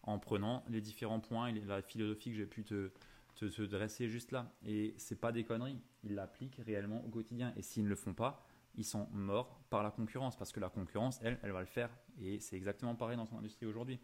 en 0.04 0.20
prenant 0.20 0.64
les 0.70 0.82
différents 0.82 1.20
points 1.20 1.48
et 1.48 1.60
la 1.62 1.82
philosophie 1.82 2.30
que 2.30 2.36
j'ai 2.38 2.46
pu 2.46 2.64
te, 2.64 2.92
te, 3.36 3.62
dresser 3.64 4.08
juste 4.08 4.32
là. 4.32 4.54
Et 4.64 4.94
c'est 4.98 5.20
pas 5.20 5.32
des 5.32 5.44
conneries, 5.44 5.82
ils 6.04 6.14
l'appliquent 6.14 6.62
réellement 6.66 7.04
au 7.06 7.10
quotidien. 7.10 7.54
Et 7.58 7.64
s'ils 7.64 7.84
ne 7.84 7.90
le 7.90 7.96
font 7.96 8.14
pas, 8.14 8.46
ils 8.76 8.86
sont 8.86 9.08
morts 9.12 9.60
par 9.70 9.82
la 9.82 9.90
concurrence, 9.90 10.38
parce 10.38 10.52
que 10.52 10.60
la 10.60 10.70
concurrence, 10.70 11.20
elle, 11.24 11.40
elle 11.42 11.52
va 11.52 11.62
le 11.62 11.66
faire. 11.66 11.90
Et 12.22 12.40
c'est 12.40 12.56
exactement 12.56 12.96
pareil 12.96 13.18
dans 13.18 13.26
ton 13.26 13.40
industrie 13.40 13.66
aujourd'hui. 13.66 14.00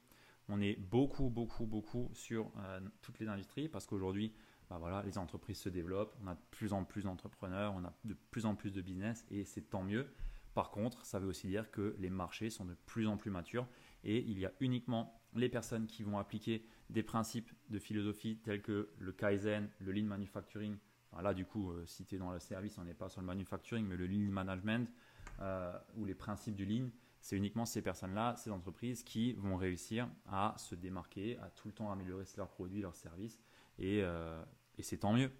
On 0.49 0.59
est 0.59 0.75
beaucoup, 0.75 1.29
beaucoup, 1.29 1.67
beaucoup 1.67 2.09
sur 2.13 2.51
euh, 2.57 2.79
toutes 3.01 3.19
les 3.19 3.27
industries, 3.27 3.69
parce 3.69 3.85
qu'aujourd'hui, 3.85 4.33
bah 4.71 4.77
voilà, 4.79 5.03
les 5.03 5.17
entreprises 5.17 5.59
se 5.59 5.69
développent, 5.69 6.15
on 6.23 6.27
a 6.27 6.33
de 6.33 6.39
plus 6.49 6.73
en 6.73 6.83
plus 6.83 7.03
d'entrepreneurs, 7.03 7.73
on 7.75 7.83
a 7.83 7.93
de 8.05 8.15
plus 8.31 8.45
en 8.45 8.55
plus 8.55 8.71
de 8.71 8.81
business, 8.81 9.25
et 9.29 9.43
c'est 9.43 9.69
tant 9.69 9.83
mieux. 9.83 10.07
Par 10.53 10.71
contre, 10.71 11.05
ça 11.05 11.19
veut 11.19 11.27
aussi 11.27 11.47
dire 11.47 11.71
que 11.71 11.95
les 11.99 12.09
marchés 12.09 12.49
sont 12.49 12.65
de 12.65 12.75
plus 12.85 13.07
en 13.07 13.17
plus 13.17 13.31
matures 13.31 13.67
et 14.03 14.19
il 14.19 14.39
y 14.39 14.45
a 14.45 14.51
uniquement 14.59 15.21
les 15.33 15.49
personnes 15.49 15.87
qui 15.87 16.03
vont 16.03 16.17
appliquer 16.17 16.65
des 16.89 17.03
principes 17.03 17.51
de 17.69 17.79
philosophie 17.79 18.37
tels 18.37 18.61
que 18.61 18.89
le 18.99 19.11
Kaizen, 19.13 19.69
le 19.79 19.91
Lean 19.91 20.05
Manufacturing. 20.05 20.77
là, 21.21 21.33
du 21.33 21.45
coup, 21.45 21.71
euh, 21.71 21.85
si 21.85 22.05
tu 22.05 22.15
es 22.15 22.17
dans 22.17 22.31
le 22.31 22.39
service, 22.39 22.77
on 22.77 22.83
n'est 22.83 22.93
pas 22.93 23.09
sur 23.09 23.21
le 23.21 23.27
manufacturing, 23.27 23.85
mais 23.85 23.95
le 23.95 24.07
Lean 24.07 24.29
Management 24.29 24.91
euh, 25.39 25.77
ou 25.95 26.05
les 26.05 26.15
principes 26.15 26.55
du 26.55 26.65
Lean, 26.65 26.89
c'est 27.21 27.37
uniquement 27.37 27.65
ces 27.65 27.81
personnes-là, 27.81 28.35
ces 28.35 28.49
entreprises 28.49 29.03
qui 29.03 29.33
vont 29.33 29.55
réussir 29.55 30.09
à 30.25 30.55
se 30.57 30.75
démarquer, 30.75 31.37
à 31.37 31.49
tout 31.49 31.67
le 31.67 31.73
temps 31.73 31.91
améliorer 31.91 32.25
leurs 32.35 32.49
produits, 32.49 32.81
leurs 32.81 32.95
services. 32.95 33.39
et 33.77 34.01
euh, 34.03 34.43
c'est 34.79 34.97
tant 34.97 35.13
mieux. 35.13 35.31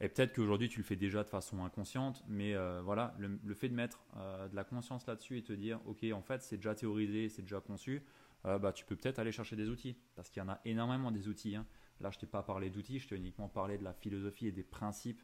Et 0.00 0.08
peut-être 0.08 0.34
qu'aujourd'hui 0.34 0.68
tu 0.68 0.80
le 0.80 0.84
fais 0.84 0.96
déjà 0.96 1.22
de 1.22 1.28
façon 1.28 1.64
inconsciente, 1.64 2.24
mais 2.28 2.54
euh, 2.54 2.82
voilà, 2.82 3.14
le, 3.18 3.54
fait 3.54 3.68
de 3.68 3.74
mettre 3.74 4.04
euh, 4.16 4.48
de 4.48 4.56
la 4.56 4.64
conscience 4.64 5.06
là-dessus 5.06 5.38
et 5.38 5.42
te 5.42 5.52
dire, 5.52 5.80
ok, 5.86 6.04
en 6.12 6.22
fait 6.22 6.42
c'est 6.42 6.56
déjà 6.56 6.74
théorisé, 6.74 7.28
c'est 7.28 7.42
déjà 7.42 7.60
conçu, 7.60 8.02
euh, 8.44 8.58
bah, 8.58 8.72
tu 8.72 8.84
peux 8.84 8.96
peut-être 8.96 9.18
aller 9.18 9.32
chercher 9.32 9.56
des 9.56 9.68
outils, 9.68 9.96
parce 10.16 10.30
qu'il 10.30 10.42
y 10.42 10.44
en 10.44 10.48
a 10.48 10.60
énormément 10.64 11.12
des 11.12 11.28
outils. 11.28 11.54
Hein. 11.54 11.64
Là, 12.00 12.10
je 12.10 12.18
t'ai 12.18 12.26
pas 12.26 12.42
parlé 12.42 12.70
d'outils, 12.70 12.98
je 12.98 13.08
t'ai 13.08 13.16
uniquement 13.16 13.48
parlé 13.48 13.78
de 13.78 13.84
la 13.84 13.94
philosophie 13.94 14.48
et 14.48 14.52
des 14.52 14.64
principes 14.64 15.22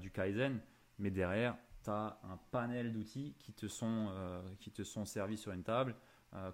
du 0.00 0.10
Kaizen, 0.10 0.60
mais 0.98 1.10
derrière, 1.10 1.56
tu 1.84 1.88
as 1.88 2.20
un 2.24 2.36
panel 2.50 2.92
d'outils 2.92 3.34
qui, 3.38 3.54
te 3.54 3.66
sont, 3.66 4.12
qui 4.58 4.72
te 4.72 4.82
sont 4.82 5.06
servis 5.06 5.38
sur 5.38 5.52
une 5.52 5.62
table 5.62 5.94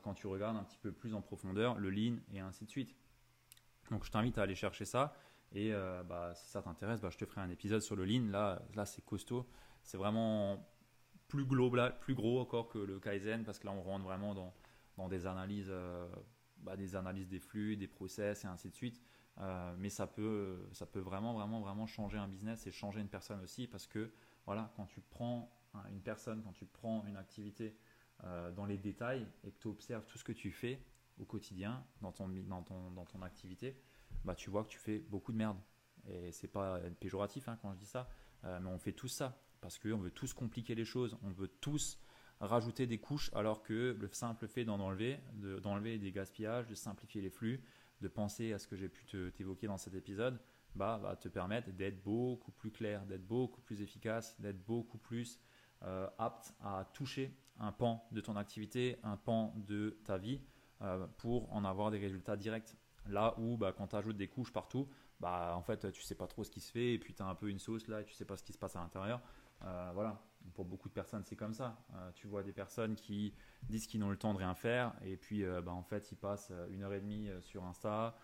quand 0.03 0.14
tu 0.14 0.29
regardes 0.29 0.57
un 0.57 0.62
petit 0.62 0.79
peu 0.79 0.92
plus 0.92 1.14
en 1.14 1.23
profondeur 1.23 1.77
le 1.77 1.90
lean 1.90 2.19
et 2.33 2.38
ainsi 2.38 2.66
de 2.66 2.71
suite. 2.71 2.95
Donc 3.90 4.05
je 4.05 4.11
t'invite 4.11 4.38
à 4.38 4.42
aller 4.42 4.55
chercher 4.55 4.85
ça. 4.85 5.16
Et 5.57 5.73
euh, 5.73 6.03
bah, 6.03 6.35
si 6.35 6.51
ça 6.51 6.61
t'intéresse, 6.61 7.01
bah, 7.01 7.09
je 7.11 7.16
te 7.16 7.25
ferai 7.25 7.40
un 7.40 7.49
épisode 7.49 7.81
sur 7.81 7.97
le 7.97 8.05
lean. 8.05 8.29
Là, 8.29 8.61
là 8.75 8.85
c'est 8.85 9.03
costaud. 9.03 9.49
C'est 9.83 9.97
vraiment 9.97 10.69
plus, 11.29 11.47
global, 11.47 11.99
plus 11.99 12.14
gros 12.14 12.40
encore 12.40 12.69
que 12.69 12.79
le 12.79 13.01
Kaizen 13.01 13.42
parce 13.42 13.59
que 13.59 13.64
là, 13.64 13.73
on 13.73 13.81
rentre 13.81 14.05
vraiment 14.05 14.35
dans, 14.35 14.53
dans 14.99 15.09
des, 15.09 15.27
analyses, 15.27 15.71
euh, 15.71 16.07
bah, 16.59 16.77
des 16.77 16.95
analyses 16.95 17.29
des 17.31 17.40
flux, 17.40 17.79
des 17.79 17.87
process 17.88 18.45
et 18.45 18.49
ainsi 18.49 18.69
de 18.69 18.75
suite. 18.75 19.01
Euh, 19.38 19.75
mais 19.79 19.88
ça 19.88 20.07
peut, 20.07 20.69
ça 20.73 20.85
peut 20.85 21.01
vraiment, 21.01 21.33
vraiment, 21.33 21.62
vraiment 21.62 21.87
changer 21.87 22.19
un 22.19 22.29
business 22.29 22.66
et 22.66 22.71
changer 22.71 23.01
une 23.01 23.09
personne 23.09 23.40
aussi 23.40 23.66
parce 23.66 23.87
que 23.87 24.12
voilà, 24.45 24.71
quand 24.77 24.85
tu 24.85 25.01
prends 25.01 25.51
une 25.90 26.03
personne, 26.03 26.42
quand 26.42 26.53
tu 26.53 26.66
prends 26.66 27.05
une 27.07 27.16
activité 27.16 27.77
dans 28.57 28.64
les 28.64 28.79
détails 28.79 29.27
et 29.45 29.53
que 29.53 29.59
tu 29.59 29.69
observes 29.69 30.07
tout 30.07 30.16
ce 30.16 30.25
que 30.25 30.33
tu 30.33 30.51
fais 30.51 30.83
au 31.19 31.25
quotidien 31.27 31.85
dans 32.01 32.12
ton, 32.12 32.29
dans 32.29 32.62
ton, 32.62 32.90
dans 32.92 33.05
ton 33.05 33.21
activité, 33.21 33.79
bah, 34.27 34.35
tu 34.35 34.51
vois 34.51 34.65
que 34.65 34.69
tu 34.69 34.79
fais 34.79 34.99
beaucoup 34.99 35.33
de 35.33 35.39
merde. 35.39 35.59
Et 36.09 36.31
c'est 36.33 36.49
pas 36.49 36.79
péjoratif 37.01 37.49
hein, 37.49 37.59
quand 37.62 37.73
je 37.73 37.79
dis 37.79 37.87
ça, 37.87 38.09
mais 38.45 38.69
on 38.69 38.79
fait 38.79 38.93
tout 38.93 39.09
ça 39.09 39.41
parce 39.61 39.79
qu'on 39.79 39.99
veut 39.99 40.12
tous 40.12 40.33
compliquer 40.35 40.75
les 40.75 40.85
choses, 40.85 41.17
on 41.23 41.31
veut 41.31 41.49
tous 41.49 41.99
rajouter 42.41 42.87
des 42.87 42.99
couches 42.99 43.31
alors 43.35 43.62
que 43.62 43.97
le 43.99 44.09
simple 44.12 44.47
fait 44.47 44.65
d'en 44.65 44.79
enlever, 44.79 45.19
d'enlever 45.62 45.99
des 45.99 46.12
gaspillages, 46.12 46.67
de 46.67 46.75
simplifier 46.75 47.23
les 47.23 47.31
flux, 47.31 47.62
de 48.01 48.09
penser 48.09 48.53
à 48.53 48.59
ce 48.59 48.67
que 48.67 48.77
j'ai 48.77 48.89
pu 48.89 49.05
t'évoquer 49.33 49.67
dans 49.67 49.79
cet 49.79 49.95
épisode, 49.95 50.39
bah, 50.75 50.99
va 51.03 51.17
te 51.17 51.29
permettre 51.29 51.71
d'être 51.73 52.03
beaucoup 52.03 52.53
plus 52.53 52.71
clair, 52.71 53.05
d'être 53.07 53.27
beaucoup 53.27 53.61
plus 53.62 53.81
efficace, 53.81 54.39
d'être 54.41 54.62
beaucoup 54.67 54.99
plus 54.99 55.41
euh, 55.83 56.09
apte 56.19 56.55
à 56.61 56.89
toucher 56.93 57.35
un 57.59 57.73
pan 57.73 58.07
de 58.12 58.21
ton 58.21 58.37
activité, 58.37 58.99
un 59.03 59.17
pan 59.17 59.55
de 59.57 59.99
ta 60.05 60.19
vie 60.19 60.41
euh, 60.83 61.07
pour 61.19 61.53
en 61.53 61.65
avoir 61.65 61.91
des 61.91 61.99
résultats 61.99 62.37
directs. 62.37 62.77
Là 63.09 63.35
où 63.38 63.57
bah, 63.57 63.73
quand 63.77 63.88
tu 63.88 63.97
ajoutes 63.97 64.16
des 64.16 64.29
couches 64.29 64.53
partout, 64.53 64.88
bah, 65.21 65.55
en 65.57 65.62
fait 65.62 65.90
tu 65.92 66.03
sais 66.03 66.14
pas 66.14 66.27
trop 66.27 66.45
ce 66.45 66.51
qui 66.51 66.61
se 66.61 66.71
fait 66.71 66.95
et 66.95 66.99
puis 66.99 67.14
tu 67.14 67.23
as 67.23 67.27
un 67.27 67.35
peu 67.35 67.49
une 67.49 67.59
sauce 67.59 67.88
là 67.88 68.01
et 68.01 68.05
tu 68.05 68.14
sais 68.14 68.25
pas 68.25 68.37
ce 68.37 68.42
qui 68.42 68.53
se 68.53 68.59
passe 68.59 68.77
à 68.77 68.81
l'intérieur. 68.81 69.21
Euh, 69.64 69.90
voilà, 69.95 70.23
pour 70.55 70.64
beaucoup 70.64 70.88
de 70.88 70.95
personnes, 70.95 71.25
c'est 71.25 71.37
comme 71.37 71.55
ça. 71.55 71.79
Euh, 71.95 72.11
tu 72.14 72.27
vois 72.27 72.42
des 72.42 72.53
personnes 72.53 72.95
qui 72.95 73.33
disent 73.62 73.87
qu'ils 73.87 74.01
n'ont 74.01 74.11
le 74.11 74.16
temps 74.16 74.35
de 74.35 74.38
rien 74.38 74.55
faire 74.55 74.95
et 75.03 75.16
puis 75.16 75.45
euh, 75.45 75.62
bah, 75.62 75.73
en 75.73 75.83
fait, 75.83 76.11
ils 76.12 76.19
passent 76.19 76.53
une 76.71 76.83
heure 76.83 76.92
et 76.92 77.01
demie 77.01 77.29
sur 77.40 77.64
Insta, 77.64 78.16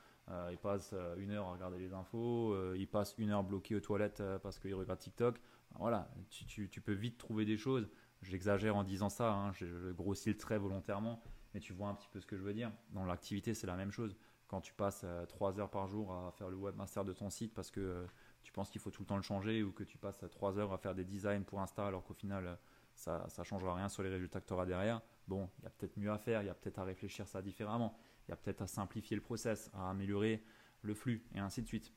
ils 0.51 0.59
passent 0.59 0.95
une 1.19 1.33
heure 1.33 1.47
à 1.47 1.53
regarder 1.53 1.79
les 1.79 1.93
infos, 1.93 2.57
ils 2.75 2.87
passent 2.87 3.15
une 3.19 3.31
heure 3.31 3.43
bloqués 3.43 3.75
aux 3.75 3.81
toilettes 3.81 4.23
parce 4.43 4.59
qu'ils 4.59 4.75
regardent 4.75 5.01
TikTok. 5.01 5.41
Voilà, 5.79 6.09
tu, 6.29 6.69
peux 6.81 6.93
vite 6.93 7.19
trouver 7.19 7.45
des 7.45 7.57
choses. 7.57 7.89
J'exagère 8.23 8.77
en 8.77 8.85
disant 8.85 9.09
ça, 9.09 9.33
hein, 9.33 9.53
je, 9.53 9.91
grossis 9.93 10.29
le 10.29 10.37
trait 10.37 10.59
volontairement, 10.59 11.23
mais 11.55 11.61
tu 11.61 11.73
vois 11.73 11.89
un 11.89 11.95
petit 11.95 12.09
peu 12.09 12.21
ce 12.21 12.27
que 12.27 12.37
je 12.37 12.43
veux 12.43 12.55
dire. 12.55 12.71
Dans 12.91 13.05
l'activité, 13.05 13.53
c'est 13.55 13.67
la 13.67 13.77
même 13.77 13.91
chose. 13.91 14.17
Quand 14.53 14.61
tu 14.61 14.75
passes 14.75 15.07
trois 15.31 15.59
heures 15.59 15.71
par 15.71 15.87
jour 15.89 16.13
à 16.13 16.31
faire 16.33 16.51
le 16.51 16.59
webmaster 16.59 17.07
de 17.07 17.15
ton 17.15 17.31
site 17.31 17.55
parce 17.55 17.71
que 17.71 18.07
tu 18.43 18.53
penses 18.53 18.69
qu'il 18.69 18.83
faut 18.83 18.91
tout 18.91 19.01
le 19.01 19.07
temps 19.07 19.17
le 19.17 19.23
changer 19.23 19.63
ou 19.63 19.73
que 19.73 19.83
tu 19.83 19.97
passes 19.97 20.23
3 20.31 20.59
heures 20.59 20.75
à 20.75 20.77
faire 20.77 20.95
des 20.95 21.05
designs 21.05 21.43
pour 21.43 21.63
Insta 21.63 21.87
alors 21.87 22.05
qu'au 22.05 22.13
final 22.13 22.59
ça 22.95 23.27
ne 23.39 23.45
changera 23.45 23.75
rien 23.75 23.89
sur 23.89 24.03
les 24.03 24.11
résultats 24.11 24.41
que 24.41 24.47
tu 24.47 24.53
auras 24.53 24.67
derrière, 24.67 25.01
bon, 25.27 25.49
il 25.59 25.65
y 25.65 25.67
a 25.67 25.71
peut-être 25.71 25.97
mieux 25.97 26.11
à 26.11 26.19
faire, 26.19 26.43
il 26.43 26.47
y 26.47 26.51
a 26.51 26.55
peut-être 26.55 26.79
à 26.79 26.85
réfléchir 26.85 27.27
ça 27.27 27.41
différemment, 27.43 27.97
il 28.27 28.31
y 28.31 28.35
a 28.35 28.37
peut-être 28.37 28.63
à 28.63 28.67
simplifier 28.67 29.17
le 29.17 29.23
process, 29.23 29.71
à 29.73 29.89
améliorer 29.89 30.45
le 30.83 30.95
flux 30.95 31.25
et 31.35 31.39
ainsi 31.39 31.63
de 31.63 31.67
suite. 31.67 31.93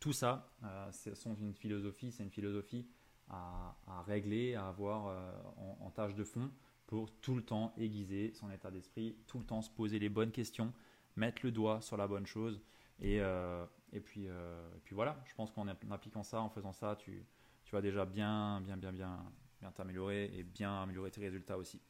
Tout 0.00 0.12
ça, 0.12 0.52
euh, 0.64 0.88
c'est 0.92 1.14
une 1.24 1.54
philosophie, 1.54 2.12
c'est 2.12 2.22
une 2.22 2.30
philosophie 2.30 2.86
à, 3.28 3.74
régler, 4.06 4.54
à 4.54 4.68
avoir 4.68 5.06
euh, 5.06 5.32
en, 5.80 5.90
tâche 5.90 6.14
de 6.14 6.24
fond 6.24 6.50
pour 6.86 7.10
tout 7.20 7.34
le 7.34 7.42
temps 7.42 7.72
aiguiser 7.78 8.34
son 8.34 8.50
état 8.50 8.70
d'esprit, 8.70 9.16
tout 9.26 9.38
le 9.38 9.44
temps 9.44 9.62
se 9.62 9.70
poser 9.70 9.98
les 9.98 10.10
bonnes 10.10 10.30
questions, 10.30 10.74
mettre 11.16 11.40
le 11.44 11.52
doigt 11.52 11.80
sur 11.80 11.96
la 11.96 12.06
bonne 12.06 12.26
chose 12.26 12.60
et, 13.00 13.20
euh, 13.20 13.64
et 13.92 14.00
puis, 14.00 14.26
euh, 14.28 14.76
et 14.76 14.80
puis 14.80 14.94
voilà, 14.94 15.20
je 15.26 15.34
pense 15.34 15.50
qu'en 15.50 15.66
appliquant 15.68 16.22
ça, 16.22 16.40
en 16.40 16.48
faisant 16.48 16.72
ça, 16.72 16.96
tu, 16.96 17.26
tu 17.64 17.74
vas 17.74 17.80
déjà 17.80 18.04
bien, 18.04 18.60
bien, 18.60 18.76
bien, 18.76 18.92
bien, 18.92 19.32
bien 19.60 19.70
t'améliorer 19.72 20.30
et 20.34 20.42
bien 20.42 20.82
améliorer 20.82 21.10
tes 21.10 21.20
résultats 21.20 21.58
aussi. 21.58 21.80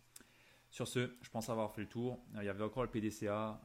Sur 0.71 0.89
ce, 0.89 1.15
je 1.23 1.31
pense 1.31 1.49
avoir 1.51 1.71
fait 1.71 1.83
le 1.83 1.89
tour. 1.89 2.25
Euh, 2.35 2.43
il 2.43 2.47
y 2.47 2.49
avait 2.49 2.65
encore 2.65 2.83
le 2.83 2.91
PDCA, 2.91 3.61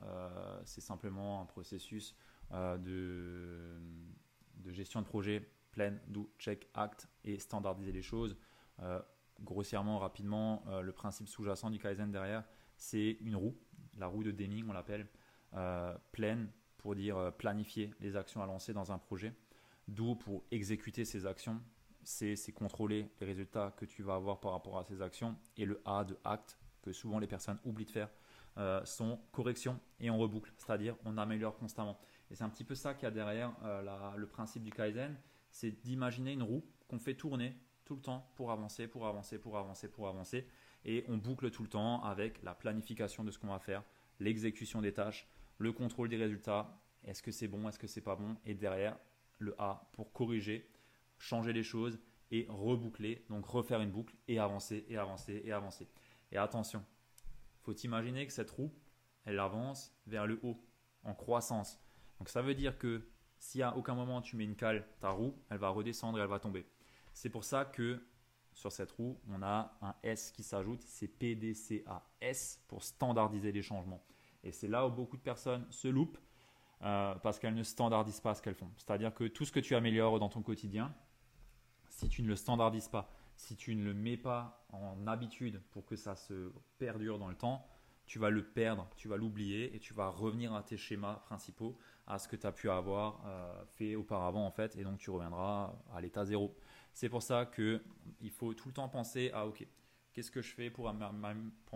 c'est 0.66 0.82
simplement 0.82 1.42
un 1.42 1.46
processus 1.46 2.16
de, 2.52 3.80
de, 4.56 4.72
gestion 4.72 5.02
de 5.02 5.06
projet 5.06 5.52
pleine, 5.72 6.00
do, 6.08 6.32
check, 6.40 6.68
act 6.74 7.08
et 7.24 7.40
standardiser 7.40 7.92
les 7.92 8.02
choses. 8.02 8.38
grossièrement, 9.40 10.00
rapidement, 10.00 10.64
le 10.82 10.92
principe 10.92 11.28
sous-jacent 11.28 11.70
du 11.70 11.80
Kaizen 11.80 12.12
derrière, 12.12 12.44
c'est 12.76 13.18
une 13.22 13.36
roue, 13.36 13.58
la 13.98 14.08
roue 14.08 14.24
de 14.24 14.32
Deming, 14.32 14.68
on 14.68 14.74
l'appelle, 14.74 15.08
pleine, 16.12 16.50
pour 16.80 16.96
dire 16.96 17.18
euh, 17.18 17.30
planifier 17.30 17.94
les 18.00 18.16
actions 18.16 18.42
à 18.42 18.48
lancer 18.48 18.74
dans 18.74 18.92
un 18.92 18.98
projet. 18.98 19.34
D'où 19.88 20.16
pour 20.16 20.44
exécuter 20.50 21.06
ces 21.06 21.26
actions, 21.26 21.62
c'est 22.04 22.52
contrôler 22.54 23.12
les 23.20 23.28
résultats 23.28 23.74
que 23.78 23.86
tu 23.86 24.02
vas 24.02 24.16
avoir 24.16 24.40
par 24.40 24.54
rapport 24.54 24.80
à 24.80 24.84
ces 24.84 25.02
actions. 25.02 25.36
Et 25.58 25.66
le 25.66 25.82
A 25.86 26.04
de 26.04 26.18
acte, 26.24 26.58
que 26.82 26.92
souvent 26.92 27.20
les 27.20 27.28
personnes 27.28 27.60
oublient 27.66 27.86
de 27.86 27.92
faire, 27.92 28.10
euh, 28.58 28.84
sont 28.86 29.20
correction 29.32 29.80
et 30.00 30.10
on 30.10 30.18
reboucle, 30.18 30.52
c'est-à-dire 30.58 30.96
on 31.06 31.18
améliore 31.18 31.58
constamment. 31.58 32.00
Et 32.32 32.36
c'est 32.36 32.44
un 32.44 32.50
petit 32.50 32.64
peu 32.64 32.76
ça 32.76 32.94
qu'il 32.94 33.04
y 33.04 33.08
a 33.08 33.12
derrière 33.12 33.54
euh, 33.64 34.16
le 34.16 34.28
principe 34.28 34.64
du 34.64 34.72
Kaizen, 34.72 35.16
c'est 35.52 35.72
d'imaginer 35.72 36.34
une 36.34 36.44
roue 36.44 36.64
qu'on 36.88 37.00
fait 37.00 37.16
tourner 37.16 37.56
tout 37.86 37.96
le 37.96 38.02
temps 38.02 38.32
pour 38.36 38.52
avancer, 38.52 38.88
pour 38.88 39.08
avancer, 39.08 39.38
pour 39.38 39.58
avancer, 39.58 39.88
pour 39.88 40.08
avancer. 40.08 40.48
Et 40.86 41.04
on 41.08 41.18
boucle 41.18 41.52
tout 41.52 41.64
le 41.64 41.70
temps 41.70 42.04
avec 42.04 42.42
la 42.44 42.54
planification 42.54 43.24
de 43.24 43.32
ce 43.32 43.40
qu'on 43.40 43.48
va 43.48 43.60
faire, 43.60 43.84
l'exécution 44.20 44.82
des 44.82 44.94
tâches, 44.94 45.28
le 45.60 45.72
contrôle 45.72 46.10
des 46.10 46.18
résultats, 46.18 46.82
est-ce 47.04 47.22
que 47.22 47.32
c'est 47.32 47.48
bon, 47.48 47.70
est-ce 47.70 47.78
que 47.78 47.88
c'est 47.88 48.02
pas 48.02 48.16
bon, 48.16 48.36
et 48.46 48.56
derrière 48.56 48.98
le 49.38 49.56
A 49.60 49.90
pour 49.94 50.12
corriger, 50.12 50.68
changer 51.18 51.54
les 51.54 51.64
choses 51.64 52.00
et 52.32 52.48
reboucler, 52.50 53.26
donc 53.30 53.46
refaire 53.46 53.82
une 53.82 53.92
boucle 53.92 54.16
et 54.28 54.40
avancer 54.40 54.86
et 54.90 54.98
avancer 54.98 55.42
et 55.46 55.52
avancer. 55.52 55.88
Et 56.32 56.38
attention, 56.38 56.84
faut 57.62 57.74
imaginer 57.74 58.26
que 58.26 58.34
cette 58.34 58.52
roue, 58.52 58.74
elle 59.26 59.40
avance 59.40 59.94
vers 60.08 60.26
le 60.26 60.40
haut, 60.44 60.58
en 61.04 61.14
croissance. 61.14 61.80
Donc 62.18 62.30
ça 62.30 62.42
veut 62.42 62.56
dire 62.56 62.78
que 62.78 63.08
si 63.38 63.62
à 63.62 63.76
aucun 63.78 63.96
moment 63.96 64.22
tu 64.22 64.36
mets 64.36 64.44
une 64.44 64.56
cale, 64.56 64.88
ta 65.00 65.12
roue, 65.12 65.36
elle 65.50 65.58
va 65.60 65.70
redescendre 65.70 66.18
et 66.18 66.22
elle 66.22 66.28
va 66.28 66.40
tomber. 66.40 66.66
C'est 67.14 67.30
pour 67.30 67.44
ça 67.44 67.66
que 67.66 68.02
sur 68.54 68.72
cette 68.72 68.92
roue, 68.92 69.20
on 69.30 69.42
a 69.42 69.78
un 69.82 69.96
S 70.04 70.32
qui 70.32 70.44
s'ajoute, 70.44 70.82
c'est 70.84 71.08
PDCA. 71.08 72.06
S 72.20 72.62
pour 72.68 72.84
standardiser 72.84 73.52
les 73.52 73.62
changements. 73.62 74.04
Et 74.44 74.52
c'est 74.52 74.68
là 74.68 74.88
où 74.88 74.92
beaucoup 74.92 75.18
de 75.18 75.22
personnes 75.22 75.66
se 75.70 75.88
loupent 75.88 76.18
euh, 76.82 77.16
parce 77.16 77.40
qu'elles 77.40 77.56
ne 77.56 77.64
standardisent 77.64 78.22
pas 78.22 78.36
ce 78.36 78.42
qu'elles 78.42 78.56
font. 78.56 78.72
C'est-à-dire 78.78 79.14
que 79.14 79.26
tout 79.26 79.46
ce 79.46 79.52
que 79.52 79.60
tu 79.60 79.76
améliores 79.76 80.20
dans 80.20 80.30
ton 80.30 80.42
quotidien, 80.42 80.94
si 81.90 82.08
tu 82.08 82.22
ne 82.22 82.28
le 82.28 82.36
standardises 82.36 82.88
pas, 82.88 83.12
si 83.36 83.56
tu 83.56 83.76
ne 83.76 83.84
le 83.84 83.94
mets 83.94 84.18
pas 84.18 84.66
en 84.72 85.08
habitude 85.08 85.62
pour 85.72 85.86
que 85.86 85.96
ça 85.96 86.16
se 86.16 86.52
perdure 86.78 87.20
dans 87.20 87.28
le 87.28 87.36
temps, 87.36 87.66
tu 88.06 88.18
vas 88.18 88.30
le 88.30 88.44
perdre, 88.44 88.90
tu 88.96 89.08
vas 89.08 89.18
l'oublier 89.18 89.76
et 89.76 89.80
tu 89.80 89.94
vas 89.94 90.10
revenir 90.10 90.54
à 90.54 90.64
tes 90.64 90.78
schémas 90.78 91.16
principaux, 91.26 91.78
à 92.08 92.18
ce 92.18 92.28
que 92.28 92.36
tu 92.36 92.48
as 92.48 92.52
pu 92.52 92.70
avoir 92.70 93.22
euh, 93.26 93.66
fait 93.66 93.96
auparavant 93.96 94.46
en 94.46 94.52
fait, 94.52 94.76
et 94.78 94.84
donc 94.84 94.98
tu 94.98 95.12
reviendras 95.12 95.76
à 95.94 96.02
l'état 96.02 96.26
zéro. 96.26 96.56
C'est 96.94 97.08
pour 97.08 97.22
ça 97.22 97.46
qu'il 97.46 98.32
faut 98.32 98.54
tout 98.56 98.70
le 98.70 98.74
temps 98.74 98.90
penser 98.90 99.30
à 99.32 99.46
ok, 99.46 99.66
Qu'est-ce 100.14 100.32
que 100.32 100.42
je 100.42 100.54
fais 100.54 100.70
pour 100.70 100.92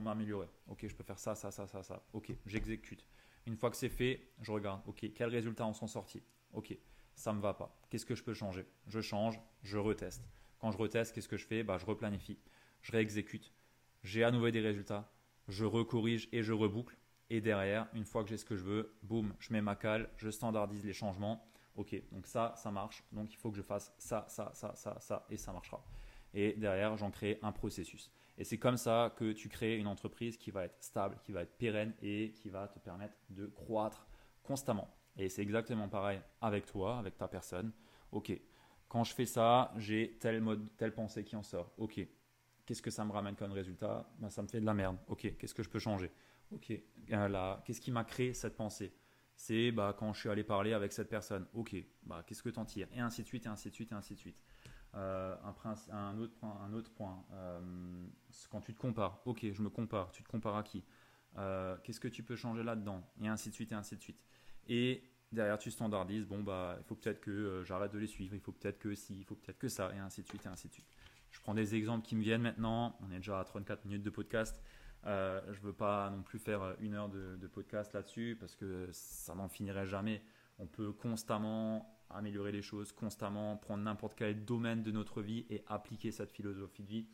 m'améliorer? 0.01 0.49
Ok, 0.67 0.85
je 0.87 0.95
peux 0.95 1.03
faire 1.03 1.19
ça, 1.19 1.35
ça, 1.35 1.51
ça, 1.51 1.67
ça, 1.67 1.83
ça. 1.83 2.03
Ok, 2.13 2.31
j'exécute. 2.45 3.05
Une 3.45 3.55
fois 3.55 3.69
que 3.69 3.75
c'est 3.77 3.89
fait, 3.89 4.31
je 4.41 4.51
regarde. 4.51 4.81
Ok, 4.87 5.05
quels 5.13 5.29
résultats 5.29 5.65
en 5.65 5.73
sont 5.73 5.87
sortis? 5.87 6.23
Ok, 6.53 6.75
ça 7.15 7.31
me 7.33 7.41
va 7.41 7.53
pas. 7.53 7.75
Qu'est-ce 7.89 8.05
que 8.05 8.15
je 8.15 8.23
peux 8.23 8.33
changer? 8.33 8.65
Je 8.87 9.01
change, 9.01 9.39
je 9.61 9.77
reteste. 9.77 10.23
Quand 10.59 10.71
je 10.71 10.77
reteste, 10.77 11.13
qu'est-ce 11.13 11.27
que 11.27 11.37
je 11.37 11.45
fais? 11.45 11.63
Bah, 11.63 11.77
Je 11.77 11.85
replanifie, 11.85 12.39
je 12.81 12.91
réexécute. 12.91 13.53
J'ai 14.03 14.23
à 14.23 14.31
nouveau 14.31 14.49
des 14.49 14.59
résultats, 14.61 15.11
je 15.47 15.65
recorrige 15.65 16.27
et 16.31 16.41
je 16.43 16.53
reboucle. 16.53 16.97
Et 17.29 17.41
derrière, 17.41 17.87
une 17.93 18.05
fois 18.05 18.23
que 18.23 18.29
j'ai 18.29 18.37
ce 18.37 18.45
que 18.45 18.55
je 18.55 18.63
veux, 18.63 18.95
boum, 19.03 19.33
je 19.39 19.53
mets 19.53 19.61
ma 19.61 19.75
cale, 19.75 20.09
je 20.17 20.29
standardise 20.29 20.83
les 20.85 20.93
changements. 20.93 21.47
Ok, 21.75 21.95
donc 22.11 22.27
ça, 22.27 22.53
ça 22.57 22.71
marche. 22.71 23.03
Donc 23.11 23.33
il 23.33 23.37
faut 23.37 23.49
que 23.51 23.57
je 23.57 23.61
fasse 23.61 23.93
ça, 23.97 24.25
ça, 24.29 24.51
ça, 24.53 24.73
ça, 24.75 24.99
ça, 24.99 25.25
et 25.29 25.37
ça 25.37 25.51
marchera. 25.53 25.83
Et 26.33 26.53
derrière, 26.53 26.97
j'en 26.97 27.11
crée 27.11 27.39
un 27.41 27.51
processus. 27.51 28.11
Et 28.37 28.43
c'est 28.43 28.57
comme 28.57 28.77
ça 28.77 29.13
que 29.15 29.31
tu 29.31 29.47
crées 29.49 29.77
une 29.77 29.87
entreprise 29.87 30.37
qui 30.37 30.51
va 30.51 30.65
être 30.65 30.81
stable, 30.81 31.17
qui 31.23 31.31
va 31.31 31.41
être 31.43 31.55
pérenne 31.57 31.93
et 32.01 32.31
qui 32.33 32.49
va 32.49 32.67
te 32.67 32.79
permettre 32.79 33.15
de 33.29 33.47
croître 33.47 34.07
constamment. 34.41 34.89
Et 35.17 35.29
c'est 35.29 35.41
exactement 35.43 35.87
pareil 35.87 36.19
avec 36.41 36.65
toi, 36.65 36.97
avec 36.97 37.17
ta 37.17 37.27
personne. 37.27 37.71
Ok, 38.11 38.31
quand 38.87 39.03
je 39.03 39.13
fais 39.13 39.25
ça, 39.25 39.71
j'ai 39.77 40.17
tel 40.19 40.41
mode, 40.41 40.67
telle 40.77 40.93
pensée 40.93 41.23
qui 41.23 41.35
en 41.35 41.43
sort. 41.43 41.71
Ok, 41.77 41.99
qu'est-ce 42.65 42.81
que 42.81 42.91
ça 42.91 43.05
me 43.05 43.11
ramène 43.11 43.35
comme 43.35 43.51
résultat? 43.51 44.09
Ben, 44.19 44.29
Ça 44.29 44.41
me 44.41 44.47
fait 44.47 44.59
de 44.59 44.65
la 44.65 44.73
merde. 44.73 44.97
Ok, 45.07 45.35
qu'est-ce 45.37 45.53
que 45.53 45.63
je 45.63 45.69
peux 45.69 45.79
changer? 45.79 46.11
Ok, 46.51 46.71
euh, 47.11 47.55
qu'est-ce 47.65 47.81
qui 47.81 47.91
m'a 47.91 48.03
créé 48.03 48.33
cette 48.33 48.55
pensée? 48.55 48.93
C'est 49.35 49.71
bah, 49.71 49.95
quand 49.97 50.13
je 50.13 50.19
suis 50.21 50.29
allé 50.29 50.43
parler 50.43 50.73
avec 50.73 50.91
cette 50.91 51.09
personne. 51.09 51.47
Ok, 51.53 51.75
bah, 52.03 52.23
qu'est-ce 52.25 52.43
que 52.43 52.49
tu 52.49 52.59
en 52.59 52.65
tires? 52.65 52.87
Et 52.93 52.99
ainsi 52.99 53.21
de 53.23 53.27
suite, 53.27 53.45
et 53.45 53.49
ainsi 53.49 53.69
de 53.69 53.75
suite, 53.75 53.91
et 53.91 53.95
ainsi 53.95 54.13
de 54.13 54.19
suite. 54.19 54.37
Euh, 54.95 55.35
un, 55.43 55.95
un, 55.95 56.19
autre 56.19 56.35
point, 56.35 56.55
un 56.63 56.73
autre 56.73 56.91
point 56.91 57.25
euh, 57.33 57.59
quand 58.51 58.61
tu 58.61 58.75
te 58.75 58.79
compares, 58.79 59.21
ok, 59.25 59.43
je 59.51 59.61
me 59.63 59.69
compare, 59.69 60.11
tu 60.11 60.21
te 60.23 60.29
compares 60.29 60.55
à 60.55 60.63
qui? 60.63 60.83
Euh, 61.37 61.75
Qu'est-ce 61.83 61.99
que 61.99 62.07
tu 62.07 62.21
peux 62.21 62.35
changer 62.35 62.61
là-dedans? 62.63 63.03
Et 63.19 63.27
ainsi 63.27 63.49
de 63.49 63.55
suite, 63.55 63.71
et 63.71 63.75
ainsi 63.75 63.95
de 63.95 64.01
suite. 64.01 64.21
Et 64.67 65.03
derrière, 65.31 65.57
tu 65.57 65.71
standardises, 65.71 66.27
bon, 66.27 66.43
bah, 66.43 66.75
il 66.79 66.83
faut 66.83 66.93
peut-être 66.93 67.21
que 67.21 67.63
j'arrête 67.65 67.91
de 67.91 67.97
les 67.97 68.05
suivre, 68.05 68.35
il 68.35 68.39
faut 68.39 68.51
peut-être 68.51 68.77
que 68.77 68.93
si, 68.93 69.17
il 69.17 69.25
faut 69.25 69.35
peut-être 69.35 69.57
que 69.57 69.67
ça, 69.67 69.91
et 69.95 69.99
ainsi 69.99 70.21
de 70.21 70.27
suite, 70.27 70.45
et 70.45 70.49
ainsi 70.49 70.67
de 70.67 70.73
suite. 70.73 70.91
Je 71.31 71.39
prends 71.39 71.55
des 71.55 71.73
exemples 71.73 72.05
qui 72.05 72.15
me 72.15 72.21
viennent 72.21 72.43
maintenant, 72.43 72.95
on 73.01 73.11
est 73.11 73.17
déjà 73.17 73.39
à 73.39 73.43
34 73.43 73.85
minutes 73.85 74.03
de 74.03 74.11
podcast. 74.11 74.61
je 75.03 75.09
ne 75.09 75.63
veux 75.63 75.73
pas 75.73 76.11
non 76.11 76.21
plus 76.21 76.37
faire 76.37 76.75
une 76.79 76.93
heure 76.93 77.09
de, 77.09 77.35
de 77.35 77.47
podcast 77.47 77.93
là-dessus 77.93 78.37
parce 78.39 78.55
que 78.55 78.87
ça 78.91 79.33
n'en 79.33 79.49
finirait 79.49 79.87
jamais. 79.87 80.21
On 80.59 80.67
peut 80.67 80.91
constamment 80.91 81.92
améliorer 82.15 82.51
les 82.51 82.61
choses 82.61 82.91
constamment, 82.91 83.57
prendre 83.57 83.83
n'importe 83.83 84.15
quel 84.15 84.45
domaine 84.45 84.83
de 84.83 84.91
notre 84.91 85.21
vie 85.21 85.45
et 85.49 85.63
appliquer 85.67 86.11
cette 86.11 86.31
philosophie 86.31 86.83
de 86.83 86.89
vie, 86.89 87.07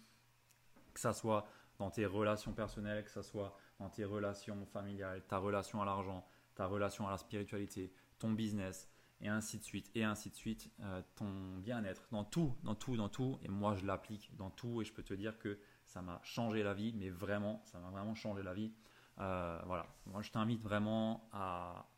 que 0.94 1.00
ça 1.00 1.14
soit 1.14 1.48
dans 1.78 1.90
tes 1.90 2.06
relations 2.06 2.54
personnelles, 2.54 3.04
que 3.04 3.12
ce 3.12 3.22
soit 3.22 3.58
dans 3.80 3.90
tes 3.90 4.06
relations 4.06 4.66
familiales, 4.66 5.24
ta 5.28 5.38
relation 5.38 5.82
à 5.82 5.86
l'argent, 5.86 6.26
ta 6.56 6.66
relation 6.66 7.08
à 7.08 7.12
la 7.12 7.18
spiritualité, 7.18 7.94
ton 8.18 8.32
business, 8.32 8.90
et 9.22 9.28
ainsi 9.28 9.58
de 9.60 9.64
suite, 9.64 9.92
et 9.96 10.04
ainsi 10.04 10.30
de 10.30 10.36
suite, 10.36 10.72
euh, 10.82 11.02
ton 11.16 11.58
bien-être, 11.58 12.08
dans 12.12 12.24
tout, 12.24 12.56
dans 12.64 12.76
tout, 12.76 12.96
dans 12.96 13.10
tout. 13.10 13.38
Et 13.44 13.50
moi, 13.50 13.76
je 13.76 13.86
l'applique 13.86 14.32
dans 14.38 14.50
tout, 14.50 14.82
et 14.82 14.86
je 14.86 14.94
peux 14.94 15.04
te 15.04 15.14
dire 15.14 15.38
que 15.40 15.60
ça 15.86 16.02
m'a 16.02 16.22
changé 16.24 16.64
la 16.64 16.74
vie, 16.74 16.94
mais 16.94 17.10
vraiment, 17.10 17.62
ça 17.66 17.80
m'a 17.80 17.90
vraiment 17.90 18.16
changé 18.16 18.44
la 18.44 18.54
vie. 18.54 18.72
Euh, 19.20 19.60
voilà, 19.66 19.88
moi, 20.06 20.22
je 20.22 20.32
t'invite 20.32 20.62
vraiment 20.62 21.28
à 21.34 21.90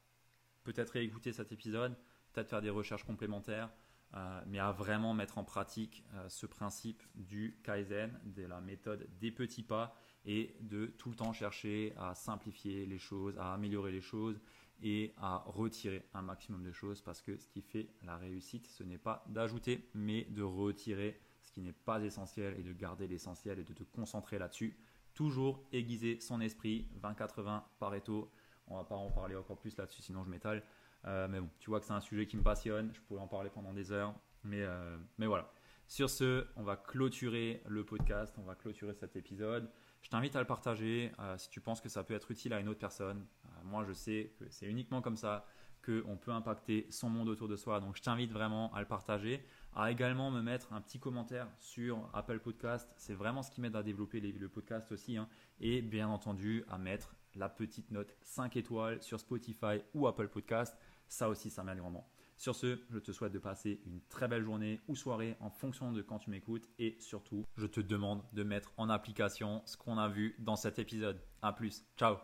peut-être 0.63 0.91
réécouter 0.91 1.31
cet 1.31 1.51
épisode, 1.51 1.95
peut-être 2.33 2.49
faire 2.49 2.61
des 2.61 2.69
recherches 2.69 3.03
complémentaires, 3.03 3.69
euh, 4.13 4.41
mais 4.47 4.59
à 4.59 4.71
vraiment 4.71 5.13
mettre 5.13 5.37
en 5.37 5.43
pratique 5.43 6.03
ce 6.27 6.45
principe 6.45 7.01
du 7.15 7.59
Kaizen, 7.63 8.19
de 8.23 8.45
la 8.45 8.59
méthode 8.59 9.07
des 9.19 9.31
petits 9.31 9.63
pas, 9.63 9.95
et 10.25 10.55
de 10.61 10.85
tout 10.85 11.09
le 11.09 11.15
temps 11.15 11.33
chercher 11.33 11.93
à 11.97 12.13
simplifier 12.13 12.85
les 12.85 12.99
choses, 12.99 13.37
à 13.37 13.53
améliorer 13.53 13.91
les 13.91 14.01
choses 14.01 14.39
et 14.83 15.13
à 15.17 15.43
retirer 15.45 16.03
un 16.13 16.21
maximum 16.21 16.63
de 16.63 16.71
choses 16.71 17.01
parce 17.01 17.21
que 17.21 17.37
ce 17.37 17.47
qui 17.47 17.61
fait 17.61 17.89
la 18.03 18.17
réussite, 18.17 18.67
ce 18.67 18.83
n'est 18.83 18.97
pas 18.97 19.23
d'ajouter, 19.29 19.89
mais 19.93 20.25
de 20.25 20.43
retirer 20.43 21.19
ce 21.43 21.51
qui 21.51 21.61
n'est 21.61 21.73
pas 21.73 22.01
essentiel 22.01 22.59
et 22.59 22.63
de 22.63 22.73
garder 22.73 23.07
l'essentiel 23.07 23.59
et 23.59 23.63
de 23.63 23.73
te 23.73 23.83
concentrer 23.83 24.39
là-dessus. 24.39 24.77
Toujours 25.13 25.63
aiguiser 25.71 26.19
son 26.19 26.39
esprit, 26.39 26.87
20-80 27.01 27.63
Pareto. 27.79 28.31
On 28.67 28.77
va 28.77 28.83
pas 28.85 28.95
en 28.95 29.11
parler 29.11 29.35
encore 29.35 29.57
plus 29.57 29.75
là-dessus, 29.75 30.01
sinon 30.01 30.23
je 30.23 30.29
m'étale. 30.29 30.63
Euh, 31.05 31.27
mais 31.27 31.39
bon, 31.39 31.49
tu 31.59 31.69
vois 31.69 31.79
que 31.79 31.85
c'est 31.85 31.93
un 31.93 32.01
sujet 32.01 32.25
qui 32.25 32.37
me 32.37 32.43
passionne. 32.43 32.91
Je 32.93 33.01
pourrais 33.01 33.21
en 33.21 33.27
parler 33.27 33.49
pendant 33.49 33.73
des 33.73 33.91
heures. 33.91 34.13
Mais, 34.43 34.61
euh, 34.61 34.97
mais 35.17 35.27
voilà. 35.27 35.51
Sur 35.87 36.09
ce, 36.09 36.47
on 36.55 36.63
va 36.63 36.77
clôturer 36.77 37.61
le 37.67 37.83
podcast. 37.83 38.35
On 38.37 38.43
va 38.43 38.55
clôturer 38.55 38.93
cet 38.93 39.15
épisode. 39.15 39.69
Je 40.01 40.09
t'invite 40.09 40.35
à 40.35 40.39
le 40.39 40.47
partager 40.47 41.11
euh, 41.19 41.37
si 41.37 41.49
tu 41.49 41.61
penses 41.61 41.81
que 41.81 41.89
ça 41.89 42.03
peut 42.03 42.13
être 42.13 42.31
utile 42.31 42.53
à 42.53 42.59
une 42.59 42.69
autre 42.69 42.79
personne 42.79 43.25
moi, 43.63 43.83
je 43.87 43.93
sais 43.93 44.33
que 44.39 44.45
c'est 44.49 44.67
uniquement 44.67 45.01
comme 45.01 45.17
ça 45.17 45.45
qu'on 45.83 46.15
peut 46.15 46.31
impacter 46.31 46.85
son 46.91 47.09
monde 47.09 47.27
autour 47.27 47.47
de 47.47 47.55
soi. 47.55 47.79
Donc, 47.79 47.95
je 47.95 48.03
t'invite 48.03 48.31
vraiment 48.31 48.71
à 48.73 48.81
le 48.81 48.85
partager, 48.85 49.43
à 49.75 49.91
également 49.91 50.29
me 50.29 50.41
mettre 50.41 50.71
un 50.73 50.81
petit 50.81 50.99
commentaire 50.99 51.47
sur 51.57 52.07
Apple 52.13 52.39
Podcast. 52.39 52.87
C'est 52.97 53.15
vraiment 53.15 53.41
ce 53.41 53.49
qui 53.49 53.61
m'aide 53.61 53.75
à 53.75 53.81
développer 53.81 54.19
le 54.19 54.49
podcast 54.49 54.91
aussi. 54.91 55.17
Hein. 55.17 55.27
Et 55.59 55.81
bien 55.81 56.07
entendu, 56.07 56.63
à 56.69 56.77
mettre 56.77 57.15
la 57.33 57.49
petite 57.49 57.89
note 57.89 58.15
5 58.21 58.57
étoiles 58.57 59.01
sur 59.01 59.19
Spotify 59.19 59.81
ou 59.95 60.07
Apple 60.07 60.27
Podcast. 60.27 60.77
Ça 61.11 61.27
aussi, 61.27 61.49
ça 61.49 61.61
m'aide 61.61 61.77
grandement. 61.77 62.07
Sur 62.37 62.55
ce, 62.55 62.79
je 62.89 62.97
te 62.97 63.11
souhaite 63.11 63.33
de 63.33 63.37
passer 63.37 63.81
une 63.85 63.99
très 64.07 64.29
belle 64.29 64.45
journée 64.45 64.79
ou 64.87 64.95
soirée 64.95 65.35
en 65.41 65.49
fonction 65.49 65.91
de 65.91 66.01
quand 66.01 66.19
tu 66.19 66.29
m'écoutes 66.29 66.69
et 66.79 66.95
surtout, 67.01 67.45
je 67.57 67.67
te 67.67 67.81
demande 67.81 68.23
de 68.31 68.43
mettre 68.43 68.71
en 68.77 68.89
application 68.89 69.61
ce 69.65 69.75
qu'on 69.75 69.97
a 69.97 70.07
vu 70.07 70.37
dans 70.39 70.55
cet 70.55 70.79
épisode. 70.79 71.21
A 71.41 71.51
plus, 71.51 71.83
ciao 71.97 72.15